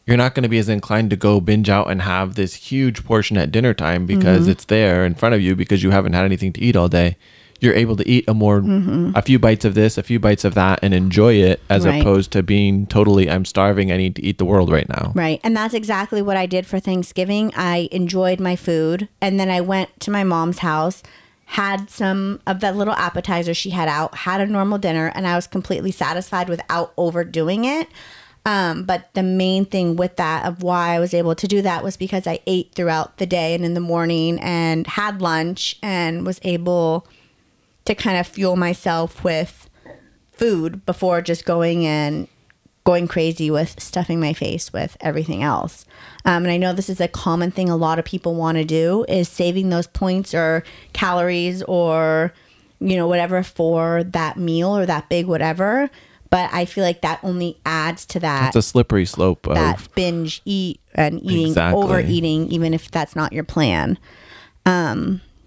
you're 0.06 0.18
not 0.18 0.34
going 0.36 0.44
to 0.44 0.50
be 0.50 0.58
as 0.58 0.68
inclined 0.68 1.10
to 1.12 1.16
go 1.16 1.40
binge 1.40 1.70
out 1.70 1.90
and 1.90 2.02
have 2.02 2.36
this 2.36 2.56
huge 2.56 3.06
portion 3.06 3.38
at 3.38 3.52
dinner 3.52 3.74
time 3.74 4.06
because 4.06 4.42
Mm-hmm. 4.42 4.52
it's 4.52 4.66
there 4.66 5.06
in 5.06 5.16
front 5.16 5.36
of 5.36 5.42
you 5.42 5.56
because 5.56 5.84
you 5.84 5.92
haven't 5.92 6.14
had 6.14 6.26
anything 6.26 6.52
to 6.54 6.62
eat 6.62 6.76
all 6.76 6.90
day. 6.90 7.18
You're 7.62 7.76
able 7.76 7.96
to 7.96 8.08
eat 8.10 8.26
a 8.28 8.34
more 8.34 8.60
Mm-hmm. 8.62 9.12
a 9.16 9.22
few 9.22 9.40
bites 9.40 9.64
of 9.66 9.74
this, 9.76 9.98
a 9.98 10.04
few 10.04 10.20
bites 10.20 10.44
of 10.44 10.56
that 10.56 10.80
and 10.82 10.94
enjoy 10.94 11.36
it 11.36 11.62
as 11.70 11.86
Right. 11.86 12.02
opposed 12.02 12.32
to 12.32 12.44
being 12.44 12.88
totally 12.88 13.30
I'm 13.30 13.46
starving, 13.46 13.92
I 13.92 13.98
need 13.98 14.16
to 14.18 14.24
eat 14.24 14.38
the 14.40 14.46
world 14.46 14.72
right 14.72 14.90
now. 14.90 15.12
Right. 15.16 15.40
And 15.44 15.56
that's 15.56 15.74
exactly 15.76 16.22
what 16.22 16.38
I 16.38 16.48
did 16.48 16.66
for 16.66 16.80
Thanksgiving. 16.80 17.54
I 17.56 17.88
enjoyed 17.92 18.40
my 18.40 18.56
food. 18.56 19.08
And 19.22 19.40
then 19.40 19.50
I 19.50 19.62
went 19.62 20.00
to 20.02 20.12
my 20.12 20.24
mom's 20.24 20.60
house, 20.60 21.04
had 21.46 21.90
some 21.90 22.40
of 22.48 22.62
that 22.62 22.76
little 22.76 22.94
appetizer 22.96 23.54
she 23.54 23.70
had 23.72 23.88
out, 23.88 24.16
had 24.16 24.42
a 24.42 24.48
normal 24.48 24.78
dinner, 24.80 25.12
and 25.14 25.28
I 25.28 25.36
was 25.36 25.46
completely 25.48 25.92
satisfied 25.92 26.50
without 26.50 26.94
overdoing 26.98 27.66
it. 27.66 27.88
Um, 28.44 28.86
but 28.86 29.10
the 29.14 29.22
main 29.22 29.66
thing 29.66 29.96
with 29.98 30.16
that, 30.16 30.46
of 30.48 30.64
why 30.64 30.96
I 30.96 31.00
was 31.00 31.14
able 31.14 31.36
to 31.36 31.48
do 31.48 31.62
that, 31.62 31.84
was 31.84 31.96
because 31.96 32.26
I 32.26 32.40
ate 32.48 32.72
throughout 32.74 33.18
the 33.18 33.28
day 33.28 33.54
and 33.54 33.64
in 33.64 33.76
the 33.76 33.80
morning 33.80 34.40
and 34.40 34.88
had 34.88 35.22
lunch 35.22 35.78
and 35.84 36.26
was 36.26 36.40
able 36.44 37.06
to 37.86 37.96
kind 37.96 38.18
of 38.18 38.28
fuel 38.28 38.56
myself 38.56 39.24
with 39.24 39.70
food 40.32 40.86
before 40.86 41.22
just 41.22 41.46
going 41.46 41.86
and 41.86 42.28
going 42.84 43.08
crazy 43.08 43.52
with 43.52 43.80
stuffing 43.80 44.20
my 44.20 44.34
face 44.34 44.74
with 44.74 44.98
everything 45.02 45.44
else. 45.44 45.86
Um, 46.26 46.44
and 46.44 46.52
I 46.52 46.58
know 46.58 46.74
this 46.74 46.90
is 46.90 47.00
a 47.00 47.08
common 47.08 47.52
thing 47.52 47.70
a 47.70 47.76
lot 47.76 48.00
of 48.00 48.06
people 48.06 48.34
want 48.34 48.58
to 48.58 48.64
do 48.66 49.06
is 49.08 49.30
saving 49.30 49.70
those 49.70 49.86
points 49.88 50.34
or 50.34 50.64
calories 50.94 51.62
or 51.64 52.34
you 52.80 52.96
know 52.96 53.06
whatever 53.08 53.44
for 53.44 54.04
that 54.06 54.38
meal 54.38 54.76
or 54.76 54.86
that 54.88 55.10
big 55.10 55.28
whatever. 55.28 55.90
But 56.32 56.50
I 56.54 56.66
feel 56.66 56.84
like 56.84 57.02
that 57.02 57.20
only 57.24 57.60
adds 57.66 58.06
to 58.08 58.20
that 58.22 58.48
It's 58.48 58.56
a 58.56 58.62
slippery 58.62 59.06
slope 59.06 59.46
of 59.48 59.56
that 59.56 59.88
binge 59.96 60.42
eat 60.46 60.80
and 60.96 61.22
eating 61.24 61.48
Exactly. 61.48 61.84
overeating 61.84 62.48
even 62.52 62.74
if 62.74 62.90
that's 62.90 63.16
not 63.16 63.34
your 63.34 63.44
plan. 63.44 64.00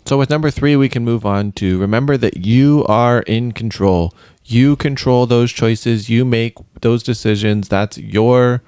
So 0.07 0.19
with 0.19 0.29
number 0.29 0.51
three, 0.51 0.77
we 0.77 0.89
can 0.89 1.05
move 1.05 1.25
on 1.25 1.53
to 1.53 1.79
remember 1.79 2.17
that 2.19 2.45
you 2.45 2.85
are 2.89 3.21
in 3.23 3.53
control. 3.53 4.13
You 4.45 4.77
control 4.77 5.27
those 5.27 5.51
choices. 5.51 6.11
You 6.11 6.25
make 6.25 6.59
those 6.81 7.03
decisions. 7.03 7.69
That's 7.69 7.97
your 7.97 8.63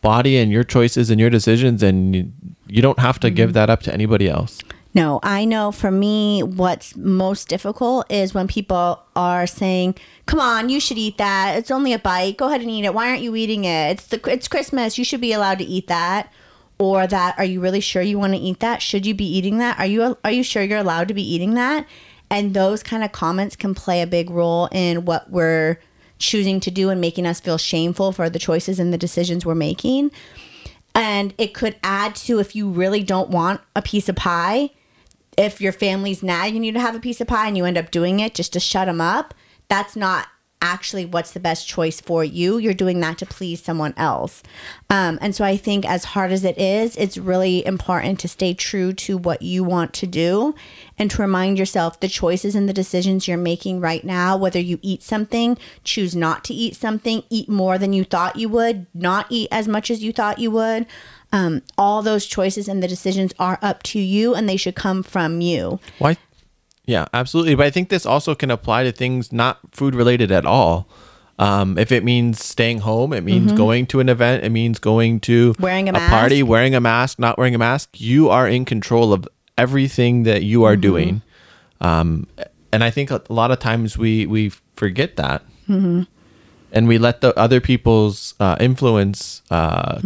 body 0.00 0.36
and 0.36 0.50
your 0.50 0.64
choices 0.64 1.10
and 1.10 1.20
your 1.20 1.30
decisions, 1.30 1.82
and 1.82 2.14
you, 2.14 2.32
you 2.68 2.82
don't 2.82 2.98
have 2.98 3.18
to 3.20 3.30
give 3.30 3.50
mm-hmm. 3.50 3.54
that 3.54 3.70
up 3.70 3.82
to 3.82 3.92
anybody 3.92 4.28
else. 4.28 4.60
No, 4.94 5.20
I 5.22 5.44
know 5.44 5.72
for 5.72 5.90
me, 5.90 6.42
what's 6.42 6.96
most 6.96 7.48
difficult 7.48 8.10
is 8.10 8.32
when 8.32 8.48
people 8.48 9.02
are 9.14 9.46
saying, 9.46 9.96
"Come 10.26 10.40
on, 10.40 10.68
you 10.68 10.80
should 10.80 10.98
eat 10.98 11.18
that. 11.18 11.56
It's 11.58 11.70
only 11.70 11.92
a 11.92 11.98
bite. 11.98 12.38
Go 12.38 12.48
ahead 12.48 12.60
and 12.60 12.70
eat 12.70 12.84
it. 12.84 12.94
Why 12.94 13.08
aren't 13.08 13.20
you 13.20 13.36
eating 13.36 13.64
it? 13.64 13.90
It's 13.90 14.06
the 14.06 14.20
it's 14.30 14.48
Christmas. 14.48 14.96
You 14.96 15.04
should 15.04 15.20
be 15.20 15.32
allowed 15.32 15.58
to 15.58 15.64
eat 15.64 15.86
that." 15.88 16.32
Or 16.78 17.06
that, 17.06 17.34
"Are 17.38 17.44
you 17.44 17.60
really 17.60 17.80
sure 17.80 18.02
you 18.02 18.18
want 18.18 18.34
to 18.34 18.38
eat 18.38 18.60
that? 18.60 18.82
Should 18.82 19.06
you 19.06 19.14
be 19.14 19.24
eating 19.24 19.58
that? 19.58 19.78
Are 19.78 19.86
you 19.86 20.16
are 20.22 20.30
you 20.30 20.42
sure 20.42 20.62
you're 20.62 20.78
allowed 20.78 21.08
to 21.08 21.14
be 21.14 21.34
eating 21.34 21.54
that?" 21.54 21.86
And 22.30 22.54
those 22.54 22.82
kind 22.82 23.04
of 23.04 23.12
comments 23.12 23.56
can 23.56 23.74
play 23.74 24.02
a 24.02 24.06
big 24.06 24.30
role 24.30 24.68
in 24.72 25.04
what 25.04 25.30
we're 25.30 25.78
choosing 26.18 26.60
to 26.60 26.70
do 26.70 26.90
and 26.90 27.00
making 27.00 27.26
us 27.26 27.40
feel 27.40 27.58
shameful 27.58 28.12
for 28.12 28.28
the 28.28 28.38
choices 28.38 28.78
and 28.78 28.92
the 28.92 28.98
decisions 28.98 29.46
we're 29.46 29.54
making. 29.54 30.10
And 30.94 31.34
it 31.38 31.54
could 31.54 31.76
add 31.82 32.14
to 32.16 32.38
if 32.38 32.56
you 32.56 32.68
really 32.68 33.02
don't 33.02 33.30
want 33.30 33.60
a 33.74 33.82
piece 33.82 34.08
of 34.08 34.16
pie, 34.16 34.70
if 35.36 35.60
your 35.60 35.72
family's 35.72 36.22
nagging 36.22 36.64
you 36.64 36.72
to 36.72 36.80
have 36.80 36.94
a 36.94 37.00
piece 37.00 37.20
of 37.20 37.26
pie 37.26 37.46
and 37.46 37.56
you 37.56 37.64
end 37.64 37.76
up 37.76 37.90
doing 37.90 38.20
it 38.20 38.34
just 38.34 38.54
to 38.54 38.60
shut 38.60 38.86
them 38.86 39.00
up, 39.00 39.34
that's 39.68 39.94
not 39.94 40.28
actually 40.62 41.04
what's 41.04 41.32
the 41.32 41.40
best 41.40 41.68
choice 41.68 42.00
for 42.00 42.24
you. 42.24 42.58
You're 42.58 42.74
doing 42.74 43.00
that 43.00 43.18
to 43.18 43.26
please 43.26 43.62
someone 43.62 43.94
else. 43.96 44.42
Um, 44.90 45.18
and 45.20 45.34
so 45.34 45.44
I 45.44 45.56
think, 45.56 45.84
as 45.84 46.04
hard 46.04 46.32
as 46.32 46.44
it 46.44 46.58
is, 46.58 46.96
it's 46.96 47.18
really 47.18 47.64
important 47.66 48.20
to 48.20 48.28
stay 48.28 48.54
true 48.54 48.92
to 48.94 49.16
what 49.16 49.42
you 49.42 49.62
want 49.62 49.92
to 49.94 50.06
do 50.06 50.54
and 50.98 51.10
to 51.10 51.22
remind 51.22 51.58
yourself 51.58 52.00
the 52.00 52.08
choices 52.08 52.54
and 52.54 52.68
the 52.68 52.72
decisions 52.72 53.28
you're 53.28 53.36
making 53.36 53.80
right 53.80 54.04
now, 54.04 54.36
whether 54.36 54.60
you 54.60 54.78
eat 54.82 55.02
something, 55.02 55.58
choose 55.84 56.16
not 56.16 56.44
to 56.44 56.54
eat 56.54 56.76
something, 56.76 57.22
eat 57.30 57.48
more 57.48 57.78
than 57.78 57.92
you 57.92 58.04
thought 58.04 58.36
you 58.36 58.48
would, 58.48 58.86
not 58.94 59.26
eat 59.28 59.48
as 59.50 59.68
much 59.68 59.90
as 59.90 60.02
you 60.02 60.12
thought 60.12 60.38
you 60.38 60.50
would. 60.50 60.86
Um, 61.32 61.62
all 61.76 62.02
those 62.02 62.24
choices 62.24 62.68
and 62.68 62.82
the 62.82 62.88
decisions 62.88 63.34
are 63.38 63.58
up 63.60 63.82
to 63.84 63.98
you 63.98 64.34
and 64.34 64.48
they 64.48 64.56
should 64.56 64.76
come 64.76 65.02
from 65.02 65.40
you. 65.40 65.80
Why? 65.98 66.16
Yeah, 66.86 67.06
absolutely. 67.12 67.54
But 67.56 67.66
I 67.66 67.70
think 67.70 67.88
this 67.88 68.06
also 68.06 68.34
can 68.34 68.50
apply 68.50 68.84
to 68.84 68.92
things 68.92 69.32
not 69.32 69.58
food 69.72 69.94
related 69.94 70.30
at 70.30 70.46
all. 70.46 70.88
Um, 71.38 71.76
if 71.76 71.92
it 71.92 72.02
means 72.04 72.42
staying 72.42 72.78
home, 72.78 73.12
it 73.12 73.22
means 73.22 73.52
going 73.52 73.86
to 73.88 74.00
an 74.00 74.08
event, 74.08 74.42
it 74.44 74.48
means 74.50 74.78
going 74.78 75.20
to 75.20 75.52
Mm-hmm. 75.52 75.62
Wearing 75.62 75.88
a 75.88 75.92
party, 75.92 76.42
wearing 76.42 76.74
a 76.74 76.80
mask, 76.80 77.18
not 77.18 77.36
wearing 77.36 77.54
a 77.54 77.58
mask. 77.58 78.00
You 78.00 78.30
are 78.30 78.48
in 78.48 78.64
control 78.64 79.12
of 79.12 79.28
everything 79.58 80.22
that 80.22 80.44
you 80.44 80.60
Mm-hmm. 80.60 80.66
are 80.66 80.76
doing. 80.76 81.22
Um, 81.80 82.26
and 82.72 82.82
I 82.82 82.90
think 82.90 83.10
a 83.10 83.20
lot 83.28 83.50
of 83.50 83.58
times 83.58 83.98
we 83.98 84.24
we 84.26 84.50
forget 84.76 85.16
that, 85.16 85.42
Mm-hmm. 85.68 86.02
and 86.72 86.88
we 86.88 86.96
let 86.96 87.20
the 87.20 87.36
other 87.38 87.60
people's 87.60 88.34
uh, 88.40 88.56
influence 88.60 89.42
uh, 89.50 90.00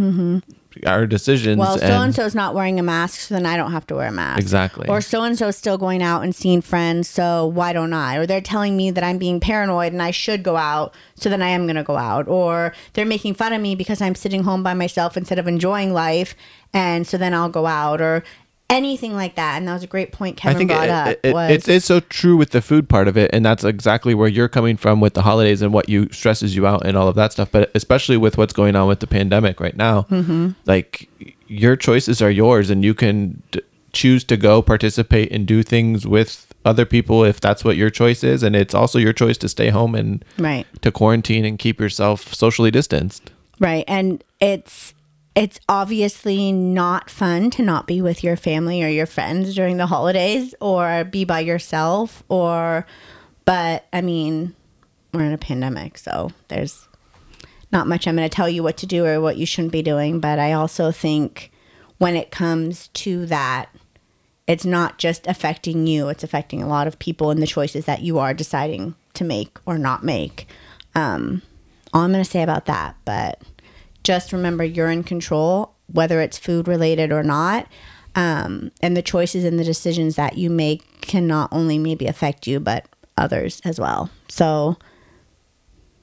our 0.86 1.06
decisions. 1.06 1.58
Well, 1.58 1.78
so 1.78 1.84
and 1.84 2.10
and 2.10 2.14
so's 2.14 2.34
not 2.34 2.54
wearing 2.54 2.80
a 2.80 2.82
mask, 2.82 3.20
so 3.20 3.34
then 3.34 3.46
I 3.46 3.56
don't 3.56 3.72
have 3.72 3.86
to 3.88 3.94
wear 3.94 4.08
a 4.08 4.12
mask. 4.12 4.40
Exactly. 4.40 4.88
Or 4.88 5.00
so 5.00 5.22
and 5.22 5.38
so's 5.38 5.56
still 5.56 5.78
going 5.78 6.02
out 6.02 6.22
and 6.22 6.34
seeing 6.34 6.60
friends, 6.60 7.08
so 7.08 7.46
why 7.46 7.72
don't 7.72 7.92
I? 7.92 8.16
Or 8.16 8.26
they're 8.26 8.40
telling 8.40 8.76
me 8.76 8.90
that 8.90 9.04
I'm 9.04 9.18
being 9.18 9.40
paranoid 9.40 9.92
and 9.92 10.02
I 10.02 10.10
should 10.10 10.42
go 10.42 10.56
out, 10.56 10.94
so 11.14 11.28
then 11.28 11.42
I 11.42 11.48
am 11.48 11.66
going 11.66 11.76
to 11.76 11.82
go 11.82 11.96
out. 11.96 12.28
Or 12.28 12.74
they're 12.94 13.06
making 13.06 13.34
fun 13.34 13.52
of 13.52 13.60
me 13.60 13.74
because 13.74 14.00
I'm 14.00 14.14
sitting 14.14 14.42
home 14.42 14.62
by 14.62 14.74
myself 14.74 15.16
instead 15.16 15.38
of 15.38 15.46
enjoying 15.46 15.92
life, 15.92 16.34
and 16.72 17.06
so 17.06 17.16
then 17.16 17.34
I'll 17.34 17.48
go 17.48 17.66
out. 17.66 18.00
Or 18.00 18.24
anything 18.70 19.14
like 19.14 19.34
that. 19.34 19.56
And 19.58 19.68
that 19.68 19.74
was 19.74 19.82
a 19.82 19.86
great 19.86 20.12
point 20.12 20.36
Kevin 20.38 20.56
I 20.56 20.58
think 20.58 20.70
brought 20.70 20.84
it, 20.84 20.90
up. 20.90 21.18
it- 21.22 21.34
was 21.34 21.50
it's 21.50 21.68
it's 21.68 21.84
so 21.86 22.00
true 22.00 22.36
with 22.36 22.50
the 22.50 22.62
food 22.62 22.88
part 22.88 23.08
of 23.08 23.18
it, 23.18 23.30
and 23.34 23.44
that's 23.44 23.64
exactly 23.64 24.14
where 24.14 24.28
you're 24.28 24.48
coming 24.48 24.76
from 24.78 25.00
with 25.00 25.14
the 25.14 25.22
holidays 25.22 25.60
and 25.60 25.72
what 25.74 25.88
you 25.88 26.08
stresses 26.12 26.56
you 26.56 26.66
out 26.66 26.86
and 26.86 26.96
all 26.96 27.08
of 27.08 27.16
that 27.16 27.32
stuff. 27.32 27.50
But 27.50 27.70
especially 27.74 28.16
with 28.16 28.38
what's 28.38 28.52
going 28.54 28.76
on 28.76 28.88
with 28.88 29.00
the 29.00 29.06
pandemic 29.06 29.60
right 29.60 29.76
now, 29.76 30.02
Mm-hmm. 30.10 30.50
like 30.66 31.08
your 31.48 31.76
choices 31.76 32.22
are 32.22 32.30
yours, 32.30 32.70
and 32.70 32.84
you 32.84 32.94
can 32.94 33.42
d- 33.50 33.60
choose 33.92 34.22
to 34.24 34.36
go 34.36 34.62
participate 34.62 35.32
and 35.32 35.46
do 35.46 35.62
things 35.64 36.06
with 36.06 36.46
other 36.64 36.84
people 36.84 37.24
if 37.24 37.40
that's 37.40 37.64
what 37.64 37.76
your 37.76 37.90
choice 37.90 38.22
is, 38.22 38.42
and 38.42 38.54
it's 38.54 38.74
also 38.74 38.98
your 38.98 39.12
choice 39.12 39.36
to 39.38 39.48
stay 39.48 39.70
home 39.70 39.94
and 39.94 40.24
right. 40.38 40.66
to 40.82 40.92
quarantine 40.92 41.44
and 41.44 41.58
keep 41.58 41.80
yourself 41.80 42.32
socially 42.34 42.70
distanced. 42.70 43.30
Right. 43.58 43.84
And 43.88 44.22
it's 44.40 44.94
it's 45.34 45.60
obviously 45.68 46.52
not 46.52 47.08
fun 47.08 47.50
to 47.50 47.62
not 47.62 47.86
be 47.86 48.02
with 48.02 48.24
your 48.24 48.36
family 48.36 48.82
or 48.82 48.88
your 48.88 49.06
friends 49.06 49.54
during 49.54 49.76
the 49.76 49.86
holidays 49.86 50.54
or 50.60 51.04
be 51.04 51.24
by 51.24 51.40
yourself 51.40 52.22
or 52.28 52.86
but 53.44 53.86
I 53.92 54.00
mean, 54.00 54.54
we're 55.12 55.24
in 55.24 55.32
a 55.32 55.38
pandemic, 55.38 55.98
so 55.98 56.30
there's 56.48 56.86
not 57.72 57.88
much 57.88 58.06
I'm 58.06 58.16
going 58.16 58.28
to 58.28 58.34
tell 58.34 58.48
you 58.48 58.62
what 58.62 58.76
to 58.78 58.86
do 58.86 59.04
or 59.04 59.20
what 59.20 59.36
you 59.36 59.46
shouldn't 59.46 59.72
be 59.72 59.82
doing, 59.82 60.20
but 60.20 60.38
I 60.38 60.52
also 60.52 60.92
think 60.92 61.50
when 61.98 62.16
it 62.16 62.30
comes 62.30 62.88
to 62.88 63.26
that 63.26 63.70
it's 64.46 64.64
not 64.64 64.98
just 64.98 65.28
affecting 65.28 65.86
you, 65.86 66.08
it's 66.08 66.24
affecting 66.24 66.60
a 66.60 66.68
lot 66.68 66.88
of 66.88 66.98
people 66.98 67.30
and 67.30 67.40
the 67.40 67.46
choices 67.46 67.84
that 67.84 68.02
you 68.02 68.18
are 68.18 68.34
deciding 68.34 68.96
to 69.14 69.22
make 69.22 69.58
or 69.64 69.78
not 69.78 70.02
make. 70.02 70.48
Um, 70.96 71.42
all 71.92 72.02
I'm 72.02 72.10
going 72.10 72.24
to 72.24 72.28
say 72.28 72.42
about 72.42 72.66
that, 72.66 72.96
but 73.04 73.40
just 74.02 74.32
remember 74.32 74.64
you're 74.64 74.90
in 74.90 75.04
control, 75.04 75.74
whether 75.86 76.20
it's 76.20 76.38
food 76.38 76.68
related 76.68 77.12
or 77.12 77.22
not. 77.22 77.66
Um, 78.16 78.72
and 78.82 78.96
the 78.96 79.02
choices 79.02 79.44
and 79.44 79.58
the 79.58 79.64
decisions 79.64 80.16
that 80.16 80.36
you 80.36 80.50
make 80.50 81.00
can 81.00 81.26
not 81.26 81.48
only 81.52 81.78
maybe 81.78 82.06
affect 82.06 82.46
you, 82.46 82.58
but 82.58 82.86
others 83.16 83.60
as 83.64 83.78
well. 83.78 84.10
So, 84.28 84.76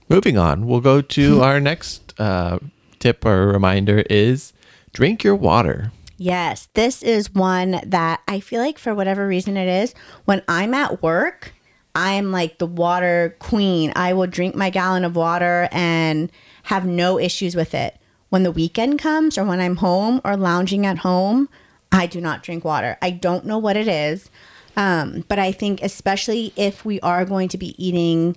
Moving 0.10 0.38
on, 0.38 0.68
we'll 0.68 0.80
go 0.80 1.02
to 1.02 1.42
our 1.44 1.60
next 1.60 2.18
uh, 2.20 2.60
tip 3.00 3.26
or 3.26 3.48
reminder 3.48 4.04
is 4.10 4.54
drink 4.94 5.24
your 5.24 5.36
water. 5.36 5.92
Yes, 6.18 6.70
this 6.74 7.04
is 7.04 7.34
one 7.34 7.80
that 7.86 8.22
I 8.28 8.40
feel 8.40 8.62
like 8.62 8.80
for 8.80 8.96
whatever 8.96 9.28
reason 9.28 9.56
it 9.56 9.68
is, 9.68 9.94
when 10.26 10.42
I'm 10.48 10.74
at 10.74 11.04
work, 11.04 11.54
I'm 11.94 12.32
like 12.32 12.58
the 12.58 12.66
water 12.66 13.36
queen. 13.40 13.92
I 13.96 14.14
will 14.14 14.28
drink 14.28 14.56
my 14.56 14.70
gallon 14.70 15.04
of 15.04 15.16
water 15.16 15.68
and 15.72 16.32
have 16.68 16.86
no 16.86 17.18
issues 17.18 17.56
with 17.56 17.74
it. 17.74 17.98
When 18.30 18.44
the 18.44 18.52
weekend 18.52 19.00
comes 19.00 19.38
or 19.38 19.46
when 19.46 19.62
I'm 19.62 19.78
home 19.78 20.20
or 20.26 20.36
lounging 20.36 20.86
at 20.86 21.00
home, 21.00 21.48
I 21.92 22.08
do 22.08 22.20
not 22.20 22.44
drink 22.44 22.66
water. 22.66 22.98
I 23.02 23.12
don't 23.12 23.46
know 23.46 23.58
what 23.58 23.78
it 23.78 23.88
is. 23.88 24.30
Um, 24.76 25.24
but 25.30 25.40
I 25.40 25.54
think, 25.54 25.82
especially 25.82 26.52
if 26.58 26.84
we 26.84 27.00
are 27.00 27.24
going 27.24 27.48
to 27.50 27.58
be 27.58 27.74
eating 27.84 28.36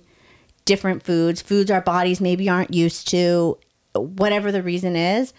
different 0.63 1.03
foods, 1.03 1.41
foods 1.41 1.69
our 1.69 1.81
bodies 1.81 2.21
maybe 2.21 2.47
aren't 2.47 2.73
used 2.73 3.09
to, 3.09 3.57
whatever 3.93 4.49
the 4.49 4.63
reason 4.63 4.95
is, 4.95 5.33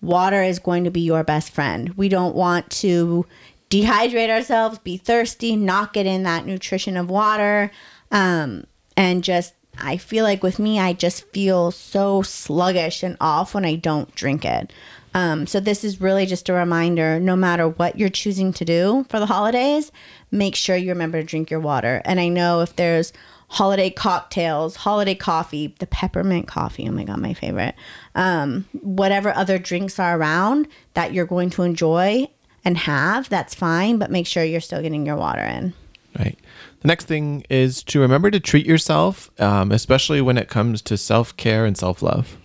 water 0.00 0.40
is 0.42 0.60
going 0.60 0.84
to 0.84 0.90
be 0.90 1.00
your 1.00 1.24
best 1.24 1.50
friend. 1.50 1.94
We 1.96 2.08
don't 2.08 2.36
want 2.36 2.70
to 2.82 3.26
dehydrate 3.70 4.30
ourselves, 4.30 4.78
be 4.78 4.96
thirsty, 4.96 5.56
not 5.56 5.92
get 5.92 6.06
in 6.06 6.22
that 6.22 6.46
nutrition 6.46 6.96
of 6.96 7.10
water. 7.10 7.72
Um, 8.12 8.68
and 8.96 9.24
just, 9.24 9.52
I 9.78 9.96
feel 9.96 10.24
like 10.24 10.42
with 10.42 10.58
me, 10.58 10.78
I 10.78 10.92
just 10.92 11.30
feel 11.32 11.70
so 11.70 12.22
sluggish 12.22 13.02
and 13.02 13.16
off 13.20 13.54
when 13.54 13.64
I 13.64 13.76
don't 13.76 14.14
drink 14.14 14.44
it. 14.44 14.72
Um, 15.14 15.46
so 15.46 15.60
this 15.60 15.82
is 15.82 16.00
really 16.00 16.26
just 16.26 16.48
a 16.48 16.52
reminder 16.52 17.18
no 17.18 17.36
matter 17.36 17.68
what 17.68 17.98
you're 17.98 18.10
choosing 18.10 18.52
to 18.54 18.64
do 18.64 19.06
for 19.08 19.18
the 19.18 19.26
holidays, 19.26 19.90
make 20.30 20.54
sure 20.54 20.76
you 20.76 20.90
remember 20.90 21.20
to 21.20 21.26
drink 21.26 21.50
your 21.50 21.60
water. 21.60 22.02
And 22.04 22.20
I 22.20 22.28
know 22.28 22.60
if 22.60 22.76
there's 22.76 23.14
holiday 23.48 23.88
cocktails, 23.88 24.76
holiday 24.76 25.14
coffee, 25.14 25.74
the 25.78 25.86
peppermint 25.86 26.48
coffee, 26.48 26.86
oh 26.88 26.92
my 26.92 27.04
God, 27.04 27.18
my 27.18 27.32
favorite, 27.32 27.74
um, 28.14 28.66
whatever 28.82 29.34
other 29.34 29.58
drinks 29.58 29.98
are 29.98 30.18
around 30.18 30.68
that 30.94 31.14
you're 31.14 31.24
going 31.26 31.50
to 31.50 31.62
enjoy 31.62 32.28
and 32.64 32.76
have, 32.76 33.28
that's 33.28 33.54
fine, 33.54 33.98
but 33.98 34.10
make 34.10 34.26
sure 34.26 34.44
you're 34.44 34.60
still 34.60 34.82
getting 34.82 35.06
your 35.06 35.16
water 35.16 35.42
in. 35.42 35.72
Right. 36.18 36.38
The 36.80 36.88
next 36.88 37.06
thing 37.06 37.44
is 37.48 37.82
to 37.84 38.00
remember 38.00 38.30
to 38.30 38.40
treat 38.40 38.66
yourself, 38.66 39.30
um, 39.40 39.72
especially 39.72 40.20
when 40.20 40.38
it 40.38 40.48
comes 40.48 40.82
to 40.82 40.96
self 40.96 41.36
care 41.36 41.64
and 41.64 41.76
self 41.76 42.02
love. 42.02 42.36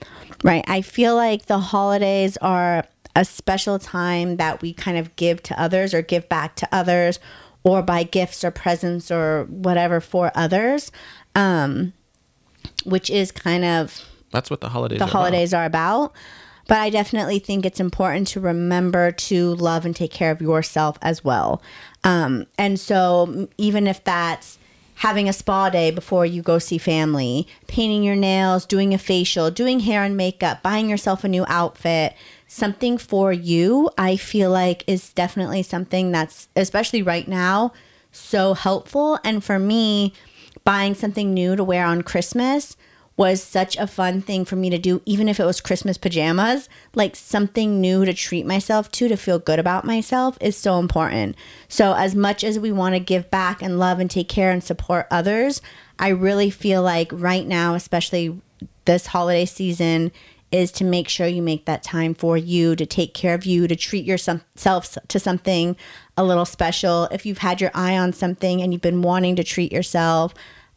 Right. 0.44 0.64
I 0.68 0.82
feel 0.82 1.16
like 1.16 1.46
the 1.46 1.60
holidays 1.60 2.38
are 2.38 2.86
a 3.16 3.26
special 3.26 3.78
time 3.78 4.38
that 4.38 4.62
we 4.62 4.74
kind 4.74 4.98
of 4.98 5.16
give 5.16 5.44
to 5.44 5.62
others 5.62 5.94
or 5.94 6.02
give 6.02 6.28
back 6.30 6.56
to 6.56 6.68
others 6.72 7.20
or 7.64 7.82
buy 7.82 8.04
gifts 8.04 8.44
or 8.44 8.52
presents 8.52 9.12
or 9.12 9.46
whatever 9.50 10.00
for 10.00 10.32
others, 10.34 10.92
um, 11.36 11.94
which 12.86 13.10
is 13.10 13.32
kind 13.32 13.64
of 13.64 14.04
That's 14.32 14.50
what 14.50 14.62
the 14.62 14.70
holidays 14.70 15.00
the 15.00 15.06
are 15.06 15.10
holidays 15.10 15.54
are 15.54 15.66
about. 15.66 16.14
But 16.68 16.78
I 16.78 16.90
definitely 16.90 17.40
think 17.40 17.66
it's 17.66 17.80
important 17.80 18.28
to 18.30 18.40
remember 18.40 19.12
to 19.12 19.56
love 19.56 19.86
and 19.86 19.96
take 19.96 20.12
care 20.12 20.32
of 20.32 20.42
yourself 20.42 20.98
as 21.02 21.24
well. 21.24 21.62
Um, 22.04 22.46
and 22.58 22.80
so, 22.80 23.48
even 23.58 23.88
if 23.88 24.04
that's 24.04 24.58
having 24.96 25.28
a 25.28 25.34
spa 25.34 25.68
day 25.70 25.90
before 25.90 26.28
you 26.28 26.44
go 26.44 26.60
see 26.60 26.78
family, 26.78 27.48
painting 27.68 28.04
your 28.04 28.16
nails, 28.16 28.68
doing 28.68 28.94
a 28.94 28.98
facial, 29.00 29.50
doing 29.50 29.80
hair 29.80 30.04
and 30.04 30.16
makeup, 30.16 30.62
buying 30.62 30.88
yourself 30.88 31.24
a 31.24 31.28
new 31.28 31.44
outfit, 31.48 32.14
something 32.48 33.00
for 33.00 33.34
you, 33.34 33.90
I 33.98 34.16
feel 34.16 34.52
like 34.52 34.84
is 34.86 35.12
definitely 35.14 35.64
something 35.64 36.12
that's, 36.12 36.50
especially 36.56 37.02
right 37.02 37.28
now, 37.28 37.74
so 38.12 38.54
helpful. 38.54 39.18
And 39.24 39.44
for 39.44 39.58
me, 39.58 40.14
buying 40.64 40.94
something 40.94 41.34
new 41.34 41.56
to 41.56 41.64
wear 41.64 41.86
on 41.86 42.04
Christmas 42.04 42.78
was 43.18 43.44
such 43.44 43.78
a 43.78 43.88
fun 43.88 44.22
thing 44.22 44.46
for 44.46 44.56
me 44.56 44.70
to 44.70 44.78
do, 44.78 45.02
even 45.06 45.28
if 45.28 45.40
it 45.40 45.46
was 45.46 45.62
Christmas 45.62 45.98
pajamas. 45.98 46.70
Like 46.96 47.16
something 47.16 47.82
new 47.82 48.06
to 48.06 48.14
treat 48.14 48.46
myself 48.46 48.92
to, 48.94 49.08
to 49.08 49.18
feel 49.18 49.38
good 49.38 49.60
about 49.60 49.86
myself 49.86 50.38
is 50.42 50.58
so 50.58 50.80
important. 50.80 51.36
So, 51.68 51.94
as 51.94 52.16
much 52.16 52.44
as 52.44 52.58
we 52.58 52.72
want 52.72 52.96
to 52.96 53.00
give 53.00 53.30
back 53.30 53.62
and 53.62 53.80
love 53.80 54.00
and 54.00 54.10
take 54.10 54.30
care 54.30 54.52
and 54.52 54.64
support 54.64 55.08
others, 55.12 55.62
I 56.00 56.10
really 56.10 56.50
feel 56.50 56.82
like 56.82 57.12
right 57.14 57.46
now, 57.46 57.76
especially 57.76 58.42
this 58.86 59.08
holiday 59.08 59.46
season, 59.46 60.12
is 60.52 60.72
to 60.74 60.84
make 60.84 61.08
sure 61.08 61.28
you 61.28 61.42
make 61.42 61.66
that 61.66 61.84
time 61.84 62.14
for 62.14 62.38
you 62.38 62.76
to 62.76 62.86
take 62.86 63.14
care 63.14 63.34
of 63.34 63.46
you, 63.46 63.68
to 63.68 63.76
treat 63.76 64.06
yourself 64.06 64.98
to 65.08 65.20
something 65.20 65.78
a 66.18 66.24
little 66.24 66.46
special. 66.46 67.06
If 67.12 67.26
you've 67.26 67.38
had 67.38 67.62
your 67.62 67.72
eye 67.74 67.98
on 67.98 68.14
something 68.14 68.62
and 68.62 68.74
you've 68.74 68.82
been 68.82 69.02
wanting 69.02 69.38
to 69.38 69.44
treat 69.44 69.72
yourself, 69.72 70.34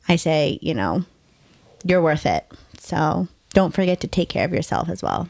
I 0.08 0.16
say, 0.16 0.58
you 0.62 0.74
know, 0.74 1.04
you're 1.84 2.02
worth 2.02 2.26
it. 2.26 2.50
So 2.78 3.28
don't 3.52 3.74
forget 3.74 4.00
to 4.00 4.08
take 4.08 4.28
care 4.28 4.44
of 4.44 4.52
yourself 4.52 4.88
as 4.88 5.02
well. 5.02 5.28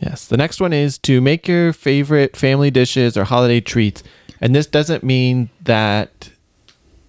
Yes. 0.00 0.26
The 0.26 0.36
next 0.36 0.60
one 0.60 0.72
is 0.72 0.98
to 0.98 1.20
make 1.20 1.46
your 1.46 1.72
favorite 1.72 2.36
family 2.36 2.70
dishes 2.70 3.16
or 3.16 3.24
holiday 3.24 3.60
treats. 3.60 4.02
And 4.40 4.54
this 4.54 4.66
doesn't 4.66 5.04
mean 5.04 5.48
that 5.62 6.30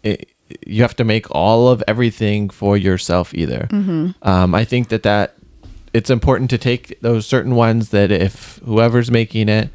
it, 0.04 0.30
you 0.66 0.84
have 0.84 0.96
to 0.98 1.04
make 1.04 1.30
all 1.32 1.68
of 1.68 1.84
everything 1.88 2.50
for 2.50 2.78
yourself 2.78 3.34
either. 3.34 3.68
Um, 4.22 4.54
I 4.54 4.64
think 4.64 4.90
that 4.90 5.02
that 5.04 5.36
it's 5.94 6.10
important 6.10 6.50
to 6.52 6.58
take 6.58 7.00
those 7.02 7.26
certain 7.26 7.56
ones 7.56 7.90
that 7.90 8.12
if 8.12 8.60
whoever's 8.66 9.10
making 9.10 9.50
it, 9.50 9.70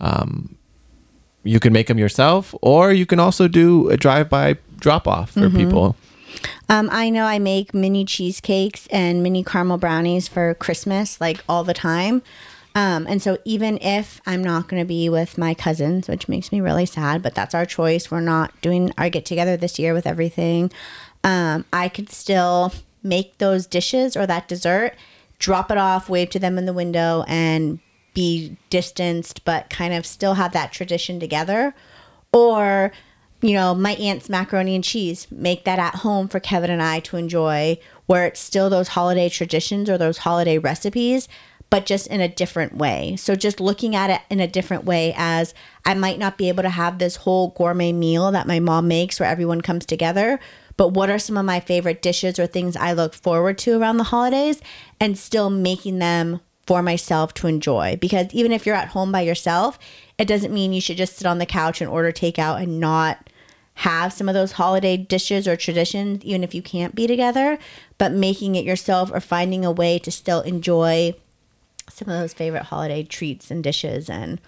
um, 0.00 0.56
you 1.44 1.60
can 1.60 1.72
make 1.72 1.86
them 1.86 1.98
yourself, 1.98 2.54
or 2.60 2.92
you 2.92 3.06
can 3.06 3.20
also 3.20 3.46
do 3.46 3.88
a 3.90 3.96
drive-by 3.96 4.56
drop-off 4.80 5.30
for 5.30 5.48
people. 5.48 5.94
Um, 6.68 6.88
I 6.92 7.10
know 7.10 7.24
I 7.24 7.38
make 7.38 7.74
mini 7.74 8.04
cheesecakes 8.04 8.86
and 8.88 9.22
mini 9.22 9.44
caramel 9.44 9.78
brownies 9.78 10.28
for 10.28 10.54
Christmas 10.54 11.20
like 11.20 11.42
all 11.48 11.64
the 11.64 11.74
time. 11.74 12.22
Um, 12.74 13.06
and 13.08 13.22
so 13.22 13.38
even 13.46 13.78
if 13.78 14.20
I'm 14.26 14.44
not 14.44 14.68
going 14.68 14.82
to 14.82 14.86
be 14.86 15.08
with 15.08 15.38
my 15.38 15.54
cousins, 15.54 16.08
which 16.08 16.28
makes 16.28 16.52
me 16.52 16.60
really 16.60 16.84
sad, 16.84 17.22
but 17.22 17.34
that's 17.34 17.54
our 17.54 17.64
choice. 17.64 18.10
We're 18.10 18.20
not 18.20 18.52
doing 18.60 18.92
our 18.98 19.08
get 19.08 19.24
together 19.24 19.56
this 19.56 19.78
year 19.78 19.94
with 19.94 20.06
everything. 20.06 20.70
Um, 21.24 21.64
I 21.72 21.88
could 21.88 22.10
still 22.10 22.74
make 23.02 23.38
those 23.38 23.66
dishes 23.66 24.14
or 24.14 24.26
that 24.26 24.46
dessert, 24.46 24.94
drop 25.38 25.70
it 25.70 25.78
off, 25.78 26.10
wave 26.10 26.28
to 26.30 26.38
them 26.38 26.58
in 26.58 26.66
the 26.66 26.74
window, 26.74 27.24
and 27.26 27.78
be 28.12 28.56
distanced, 28.68 29.44
but 29.44 29.70
kind 29.70 29.94
of 29.94 30.04
still 30.04 30.34
have 30.34 30.52
that 30.52 30.72
tradition 30.72 31.18
together. 31.18 31.74
Or, 32.32 32.92
you 33.42 33.52
know, 33.52 33.74
my 33.74 33.92
aunt's 33.94 34.28
macaroni 34.28 34.74
and 34.74 34.84
cheese, 34.84 35.26
make 35.30 35.64
that 35.64 35.78
at 35.78 35.96
home 35.96 36.28
for 36.28 36.40
Kevin 36.40 36.70
and 36.70 36.82
I 36.82 37.00
to 37.00 37.16
enjoy, 37.16 37.78
where 38.06 38.26
it's 38.26 38.40
still 38.40 38.70
those 38.70 38.88
holiday 38.88 39.28
traditions 39.28 39.90
or 39.90 39.98
those 39.98 40.18
holiday 40.18 40.58
recipes, 40.58 41.28
but 41.68 41.84
just 41.86 42.06
in 42.06 42.20
a 42.20 42.28
different 42.28 42.76
way. 42.76 43.16
So 43.16 43.34
just 43.34 43.60
looking 43.60 43.94
at 43.96 44.10
it 44.10 44.20
in 44.30 44.40
a 44.40 44.46
different 44.46 44.84
way 44.84 45.12
as 45.16 45.52
I 45.84 45.94
might 45.94 46.18
not 46.18 46.38
be 46.38 46.48
able 46.48 46.62
to 46.62 46.70
have 46.70 46.98
this 46.98 47.16
whole 47.16 47.48
gourmet 47.50 47.92
meal 47.92 48.30
that 48.30 48.46
my 48.46 48.60
mom 48.60 48.88
makes 48.88 49.18
where 49.18 49.28
everyone 49.28 49.60
comes 49.60 49.84
together, 49.84 50.38
but 50.76 50.88
what 50.88 51.10
are 51.10 51.18
some 51.18 51.36
of 51.36 51.44
my 51.44 51.60
favorite 51.60 52.02
dishes 52.02 52.38
or 52.38 52.46
things 52.46 52.76
I 52.76 52.92
look 52.92 53.14
forward 53.14 53.58
to 53.58 53.80
around 53.80 53.96
the 53.96 54.04
holidays 54.04 54.60
and 55.00 55.18
still 55.18 55.50
making 55.50 55.98
them 55.98 56.40
for 56.66 56.82
myself 56.82 57.32
to 57.32 57.46
enjoy 57.46 57.96
because 58.00 58.26
even 58.32 58.52
if 58.52 58.66
you're 58.66 58.74
at 58.74 58.88
home 58.88 59.12
by 59.12 59.20
yourself, 59.20 59.78
it 60.18 60.26
doesn't 60.26 60.52
mean 60.52 60.72
you 60.72 60.80
should 60.80 60.96
just 60.96 61.16
sit 61.16 61.26
on 61.26 61.38
the 61.38 61.46
couch 61.46 61.80
and 61.80 61.90
order 61.90 62.12
takeout 62.12 62.62
and 62.62 62.80
not 62.80 63.30
have 63.74 64.12
some 64.12 64.28
of 64.28 64.34
those 64.34 64.52
holiday 64.52 64.96
dishes 64.96 65.46
or 65.46 65.54
traditions, 65.56 66.24
even 66.24 66.42
if 66.42 66.54
you 66.54 66.62
can't 66.62 66.94
be 66.94 67.06
together, 67.06 67.58
but 67.98 68.10
making 68.10 68.54
it 68.54 68.64
yourself 68.64 69.10
or 69.12 69.20
finding 69.20 69.64
a 69.64 69.70
way 69.70 69.98
to 69.98 70.10
still 70.10 70.40
enjoy 70.40 71.14
some 71.90 72.08
of 72.08 72.18
those 72.18 72.32
favorite 72.32 72.64
holiday 72.64 73.02
treats 73.02 73.50
and 73.50 73.62
dishes 73.62 74.08
and 74.08 74.40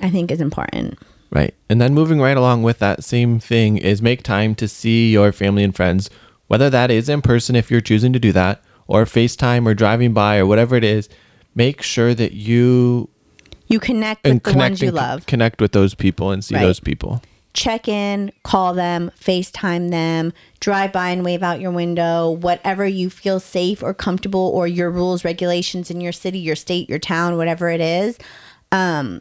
I 0.00 0.10
think 0.10 0.30
is 0.30 0.40
important. 0.40 0.98
Right. 1.30 1.54
And 1.68 1.80
then 1.80 1.94
moving 1.94 2.20
right 2.20 2.36
along 2.36 2.62
with 2.62 2.78
that 2.78 3.02
same 3.02 3.40
thing 3.40 3.78
is 3.78 4.00
make 4.00 4.22
time 4.22 4.54
to 4.56 4.68
see 4.68 5.12
your 5.12 5.32
family 5.32 5.64
and 5.64 5.74
friends, 5.74 6.08
whether 6.46 6.70
that 6.70 6.92
is 6.92 7.08
in 7.08 7.22
person 7.22 7.56
if 7.56 7.70
you're 7.70 7.80
choosing 7.80 8.12
to 8.12 8.20
do 8.20 8.30
that, 8.32 8.62
or 8.86 9.04
FaceTime 9.04 9.66
or 9.66 9.74
driving 9.74 10.12
by 10.12 10.38
or 10.38 10.46
whatever 10.46 10.76
it 10.76 10.84
is. 10.84 11.08
Make 11.56 11.82
sure 11.82 12.14
that 12.14 12.32
you 12.32 13.08
You 13.66 13.80
connect 13.80 14.24
with 14.24 14.30
and 14.30 14.40
the 14.40 14.50
connect 14.50 14.70
ones 14.72 14.82
you 14.82 14.88
and 14.88 14.96
co- 14.98 15.02
love. 15.04 15.26
connect 15.26 15.60
with 15.60 15.72
those 15.72 15.94
people 15.94 16.30
and 16.30 16.44
see 16.44 16.54
Right. 16.54 16.62
those 16.62 16.80
people. 16.80 17.22
check 17.56 17.86
in, 17.86 18.32
call 18.42 18.74
them, 18.74 19.12
FaceTime 19.20 19.90
them, 19.92 20.32
drive 20.58 20.92
by 20.92 21.10
and 21.10 21.24
wave 21.24 21.40
out 21.40 21.60
your 21.60 21.70
window, 21.70 22.28
whatever 22.28 22.84
you 22.84 23.08
feel 23.08 23.38
safe 23.38 23.80
or 23.80 23.94
comfortable, 23.94 24.50
or 24.52 24.66
your 24.66 24.90
rules, 24.90 25.24
regulations 25.24 25.88
in 25.88 26.00
your 26.00 26.10
city, 26.10 26.40
your 26.40 26.56
state, 26.56 26.88
your 26.90 26.98
town, 26.98 27.36
whatever 27.36 27.70
it 27.70 27.80
is. 27.80 28.18
Um, 28.72 29.20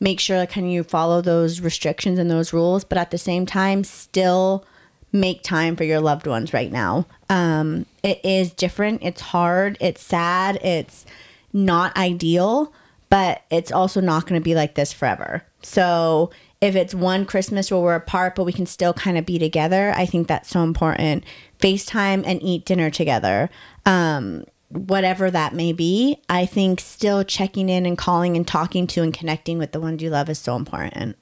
make 0.00 0.20
sure 0.20 0.46
can 0.46 0.70
you 0.70 0.82
follow 0.82 1.20
those 1.20 1.60
restrictions 1.60 2.18
and 2.18 2.30
those 2.30 2.54
rules, 2.54 2.82
but 2.82 2.96
at 2.96 3.10
the 3.10 3.18
same 3.18 3.44
time, 3.44 3.84
still 3.84 4.64
make 5.12 5.42
time 5.42 5.76
for 5.76 5.84
your 5.84 6.00
loved 6.00 6.26
ones 6.26 6.54
right 6.54 6.72
now. 6.72 7.04
Um, 7.28 7.84
it 8.02 8.20
is 8.24 8.52
different. 8.54 9.02
It's 9.02 9.20
hard. 9.20 9.76
It's 9.82 10.00
sad. 10.02 10.56
It's 10.64 11.04
not 11.52 11.94
ideal, 11.94 12.72
but 13.10 13.42
it's 13.50 13.72
also 13.72 14.00
not 14.00 14.26
going 14.26 14.40
to 14.40 14.44
be 14.44 14.54
like 14.54 14.74
this 14.74 14.92
forever. 14.92 15.44
So 15.62 16.30
if 16.60 16.76
it's 16.76 16.94
one 16.94 17.26
Christmas 17.26 17.70
where 17.70 17.80
we're 17.80 17.94
apart, 17.94 18.36
but 18.36 18.44
we 18.44 18.52
can 18.52 18.66
still 18.66 18.94
kind 18.94 19.18
of 19.18 19.26
be 19.26 19.38
together, 19.38 19.92
I 19.94 20.06
think 20.06 20.28
that's 20.28 20.48
so 20.48 20.62
important. 20.62 21.24
FaceTime 21.58 22.22
and 22.24 22.42
eat 22.42 22.64
dinner 22.64 22.88
together. 22.88 23.50
Um, 23.84 24.44
whatever 24.68 25.30
that 25.30 25.52
may 25.52 25.72
be, 25.72 26.22
I 26.28 26.46
think 26.46 26.80
still 26.80 27.24
checking 27.24 27.68
in 27.68 27.84
and 27.84 27.98
calling 27.98 28.36
and 28.36 28.46
talking 28.46 28.86
to 28.88 29.02
and 29.02 29.12
connecting 29.12 29.58
with 29.58 29.72
the 29.72 29.80
ones 29.80 30.02
you 30.02 30.10
love 30.10 30.30
is 30.30 30.38
so 30.38 30.54
important. 30.54 31.16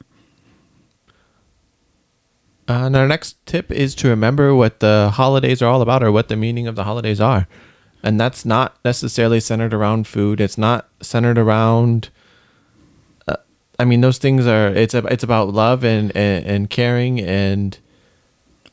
And 2.69 2.95
our 2.95 3.09
next 3.09 3.45
tip 3.47 3.73
is 3.73 3.95
to 3.97 4.09
remember 4.09 4.55
what 4.55 4.81
the 4.81 5.11
holidays 5.15 5.63
are 5.63 5.71
all 5.71 5.81
about 5.81 6.03
or 6.03 6.13
what 6.13 6.29
the 6.29 6.37
meaning 6.37 6.67
of 6.67 6.77
the 6.77 6.85
holidays 6.85 7.19
are. 7.19 7.49
And 8.03 8.21
that's 8.21 8.45
not 8.45 8.77
necessarily 8.85 9.41
centered 9.41 9.75
around 9.75 10.07
food. 10.07 10.41
It's 10.41 10.59
not 10.59 10.89
centered 11.01 11.39
around 11.39 12.11
uh, 13.27 13.37
I 13.79 13.85
mean 13.85 14.01
those 14.01 14.19
things 14.19 14.47
are 14.47 14.69
it's 14.69 14.95
a, 14.95 15.05
it's 15.07 15.25
about 15.25 15.49
love 15.49 15.85
and, 15.85 16.17
and 16.17 16.47
and 16.47 16.71
caring 16.71 17.21
and 17.21 17.79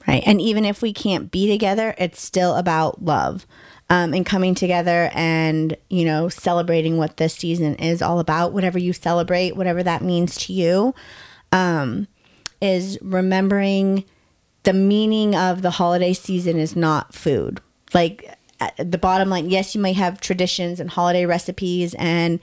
Right. 0.07 0.23
And 0.25 0.39
even 0.39 0.65
if 0.65 0.81
we 0.81 0.93
can't 0.93 1.31
be 1.31 1.47
together, 1.47 1.95
it's 1.97 2.21
still 2.21 2.55
about 2.55 3.03
love. 3.03 3.45
Um, 3.89 4.13
and 4.13 4.25
coming 4.25 4.55
together 4.55 5.11
and 5.13 5.77
you 5.91 6.05
know 6.05 6.27
celebrating 6.27 6.97
what 6.97 7.17
this 7.17 7.35
season 7.35 7.75
is 7.75 8.01
all 8.01 8.17
about 8.17 8.51
whatever 8.51 8.79
you 8.79 8.93
celebrate 8.93 9.55
whatever 9.55 9.83
that 9.83 10.01
means 10.01 10.35
to 10.37 10.53
you 10.53 10.95
um, 11.51 12.07
is 12.59 12.97
remembering 13.03 14.03
the 14.63 14.73
meaning 14.73 15.35
of 15.35 15.61
the 15.61 15.69
holiday 15.69 16.13
season 16.13 16.57
is 16.57 16.75
not 16.75 17.13
food 17.13 17.61
like 17.93 18.34
the 18.77 18.97
bottom 18.97 19.29
line 19.29 19.49
yes 19.49 19.75
you 19.75 19.81
may 19.81 19.93
have 19.93 20.21
traditions 20.21 20.79
and 20.79 20.89
holiday 20.89 21.25
recipes 21.25 21.93
and 21.95 22.39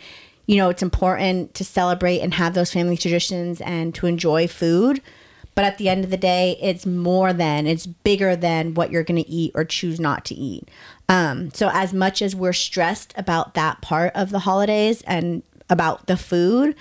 you 0.47 0.57
know 0.57 0.69
it's 0.69 0.83
important 0.83 1.55
to 1.55 1.65
celebrate 1.65 2.21
and 2.21 2.35
have 2.35 2.55
those 2.55 2.73
family 2.73 2.97
traditions 2.97 3.61
and 3.61 3.95
to 3.95 4.07
enjoy 4.07 4.47
food. 4.47 5.01
But 5.55 5.67
at 5.67 5.77
the 5.77 5.91
end 5.91 6.05
of 6.05 6.11
the 6.11 6.17
day 6.17 6.57
it's 6.61 6.87
more 6.87 7.33
than 7.33 7.67
it's 7.67 7.87
bigger 7.87 8.35
than 8.37 8.75
what 8.75 8.91
you're 8.91 9.05
going 9.05 9.23
to 9.23 9.29
eat 9.29 9.53
or 9.55 9.65
choose 9.65 10.01
not 10.01 10.25
to 10.27 10.35
eat. 10.35 10.69
Um, 11.09 11.51
so 11.53 11.71
as 11.73 11.93
much 11.93 12.23
as 12.23 12.35
we're 12.35 12.55
stressed 12.55 13.13
about 13.17 13.55
that 13.55 13.83
part 13.83 14.13
of 14.15 14.31
the 14.31 14.41
holidays 14.41 15.03
and 15.03 15.43
about 15.69 16.07
the 16.07 16.17
food 16.17 16.75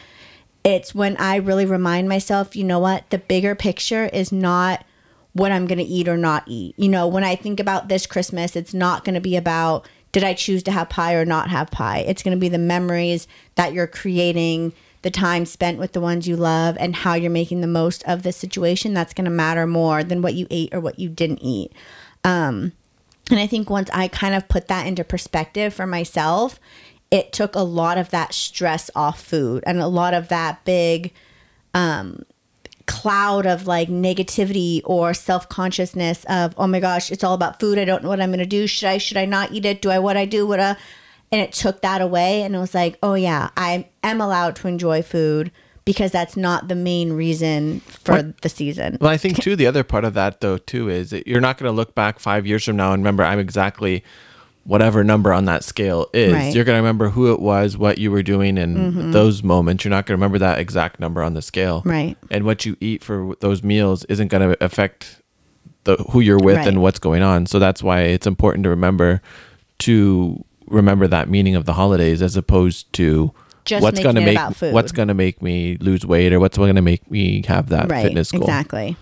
it's 0.63 0.93
when 0.93 1.17
i 1.17 1.35
really 1.37 1.65
remind 1.65 2.07
myself 2.07 2.55
you 2.55 2.63
know 2.63 2.79
what? 2.79 3.09
The 3.09 3.17
bigger 3.17 3.55
picture 3.55 4.05
is 4.05 4.31
not 4.31 4.85
what 5.33 5.51
i'm 5.51 5.67
going 5.67 5.77
to 5.77 5.83
eat 5.83 6.07
or 6.07 6.17
not 6.17 6.43
eat. 6.47 6.75
You 6.77 6.89
know 6.89 7.07
when 7.07 7.23
i 7.23 7.35
think 7.35 7.59
about 7.59 7.87
this 7.87 8.05
christmas 8.05 8.55
it's 8.55 8.73
not 8.73 9.03
going 9.03 9.15
to 9.15 9.21
be 9.21 9.35
about 9.35 9.87
did 10.11 10.23
i 10.23 10.33
choose 10.33 10.63
to 10.63 10.71
have 10.71 10.89
pie 10.89 11.13
or 11.13 11.25
not 11.25 11.49
have 11.49 11.71
pie? 11.71 11.99
It's 11.99 12.23
going 12.23 12.35
to 12.35 12.41
be 12.41 12.49
the 12.49 12.57
memories 12.57 13.27
that 13.55 13.73
you're 13.73 13.87
creating 13.87 14.73
the 15.03 15.09
time 15.09 15.45
spent 15.45 15.79
with 15.79 15.93
the 15.93 16.01
ones 16.01 16.27
you 16.27 16.35
love 16.35 16.77
and 16.79 16.95
how 16.95 17.13
you're 17.15 17.31
making 17.31 17.61
the 17.61 17.67
most 17.67 18.03
of 18.03 18.21
the 18.21 18.31
situation 18.31 18.93
that's 18.93 19.13
going 19.13 19.25
to 19.25 19.31
matter 19.31 19.65
more 19.65 20.03
than 20.03 20.21
what 20.21 20.35
you 20.35 20.45
ate 20.51 20.73
or 20.73 20.79
what 20.79 20.99
you 20.99 21.09
didn't 21.09 21.41
eat. 21.41 21.71
Um, 22.23 22.73
and 23.31 23.39
i 23.39 23.47
think 23.47 23.69
once 23.69 23.89
i 23.93 24.07
kind 24.07 24.35
of 24.35 24.47
put 24.47 24.67
that 24.67 24.85
into 24.85 25.03
perspective 25.03 25.73
for 25.73 25.87
myself 25.87 26.59
it 27.09 27.33
took 27.33 27.55
a 27.55 27.61
lot 27.61 27.97
of 27.97 28.09
that 28.11 28.33
stress 28.33 28.89
off 28.95 29.21
food 29.21 29.63
and 29.67 29.79
a 29.79 29.87
lot 29.87 30.13
of 30.13 30.29
that 30.29 30.63
big 30.65 31.11
um, 31.73 32.23
cloud 32.87 33.45
of 33.45 33.67
like 33.67 33.89
negativity 33.89 34.81
or 34.85 35.13
self-consciousness 35.13 36.25
of 36.25 36.53
oh 36.57 36.67
my 36.67 36.79
gosh 36.79 37.11
it's 37.11 37.23
all 37.23 37.33
about 37.33 37.59
food. 37.59 37.77
I 37.77 37.85
don't 37.85 38.03
know 38.03 38.09
what 38.09 38.21
i'm 38.21 38.29
going 38.29 38.39
to 38.39 38.45
do. 38.45 38.67
Should 38.67 38.87
i 38.87 38.97
should 38.97 39.17
i 39.17 39.25
not 39.25 39.51
eat 39.51 39.65
it? 39.65 39.81
Do 39.81 39.89
i 39.89 39.99
what 39.99 40.17
i 40.17 40.25
do? 40.25 40.45
What 40.47 40.59
I, 40.59 40.75
and 41.31 41.41
it 41.41 41.51
took 41.51 41.81
that 41.81 42.01
away 42.01 42.43
and 42.43 42.55
it 42.55 42.59
was 42.59 42.73
like 42.73 42.97
oh 43.01 43.13
yeah 43.13 43.49
i 43.57 43.87
am 44.03 44.21
allowed 44.21 44.55
to 44.57 44.67
enjoy 44.67 45.01
food 45.01 45.51
because 45.85 46.11
that's 46.11 46.37
not 46.37 46.67
the 46.67 46.75
main 46.75 47.13
reason 47.13 47.79
for 47.81 48.21
the 48.21 48.49
season. 48.49 48.97
Well, 49.01 49.09
I 49.09 49.17
think 49.17 49.41
too 49.41 49.55
the 49.55 49.67
other 49.67 49.83
part 49.83 50.05
of 50.05 50.13
that 50.13 50.41
though 50.41 50.57
too 50.57 50.89
is 50.89 51.09
that 51.09 51.27
you're 51.27 51.41
not 51.41 51.57
going 51.57 51.69
to 51.69 51.75
look 51.75 51.95
back 51.95 52.19
five 52.19 52.45
years 52.45 52.65
from 52.65 52.75
now 52.75 52.93
and 52.93 53.01
remember 53.01 53.23
I'm 53.23 53.39
exactly 53.39 54.03
whatever 54.63 55.03
number 55.03 55.33
on 55.33 55.45
that 55.45 55.63
scale 55.63 56.07
is. 56.13 56.33
Right. 56.33 56.53
You're 56.53 56.63
going 56.63 56.75
to 56.77 56.81
remember 56.81 57.09
who 57.09 57.31
it 57.33 57.39
was, 57.39 57.77
what 57.77 57.97
you 57.97 58.11
were 58.11 58.21
doing 58.23 58.57
in 58.57 59.11
those 59.11 59.41
moments. 59.43 59.83
You're 59.83 59.89
not 59.89 60.05
going 60.05 60.13
to 60.17 60.21
remember 60.21 60.37
that 60.39 60.59
exact 60.59 60.99
number 60.99 61.23
on 61.23 61.33
the 61.33 61.41
scale. 61.41 61.81
Right. 61.83 62.15
And 62.29 62.45
what 62.45 62.65
you 62.65 62.77
eat 62.79 63.03
for 63.03 63.35
those 63.39 63.63
meals 63.63 64.05
isn't 64.05 64.27
going 64.27 64.51
to 64.51 64.63
affect 64.63 65.21
the 65.83 65.95
who 66.11 66.19
you're 66.19 66.37
with 66.37 66.57
Right. 66.57 66.67
and 66.67 66.81
what's 66.81 66.99
going 66.99 67.23
on. 67.23 67.47
So 67.47 67.57
that's 67.57 67.81
why 67.81 68.01
it's 68.01 68.27
important 68.27 68.63
to 68.65 68.69
remember 68.69 69.21
to 69.79 70.45
remember 70.67 71.07
that 71.07 71.27
meaning 71.27 71.55
of 71.55 71.65
the 71.65 71.73
holidays 71.73 72.21
as 72.21 72.37
opposed 72.37 72.93
to 72.93 73.33
Just 73.65 73.81
what's 73.81 73.99
going 73.99 74.13
to 74.15 74.21
make 74.21 74.37
what's 74.73 74.91
going 74.91 75.07
to 75.07 75.15
make 75.15 75.41
me 75.41 75.77
lose 75.77 76.05
weight 76.05 76.31
or 76.33 76.39
what's 76.39 76.57
going 76.57 76.75
to 76.75 76.81
make 76.83 77.09
me 77.09 77.43
have 77.47 77.69
that 77.69 77.89
right 77.89 78.03
fitness 78.03 78.31
goal. 78.31 78.41
exactly 78.43 78.95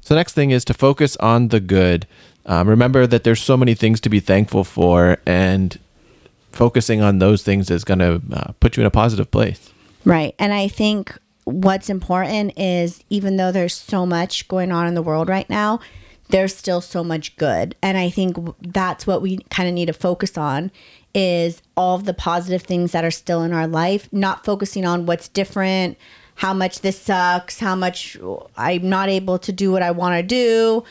So 0.00 0.14
the 0.14 0.18
next 0.20 0.32
thing 0.32 0.50
is 0.50 0.64
to 0.64 0.72
focus 0.74 1.14
on 1.18 1.48
the 1.48 1.60
good. 1.60 2.06
Um, 2.46 2.68
remember 2.68 3.06
that 3.06 3.24
there's 3.24 3.42
so 3.42 3.56
many 3.56 3.74
things 3.74 4.00
to 4.00 4.08
be 4.08 4.20
thankful 4.20 4.64
for, 4.64 5.18
and 5.26 5.78
focusing 6.52 7.02
on 7.02 7.18
those 7.18 7.42
things 7.42 7.70
is 7.70 7.84
going 7.84 7.98
to 7.98 8.22
uh, 8.32 8.52
put 8.60 8.76
you 8.76 8.82
in 8.82 8.86
a 8.86 8.90
positive 8.90 9.30
place. 9.30 9.70
Right. 10.04 10.34
And 10.38 10.52
I 10.52 10.68
think 10.68 11.18
what's 11.44 11.90
important 11.90 12.58
is 12.58 13.04
even 13.10 13.36
though 13.36 13.52
there's 13.52 13.74
so 13.74 14.06
much 14.06 14.48
going 14.48 14.72
on 14.72 14.86
in 14.86 14.94
the 14.94 15.02
world 15.02 15.28
right 15.28 15.48
now, 15.50 15.80
there's 16.30 16.56
still 16.56 16.80
so 16.80 17.04
much 17.04 17.36
good. 17.36 17.76
And 17.82 17.98
I 17.98 18.10
think 18.10 18.36
that's 18.60 19.06
what 19.06 19.22
we 19.22 19.38
kind 19.50 19.68
of 19.68 19.74
need 19.74 19.86
to 19.86 19.92
focus 19.92 20.36
on 20.36 20.70
is 21.14 21.62
all 21.76 21.98
the 21.98 22.14
positive 22.14 22.62
things 22.62 22.92
that 22.92 23.04
are 23.04 23.10
still 23.10 23.42
in 23.42 23.52
our 23.52 23.66
life, 23.66 24.08
not 24.12 24.44
focusing 24.44 24.84
on 24.84 25.06
what's 25.06 25.28
different, 25.28 25.96
how 26.36 26.52
much 26.52 26.80
this 26.80 27.00
sucks, 27.00 27.60
how 27.60 27.74
much 27.74 28.18
I'm 28.56 28.88
not 28.88 29.08
able 29.08 29.38
to 29.38 29.52
do 29.52 29.72
what 29.72 29.82
I 29.82 29.92
want 29.92 30.16
to 30.16 30.22
do, 30.22 30.84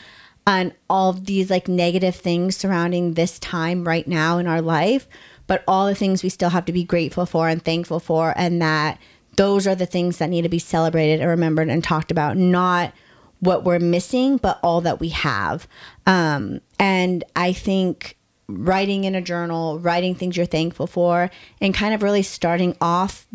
and 0.46 0.72
all 0.88 1.10
of 1.10 1.26
these 1.26 1.50
like 1.50 1.68
negative 1.68 2.14
things 2.14 2.56
surrounding 2.56 3.14
this 3.14 3.38
time 3.38 3.86
right 3.86 4.06
now 4.06 4.38
in 4.38 4.46
our 4.46 4.62
life, 4.62 5.08
but 5.46 5.64
all 5.66 5.86
the 5.86 5.94
things 5.94 6.22
we 6.22 6.28
still 6.28 6.50
have 6.50 6.64
to 6.66 6.72
be 6.72 6.84
grateful 6.84 7.26
for 7.26 7.48
and 7.48 7.64
thankful 7.64 8.00
for, 8.00 8.32
and 8.36 8.62
that 8.62 8.98
those 9.36 9.66
are 9.66 9.74
the 9.74 9.86
things 9.86 10.18
that 10.18 10.30
need 10.30 10.42
to 10.42 10.48
be 10.48 10.58
celebrated 10.58 11.20
and 11.20 11.28
remembered 11.28 11.68
and 11.68 11.82
talked 11.82 12.10
about, 12.10 12.36
not 12.36 12.92
what 13.40 13.64
we're 13.64 13.78
missing, 13.78 14.38
but 14.38 14.58
all 14.62 14.80
that 14.80 14.98
we 15.00 15.10
have. 15.10 15.68
Um, 16.06 16.60
and 16.78 17.22
I 17.34 17.52
think 17.52 18.16
writing 18.48 19.04
in 19.04 19.14
a 19.14 19.20
journal, 19.20 19.78
writing 19.78 20.14
things 20.14 20.36
you're 20.36 20.46
thankful 20.46 20.86
for, 20.86 21.30
and 21.60 21.74
kind 21.74 21.92
of 21.94 22.02
really 22.02 22.22
starting 22.22 22.76
off, 22.80 23.26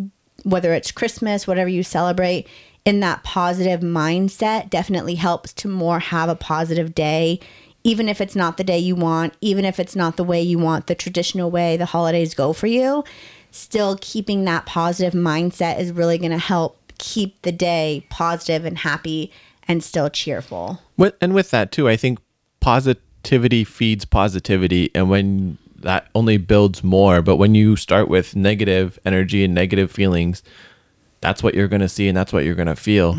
whether 0.44 0.74
it's 0.74 0.92
Christmas, 0.92 1.46
whatever 1.46 1.70
you 1.70 1.84
celebrate, 1.84 2.48
in 2.86 3.00
that 3.02 3.24
positive 3.24 3.82
mindset 3.82 4.70
definitely 4.70 5.16
helps 5.16 5.54
to 5.54 5.68
more 5.68 6.00
have 6.00 6.30
a 6.30 6.36
positive 6.36 6.96
day. 6.96 7.40
Even 7.84 8.08
if 8.08 8.22
it's 8.22 8.36
not 8.36 8.58
the 8.58 8.64
day 8.64 8.78
you 8.78 8.96
want, 8.96 9.34
even 9.42 9.66
if 9.66 9.80
it's 9.80 9.96
not 9.96 10.18
the 10.18 10.24
way 10.24 10.42
you 10.42 10.60
want 10.60 10.88
the 10.88 10.96
traditional 10.96 11.50
way 11.50 11.78
the 11.78 11.88
holidays 11.88 12.34
go 12.34 12.54
for 12.54 12.68
you, 12.68 13.04
still 13.50 13.98
keeping 14.02 14.46
that 14.46 14.66
positive 14.66 15.14
mindset 15.14 15.80
is 15.80 15.92
really 15.92 16.18
going 16.18 16.32
to 16.32 16.38
help 16.38 16.78
keep 16.98 17.42
the 17.42 17.52
day 17.52 18.06
positive 18.10 18.66
and 18.66 18.80
happy 18.80 19.32
and 19.68 19.84
still 19.84 20.10
cheerful. 20.10 20.80
With, 20.98 21.16
and 21.22 21.34
with 21.34 21.50
that 21.52 21.72
too, 21.72 21.90
I 21.90 21.96
think 21.98 22.20
positivity 22.60 23.64
feeds 23.64 24.06
positivity, 24.06 24.92
and 24.94 25.10
when 25.10 25.58
that 25.78 26.08
only 26.14 26.38
builds 26.38 26.84
more. 26.84 27.22
But 27.22 27.38
when 27.38 27.56
you 27.56 27.76
start 27.76 28.08
with 28.08 28.36
negative 28.36 29.00
energy 29.06 29.44
and 29.44 29.54
negative 29.54 29.92
feelings, 29.92 30.44
that's 31.22 31.42
what 31.42 31.54
you're 31.54 31.68
going 31.68 31.82
to 31.82 31.90
see 31.90 32.08
and 32.08 32.18
that's 32.18 32.34
what 32.34 32.44
you're 32.44 32.56
going 32.56 32.68
to 32.68 32.76
feel. 32.76 33.16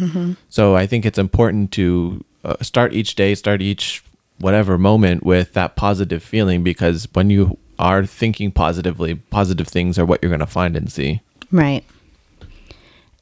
So 0.48 0.76
I 0.76 0.86
think 0.86 1.06
it's 1.06 1.18
important 1.18 1.72
to 1.72 2.24
uh, 2.44 2.56
start 2.60 2.92
each 2.92 3.14
day, 3.14 3.34
start 3.34 3.62
each 3.62 4.04
whatever 4.38 4.76
moment 4.76 5.24
with 5.24 5.52
that 5.54 5.76
positive 5.76 6.22
feeling 6.22 6.64
because 6.64 7.06
when 7.12 7.30
you 7.30 7.58
are 7.78 8.04
thinking 8.04 8.50
positively, 8.50 9.14
positive 9.14 9.68
things 9.68 9.98
are 9.98 10.04
what 10.04 10.20
you're 10.22 10.30
going 10.30 10.40
to 10.40 10.46
find 10.46 10.76
and 10.76 10.90
see. 10.90 11.20
Right. 11.50 11.84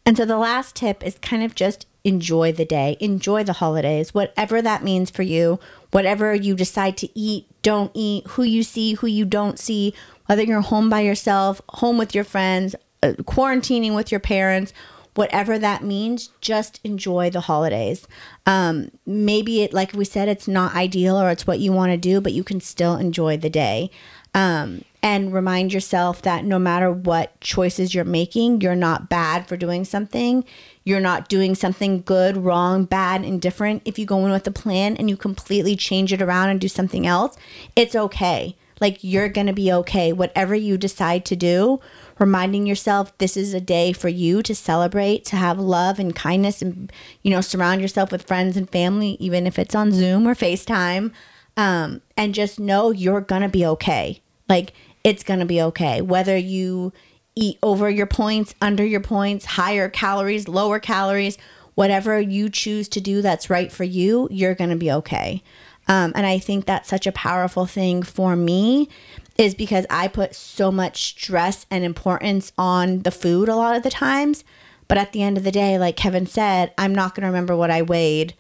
And 0.07 0.17
so 0.17 0.25
the 0.25 0.39
last 0.39 0.75
tip 0.77 1.05
is 1.05 1.19
kind 1.19 1.43
of 1.43 1.55
just 1.55 1.87
enjoy 2.05 2.53
the 2.53 2.65
day, 2.65 2.97
enjoy 3.01 3.45
the 3.45 3.53
holidays, 3.55 4.15
whatever 4.15 4.63
that 4.63 4.83
means 4.83 5.11
for 5.11 5.23
you, 5.23 5.61
whatever 5.91 6.35
you 6.35 6.55
decide 6.55 6.97
to 6.99 7.19
eat, 7.19 7.47
don't 7.63 7.91
eat, 7.95 8.27
who 8.29 8.43
you 8.43 8.63
see, 8.63 8.95
who 8.95 9.07
you 9.07 9.27
don't 9.27 9.59
see, 9.59 9.95
whether 10.27 10.43
you're 10.43 10.63
home 10.63 10.89
by 10.89 11.01
yourself, 11.01 11.61
home 11.69 11.99
with 11.99 12.15
your 12.15 12.25
friends, 12.25 12.75
uh, 13.03 13.13
quarantining 13.23 13.95
with 13.95 14.11
your 14.11 14.21
parents, 14.21 14.73
whatever 15.15 15.59
that 15.59 15.83
means, 15.83 16.31
just 16.41 16.81
enjoy 16.85 17.31
the 17.31 17.41
holidays. 17.41 18.07
Um, 18.47 18.91
maybe 19.07 19.63
it, 19.63 19.73
like 19.73 19.93
we 19.93 20.05
said, 20.05 20.29
it's 20.29 20.49
not 20.49 20.75
ideal 20.75 21.17
or 21.21 21.31
it's 21.31 21.47
what 21.47 21.59
you 21.59 21.73
want 21.73 21.93
to 21.93 21.99
do, 21.99 22.21
but 22.21 22.33
you 22.33 22.45
can 22.45 22.61
still 22.61 22.97
enjoy 22.97 23.37
the 23.37 23.51
day. 23.51 23.91
Um, 24.35 24.85
and 25.03 25.33
remind 25.33 25.73
yourself 25.73 26.23
that 26.23 26.45
no 26.45 26.59
matter 26.59 26.93
what 26.93 27.41
choices 27.41 27.95
you're 27.95 28.05
making, 28.05 28.61
you're 28.61 28.77
not 28.77 29.09
bad 29.09 29.49
for 29.49 29.57
doing 29.57 29.85
something. 29.85 30.45
You're 30.85 31.01
not 31.01 31.29
doing 31.29 31.55
something 31.55 32.03
good, 32.03 32.37
wrong, 32.37 32.85
bad, 32.85 33.25
indifferent. 33.25 33.83
If 33.85 33.99
you 33.99 34.05
go 34.05 34.25
in 34.27 34.31
with 34.31 34.47
a 34.47 34.53
plan 34.53 34.97
and 34.97 35.09
you 35.09 35.17
completely 35.17 35.75
change 35.75 36.13
it 36.13 36.21
around 36.21 36.51
and 36.51 36.61
do 36.61 36.69
something 36.69 37.07
else, 37.07 37.37
it's 37.75 37.97
okay. 37.97 38.57
Like 38.81 39.03
you're 39.03 39.29
going 39.29 39.47
to 39.47 39.53
be 39.53 39.73
okay. 39.73 40.13
Whatever 40.13 40.55
you 40.55 40.79
decide 40.79 41.25
to 41.27 41.37
do, 41.37 41.81
reminding 42.19 42.67
yourself 42.67 43.17
this 43.19 43.37
is 43.37 43.55
a 43.55 43.61
day 43.61 43.93
for 43.93 44.09
you 44.09 44.43
to 44.43 44.55
celebrate, 44.55 45.25
to 45.27 45.37
have 45.37 45.59
love 45.59 45.99
and 45.99 46.15
kindness 46.17 46.63
and, 46.63 46.93
you 47.23 47.31
know, 47.31 47.41
surround 47.41 47.81
yourself 47.81 48.11
with 48.11 48.27
friends 48.27 48.57
and 48.57 48.71
family, 48.71 49.17
even 49.21 49.47
if 49.47 49.59
it's 49.59 49.75
on 49.75 49.93
Zoom 49.93 50.27
or 50.27 50.35
FaceTime. 50.35 51.13
Um, 51.57 52.01
and 52.17 52.35
just 52.35 52.59
know 52.59 52.91
you're 52.91 53.21
going 53.21 53.43
to 53.43 53.49
be 53.49 53.67
okay. 53.67 54.23
Like 54.49 54.73
it's 55.05 55.23
going 55.23 55.41
to 55.41 55.47
be 55.47 55.61
okay. 55.63 56.01
Whether 56.01 56.37
you 56.37 56.93
eat 57.35 57.59
over 57.63 57.89
your 57.89 58.07
points, 58.07 58.55
under 58.61 58.85
your 58.85 59.01
points, 59.01 59.45
higher 59.45 59.89
calories, 59.89 60.49
lower 60.49 60.79
calories, 60.79 61.39
whatever 61.75 62.21
you 62.21 62.49
choose 62.51 62.89
to 62.91 63.01
do 63.01 63.23
that's 63.23 63.49
right 63.49 63.71
for 63.73 63.85
you, 63.85 64.29
you're 64.31 64.55
going 64.55 64.71
to 64.71 64.77
be 64.77 64.91
okay. 64.91 65.43
Um, 65.91 66.13
and 66.15 66.25
I 66.25 66.39
think 66.39 66.67
that's 66.67 66.89
such 66.89 67.09
a 67.09 67.13
powerful 67.13 67.67
thing 67.67 68.05
for 68.05 68.37
me 68.37 68.89
is 69.37 69.57
because 69.57 69.87
I 69.91 70.07
put 70.07 70.37
so 70.37 70.71
much 70.71 71.17
stress 71.17 71.67
and 71.69 71.85
importance 71.85 72.53
on 72.57 73.01
the 73.01 73.11
food 73.11 73.49
a 73.49 73.57
lot 73.57 73.77
of 73.77 73.83
the 73.83 73.91
times. 73.91 74.45
But 74.87 74.99
at 74.99 75.11
the 75.11 75.25
end 75.25 75.37
of 75.37 75.43
the 75.43 75.51
day, 75.51 75.79
like 75.79 75.97
Kevin 75.97 76.27
said, 76.27 76.73
I'm 76.79 76.95
not 76.95 77.17
going 77.17 77.23
to 77.23 77.27
remember 77.27 77.57
what 77.57 77.73
I 77.73 77.83
weighed 77.83 78.35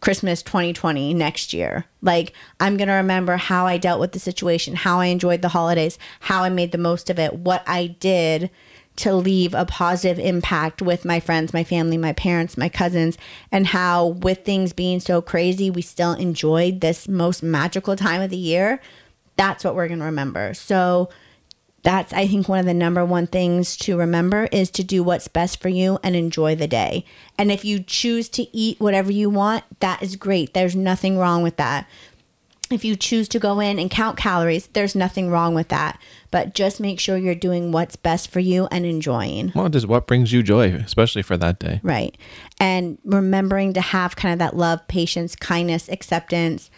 Christmas 0.00 0.42
2020 0.42 1.12
next 1.12 1.52
year. 1.52 1.84
Like, 2.00 2.32
I'm 2.58 2.78
going 2.78 2.88
to 2.88 2.94
remember 2.94 3.36
how 3.36 3.66
I 3.66 3.76
dealt 3.76 4.00
with 4.00 4.12
the 4.12 4.18
situation, 4.18 4.74
how 4.74 4.98
I 4.98 5.06
enjoyed 5.06 5.42
the 5.42 5.48
holidays, 5.48 5.98
how 6.20 6.42
I 6.42 6.48
made 6.48 6.72
the 6.72 6.78
most 6.78 7.10
of 7.10 7.18
it, 7.18 7.34
what 7.34 7.62
I 7.66 7.88
did 7.88 8.48
to 8.96 9.14
leave 9.14 9.54
a 9.54 9.64
positive 9.64 10.18
impact 10.18 10.80
with 10.80 11.04
my 11.04 11.20
friends, 11.20 11.52
my 11.52 11.64
family, 11.64 11.96
my 11.96 12.12
parents, 12.12 12.56
my 12.56 12.68
cousins, 12.68 13.18
and 13.50 13.66
how, 13.68 14.06
with 14.06 14.44
things 14.44 14.72
being 14.72 15.00
so 15.00 15.20
crazy, 15.20 15.70
we 15.70 15.82
still 15.82 16.12
enjoyed 16.12 16.80
this 16.80 17.08
most 17.08 17.42
magical 17.42 17.96
time 17.96 18.22
of 18.22 18.30
the 18.30 18.36
year. 18.36 18.80
That's 19.36 19.64
what 19.64 19.74
we're 19.74 19.88
going 19.88 19.98
to 20.00 20.06
remember. 20.06 20.54
So, 20.54 21.10
that's 21.84 22.12
i 22.14 22.26
think 22.26 22.48
one 22.48 22.58
of 22.58 22.66
the 22.66 22.74
number 22.74 23.04
one 23.04 23.26
things 23.26 23.76
to 23.76 23.96
remember 23.96 24.48
is 24.50 24.70
to 24.70 24.82
do 24.82 25.04
what's 25.04 25.28
best 25.28 25.60
for 25.60 25.68
you 25.68 25.98
and 26.02 26.16
enjoy 26.16 26.56
the 26.56 26.66
day 26.66 27.04
and 27.38 27.52
if 27.52 27.64
you 27.64 27.78
choose 27.78 28.28
to 28.28 28.44
eat 28.56 28.80
whatever 28.80 29.12
you 29.12 29.30
want 29.30 29.62
that 29.80 30.02
is 30.02 30.16
great 30.16 30.54
there's 30.54 30.74
nothing 30.74 31.16
wrong 31.16 31.42
with 31.42 31.56
that 31.56 31.86
if 32.70 32.84
you 32.84 32.96
choose 32.96 33.28
to 33.28 33.38
go 33.38 33.60
in 33.60 33.78
and 33.78 33.90
count 33.90 34.16
calories 34.16 34.68
there's 34.68 34.94
nothing 34.94 35.30
wrong 35.30 35.54
with 35.54 35.68
that 35.68 36.00
but 36.30 36.54
just 36.54 36.80
make 36.80 36.98
sure 36.98 37.16
you're 37.16 37.34
doing 37.34 37.72
what's 37.72 37.96
best 37.96 38.30
for 38.30 38.40
you 38.40 38.66
and 38.70 38.86
enjoying 38.86 39.52
well 39.54 39.68
just 39.68 39.86
what 39.86 40.06
brings 40.06 40.32
you 40.32 40.42
joy 40.42 40.72
especially 40.72 41.22
for 41.22 41.36
that 41.36 41.58
day 41.58 41.80
right 41.82 42.16
and 42.58 42.98
remembering 43.04 43.72
to 43.72 43.80
have 43.80 44.16
kind 44.16 44.32
of 44.32 44.38
that 44.38 44.56
love 44.56 44.86
patience 44.88 45.36
kindness 45.36 45.88
acceptance 45.88 46.70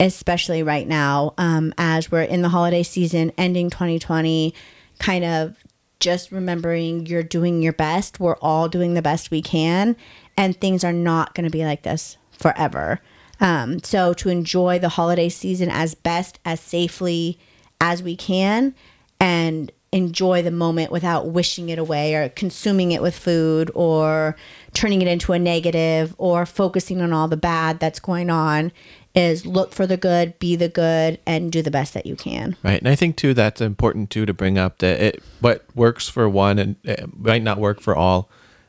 especially 0.00 0.62
right 0.62 0.86
now 0.86 1.34
um, 1.38 1.72
as 1.78 2.10
we're 2.10 2.22
in 2.22 2.42
the 2.42 2.48
holiday 2.48 2.82
season, 2.82 3.32
ending 3.38 3.70
2020, 3.70 4.54
kind 4.98 5.24
of 5.24 5.56
just 6.00 6.30
remembering 6.30 7.06
you're 7.06 7.22
doing 7.22 7.62
your 7.62 7.72
best. 7.72 8.20
We're 8.20 8.36
all 8.36 8.68
doing 8.68 8.94
the 8.94 9.02
best 9.02 9.30
we 9.30 9.42
can, 9.42 9.96
and 10.36 10.58
things 10.58 10.84
are 10.84 10.92
not 10.92 11.34
going 11.34 11.44
to 11.44 11.50
be 11.50 11.64
like 11.64 11.82
this 11.82 12.16
forever. 12.30 13.00
Um, 13.40 13.82
so, 13.82 14.14
to 14.14 14.28
enjoy 14.28 14.78
the 14.78 14.90
holiday 14.90 15.28
season 15.28 15.70
as 15.70 15.94
best, 15.94 16.38
as 16.44 16.60
safely 16.60 17.38
as 17.80 18.02
we 18.02 18.16
can, 18.16 18.74
and 19.20 19.70
enjoy 19.92 20.42
the 20.42 20.50
moment 20.50 20.90
without 20.90 21.28
wishing 21.28 21.68
it 21.68 21.78
away 21.78 22.14
or 22.14 22.28
consuming 22.30 22.92
it 22.92 23.00
with 23.00 23.16
food 23.16 23.70
or 23.74 24.36
turning 24.74 25.00
it 25.00 25.08
into 25.08 25.32
a 25.32 25.38
negative 25.38 26.14
or 26.18 26.44
focusing 26.44 27.00
on 27.00 27.12
all 27.12 27.28
the 27.28 27.36
bad 27.36 27.80
that's 27.80 28.00
going 28.00 28.28
on 28.28 28.72
is 29.14 29.46
look 29.46 29.72
for 29.72 29.86
the 29.86 29.96
good, 29.96 30.38
be 30.38 30.56
the 30.56 30.68
good, 30.68 31.18
and 31.24 31.50
do 31.50 31.62
the 31.62 31.70
best 31.70 31.94
that 31.94 32.04
you 32.04 32.14
can. 32.14 32.54
Right, 32.62 32.78
and 32.78 32.88
I 32.88 32.94
think 32.94 33.16
too 33.16 33.32
that's 33.32 33.62
important 33.62 34.10
too 34.10 34.26
to 34.26 34.34
bring 34.34 34.58
up 34.58 34.78
that 34.78 35.00
it 35.00 35.22
what 35.40 35.64
works 35.74 36.08
for 36.08 36.28
one 36.28 36.58
and 36.58 36.76
it 36.84 37.18
might 37.18 37.42
not 37.42 37.58
work 37.58 37.80
for 37.80 37.96
all, 37.96 38.28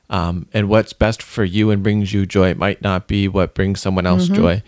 um, 0.09 0.47
and 0.53 0.69
what's 0.69 0.93
best 0.93 1.21
for 1.21 1.43
you 1.43 1.69
and 1.69 1.83
brings 1.83 2.13
you 2.13 2.25
joy 2.25 2.53
might 2.53 2.81
not 2.81 3.07
be 3.07 3.27
what 3.27 3.53
brings 3.53 3.81
someone 3.81 4.05
else 4.05 4.25
mm-hmm. 4.25 4.35
joy, 4.35 4.63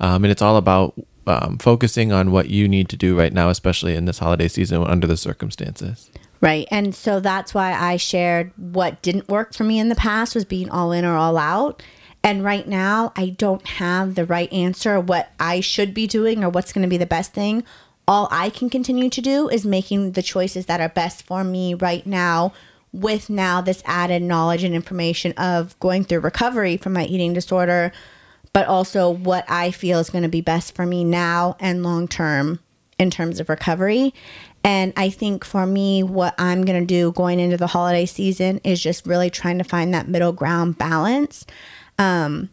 um, 0.00 0.24
and 0.24 0.30
it's 0.30 0.42
all 0.42 0.56
about 0.56 0.94
um, 1.26 1.58
focusing 1.58 2.12
on 2.12 2.30
what 2.30 2.50
you 2.50 2.68
need 2.68 2.88
to 2.90 2.96
do 2.96 3.18
right 3.18 3.32
now, 3.32 3.48
especially 3.48 3.94
in 3.94 4.04
this 4.04 4.18
holiday 4.18 4.48
season 4.48 4.82
under 4.84 5.06
the 5.06 5.16
circumstances. 5.16 6.10
Right. 6.40 6.68
And 6.70 6.94
so 6.94 7.20
that's 7.20 7.54
why 7.54 7.72
I 7.72 7.96
shared 7.96 8.52
what 8.56 9.00
didn't 9.00 9.28
work 9.28 9.54
for 9.54 9.64
me 9.64 9.78
in 9.78 9.88
the 9.88 9.94
past 9.94 10.34
was 10.34 10.44
being 10.44 10.68
all 10.68 10.92
in 10.92 11.04
or 11.04 11.16
all 11.16 11.38
out. 11.38 11.82
And 12.22 12.44
right 12.44 12.66
now, 12.66 13.12
I 13.16 13.30
don't 13.30 13.66
have 13.66 14.14
the 14.14 14.24
right 14.24 14.52
answer, 14.52 15.00
what 15.00 15.30
I 15.40 15.60
should 15.60 15.94
be 15.94 16.06
doing 16.06 16.42
or 16.44 16.50
what's 16.50 16.72
going 16.72 16.82
to 16.82 16.88
be 16.88 16.96
the 16.96 17.06
best 17.06 17.32
thing. 17.32 17.64
All 18.06 18.28
I 18.30 18.50
can 18.50 18.68
continue 18.68 19.08
to 19.08 19.20
do 19.22 19.48
is 19.48 19.64
making 19.64 20.12
the 20.12 20.22
choices 20.22 20.66
that 20.66 20.80
are 20.80 20.88
best 20.88 21.22
for 21.22 21.44
me 21.44 21.72
right 21.72 22.06
now 22.06 22.52
with 22.94 23.28
now 23.28 23.60
this 23.60 23.82
added 23.84 24.22
knowledge 24.22 24.64
and 24.64 24.74
information 24.74 25.32
of 25.32 25.78
going 25.80 26.04
through 26.04 26.20
recovery 26.20 26.76
from 26.76 26.92
my 26.92 27.04
eating 27.04 27.32
disorder, 27.32 27.92
but 28.52 28.66
also 28.66 29.10
what 29.10 29.44
I 29.48 29.70
feel 29.70 29.98
is 29.98 30.10
going 30.10 30.22
to 30.22 30.28
be 30.28 30.40
best 30.40 30.74
for 30.74 30.86
me 30.86 31.04
now 31.04 31.56
and 31.60 31.82
long 31.82 32.08
term 32.08 32.60
in 32.98 33.10
terms 33.10 33.40
of 33.40 33.48
recovery. 33.48 34.14
And 34.62 34.92
I 34.96 35.10
think 35.10 35.44
for 35.44 35.66
me, 35.66 36.02
what 36.02 36.34
I'm 36.38 36.64
going 36.64 36.80
to 36.80 36.86
do 36.86 37.12
going 37.12 37.40
into 37.40 37.56
the 37.56 37.66
holiday 37.66 38.06
season 38.06 38.60
is 38.64 38.82
just 38.82 39.06
really 39.06 39.28
trying 39.28 39.58
to 39.58 39.64
find 39.64 39.92
that 39.92 40.08
middle 40.08 40.32
ground 40.32 40.78
balance 40.78 41.44
um, 41.98 42.50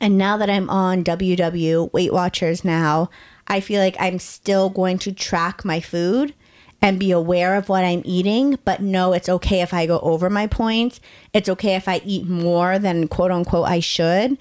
and 0.00 0.18
now 0.18 0.36
that 0.36 0.50
I'm 0.50 0.70
on 0.70 1.04
WW 1.04 1.92
Weight 1.92 2.12
Watchers 2.12 2.64
now, 2.64 3.10
I 3.46 3.60
feel 3.60 3.80
like 3.80 3.96
I'm 3.98 4.18
still 4.18 4.70
going 4.70 4.98
to 4.98 5.12
track 5.12 5.64
my 5.64 5.80
food 5.80 6.34
and 6.80 6.98
be 6.98 7.10
aware 7.10 7.56
of 7.56 7.68
what 7.68 7.84
I'm 7.84 8.02
eating, 8.04 8.58
but 8.64 8.80
know 8.80 9.12
it's 9.12 9.28
okay 9.28 9.62
if 9.62 9.74
I 9.74 9.86
go 9.86 9.98
over 10.00 10.30
my 10.30 10.46
points. 10.46 11.00
It's 11.32 11.48
okay 11.48 11.74
if 11.74 11.88
I 11.88 12.00
eat 12.04 12.26
more 12.26 12.78
than 12.78 13.08
quote 13.08 13.30
unquote 13.30 13.66
I 13.66 13.80
should. 13.80 14.38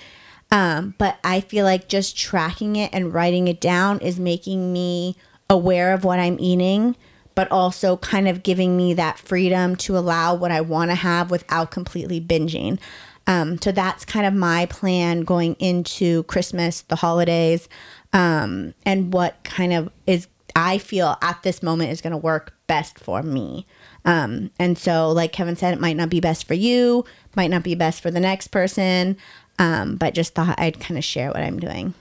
Um, 0.52 0.94
but 0.98 1.18
I 1.24 1.42
feel 1.42 1.66
like 1.66 1.90
just 1.90 2.18
tracking 2.18 2.76
it 2.76 2.92
and 2.94 3.14
writing 3.14 3.48
it 3.48 3.60
down 3.60 4.00
is 4.00 4.20
making 4.20 4.72
me 4.72 5.18
aware 5.50 5.94
of 5.94 6.04
what 6.04 6.20
I'm 6.20 6.40
eating, 6.40 6.96
but 7.36 7.52
also 7.52 7.98
kind 7.98 8.28
of 8.28 8.44
giving 8.44 8.78
me 8.78 8.94
that 8.94 9.20
freedom 9.20 9.76
to 9.78 9.98
allow 9.98 10.36
what 10.36 10.52
I 10.52 10.62
want 10.62 10.92
to 10.92 10.96
have 10.96 11.32
without 11.32 11.72
completely 11.72 12.22
binging. 12.22 12.80
Um, 13.26 13.62
so 13.62 13.74
that's 13.74 14.06
kind 14.06 14.26
of 14.26 14.34
my 14.34 14.68
plan 14.68 15.22
going 15.22 15.56
into 15.56 16.24
Christmas, 16.24 16.82
the 16.84 16.96
holidays, 16.96 17.68
um, 18.14 18.74
and 18.86 19.12
what 19.12 19.44
kind 19.44 19.74
of 19.74 19.92
is 20.06 20.28
I 20.58 20.80
feel 20.80 21.16
at 21.22 21.44
this 21.44 21.62
moment 21.62 21.92
is 21.92 22.02
going 22.02 22.12
to 22.12 22.18
work 22.18 22.52
best 22.66 22.98
for 22.98 23.22
me. 23.22 23.68
Um, 24.06 24.50
and 24.58 24.76
so, 24.76 25.12
like 25.12 25.32
Kevin 25.32 25.56
said, 25.56 25.72
it 25.76 25.80
might 25.80 25.96
not 25.96 26.10
be 26.10 26.20
best 26.20 26.48
for 26.48 26.56
you, 26.56 27.06
might 27.36 27.52
not 27.52 27.62
be 27.62 27.76
best 27.76 28.02
for 28.02 28.10
the 28.10 28.20
next 28.20 28.48
person, 28.48 29.18
um, 29.60 29.98
but 29.98 30.16
just 30.16 30.34
thought 30.34 30.60
I'd 30.60 30.80
kind 30.80 30.98
of 30.98 31.04
share 31.04 31.28
what 31.28 31.44
I'm 31.44 31.60
doing 31.60 31.94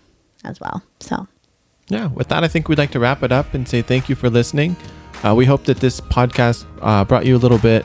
as 0.42 0.58
well. 0.58 0.82
So, 1.00 1.28
yeah, 1.88 2.06
with 2.06 2.28
that, 2.28 2.44
I 2.44 2.48
think 2.48 2.68
we'd 2.68 2.78
like 2.78 2.92
to 2.92 2.98
wrap 2.98 3.22
it 3.22 3.30
up 3.30 3.52
and 3.52 3.68
say 3.68 3.82
thank 3.82 4.08
you 4.08 4.14
for 4.14 4.30
listening. 4.30 4.74
Uh, 5.22 5.34
we 5.34 5.44
hope 5.44 5.64
that 5.64 5.76
this 5.76 6.00
podcast 6.00 6.64
uh, 6.80 7.04
brought 7.04 7.26
you 7.26 7.36
a 7.36 7.38
little 7.38 7.58
bit 7.58 7.84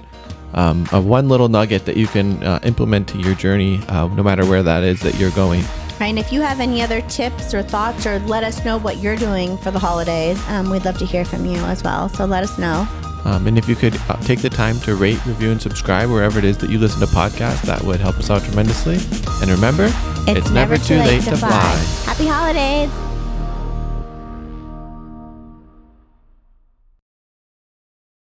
um, 0.54 0.88
of 0.94 1.06
one 1.06 1.28
little 1.28 1.50
nugget 1.50 1.84
that 1.84 1.98
you 1.98 2.08
can 2.08 2.42
uh, 2.44 2.60
implement 2.64 3.10
to 3.10 3.18
your 3.20 3.36
journey, 3.36 3.82
uh, 3.90 4.08
no 4.08 4.24
matter 4.24 4.46
where 4.46 4.64
that 4.64 4.84
is 4.84 5.02
that 5.02 5.20
you're 5.20 5.32
going. 5.32 5.64
And 6.10 6.20
if 6.20 6.32
you 6.32 6.42
have 6.42 6.60
any 6.60 6.82
other 6.82 7.02
tips 7.02 7.54
or 7.54 7.62
thoughts, 7.62 8.06
or 8.06 8.20
let 8.20 8.44
us 8.44 8.66
know 8.66 8.78
what 8.78 8.98
you're 8.98 9.16
doing 9.16 9.58
for 9.58 9.72
the 9.72 9.80
holidays, 9.80 10.42
um, 10.50 10.70
we'd 10.70 10.84
love 10.84 10.98
to 10.98 11.06
hear 11.06 11.24
from 11.24 11.46
you 11.46 11.58
as 11.58 11.84
well. 11.84 12.10
So 12.10 12.26
let 12.26 12.44
us 12.44 12.58
know. 12.58 12.88
Um, 13.24 13.46
and 13.48 13.58
if 13.58 13.70
you 13.70 13.76
could 13.76 13.96
uh, 14.10 14.18
take 14.22 14.42
the 14.42 14.50
time 14.50 14.80
to 14.82 14.96
rate, 14.96 15.24
review, 15.26 15.52
and 15.52 15.62
subscribe 15.62 16.10
wherever 16.10 16.40
it 16.40 16.46
is 16.46 16.58
that 16.58 16.70
you 16.70 16.80
listen 16.80 17.00
to 17.02 17.08
podcasts, 17.08 17.62
that 17.64 17.84
would 17.84 18.00
help 18.00 18.18
us 18.18 18.30
out 18.30 18.44
tremendously. 18.44 18.98
And 19.42 19.52
remember, 19.52 19.86
it's, 20.28 20.40
it's 20.40 20.50
never, 20.50 20.74
never, 20.74 20.78
too 20.78 20.96
late, 20.96 21.20
late 21.20 21.24
to 21.24 21.38
fly. 21.38 21.50
fly. 21.50 22.14
Happy 22.14 22.28
holidays. 22.28 23.11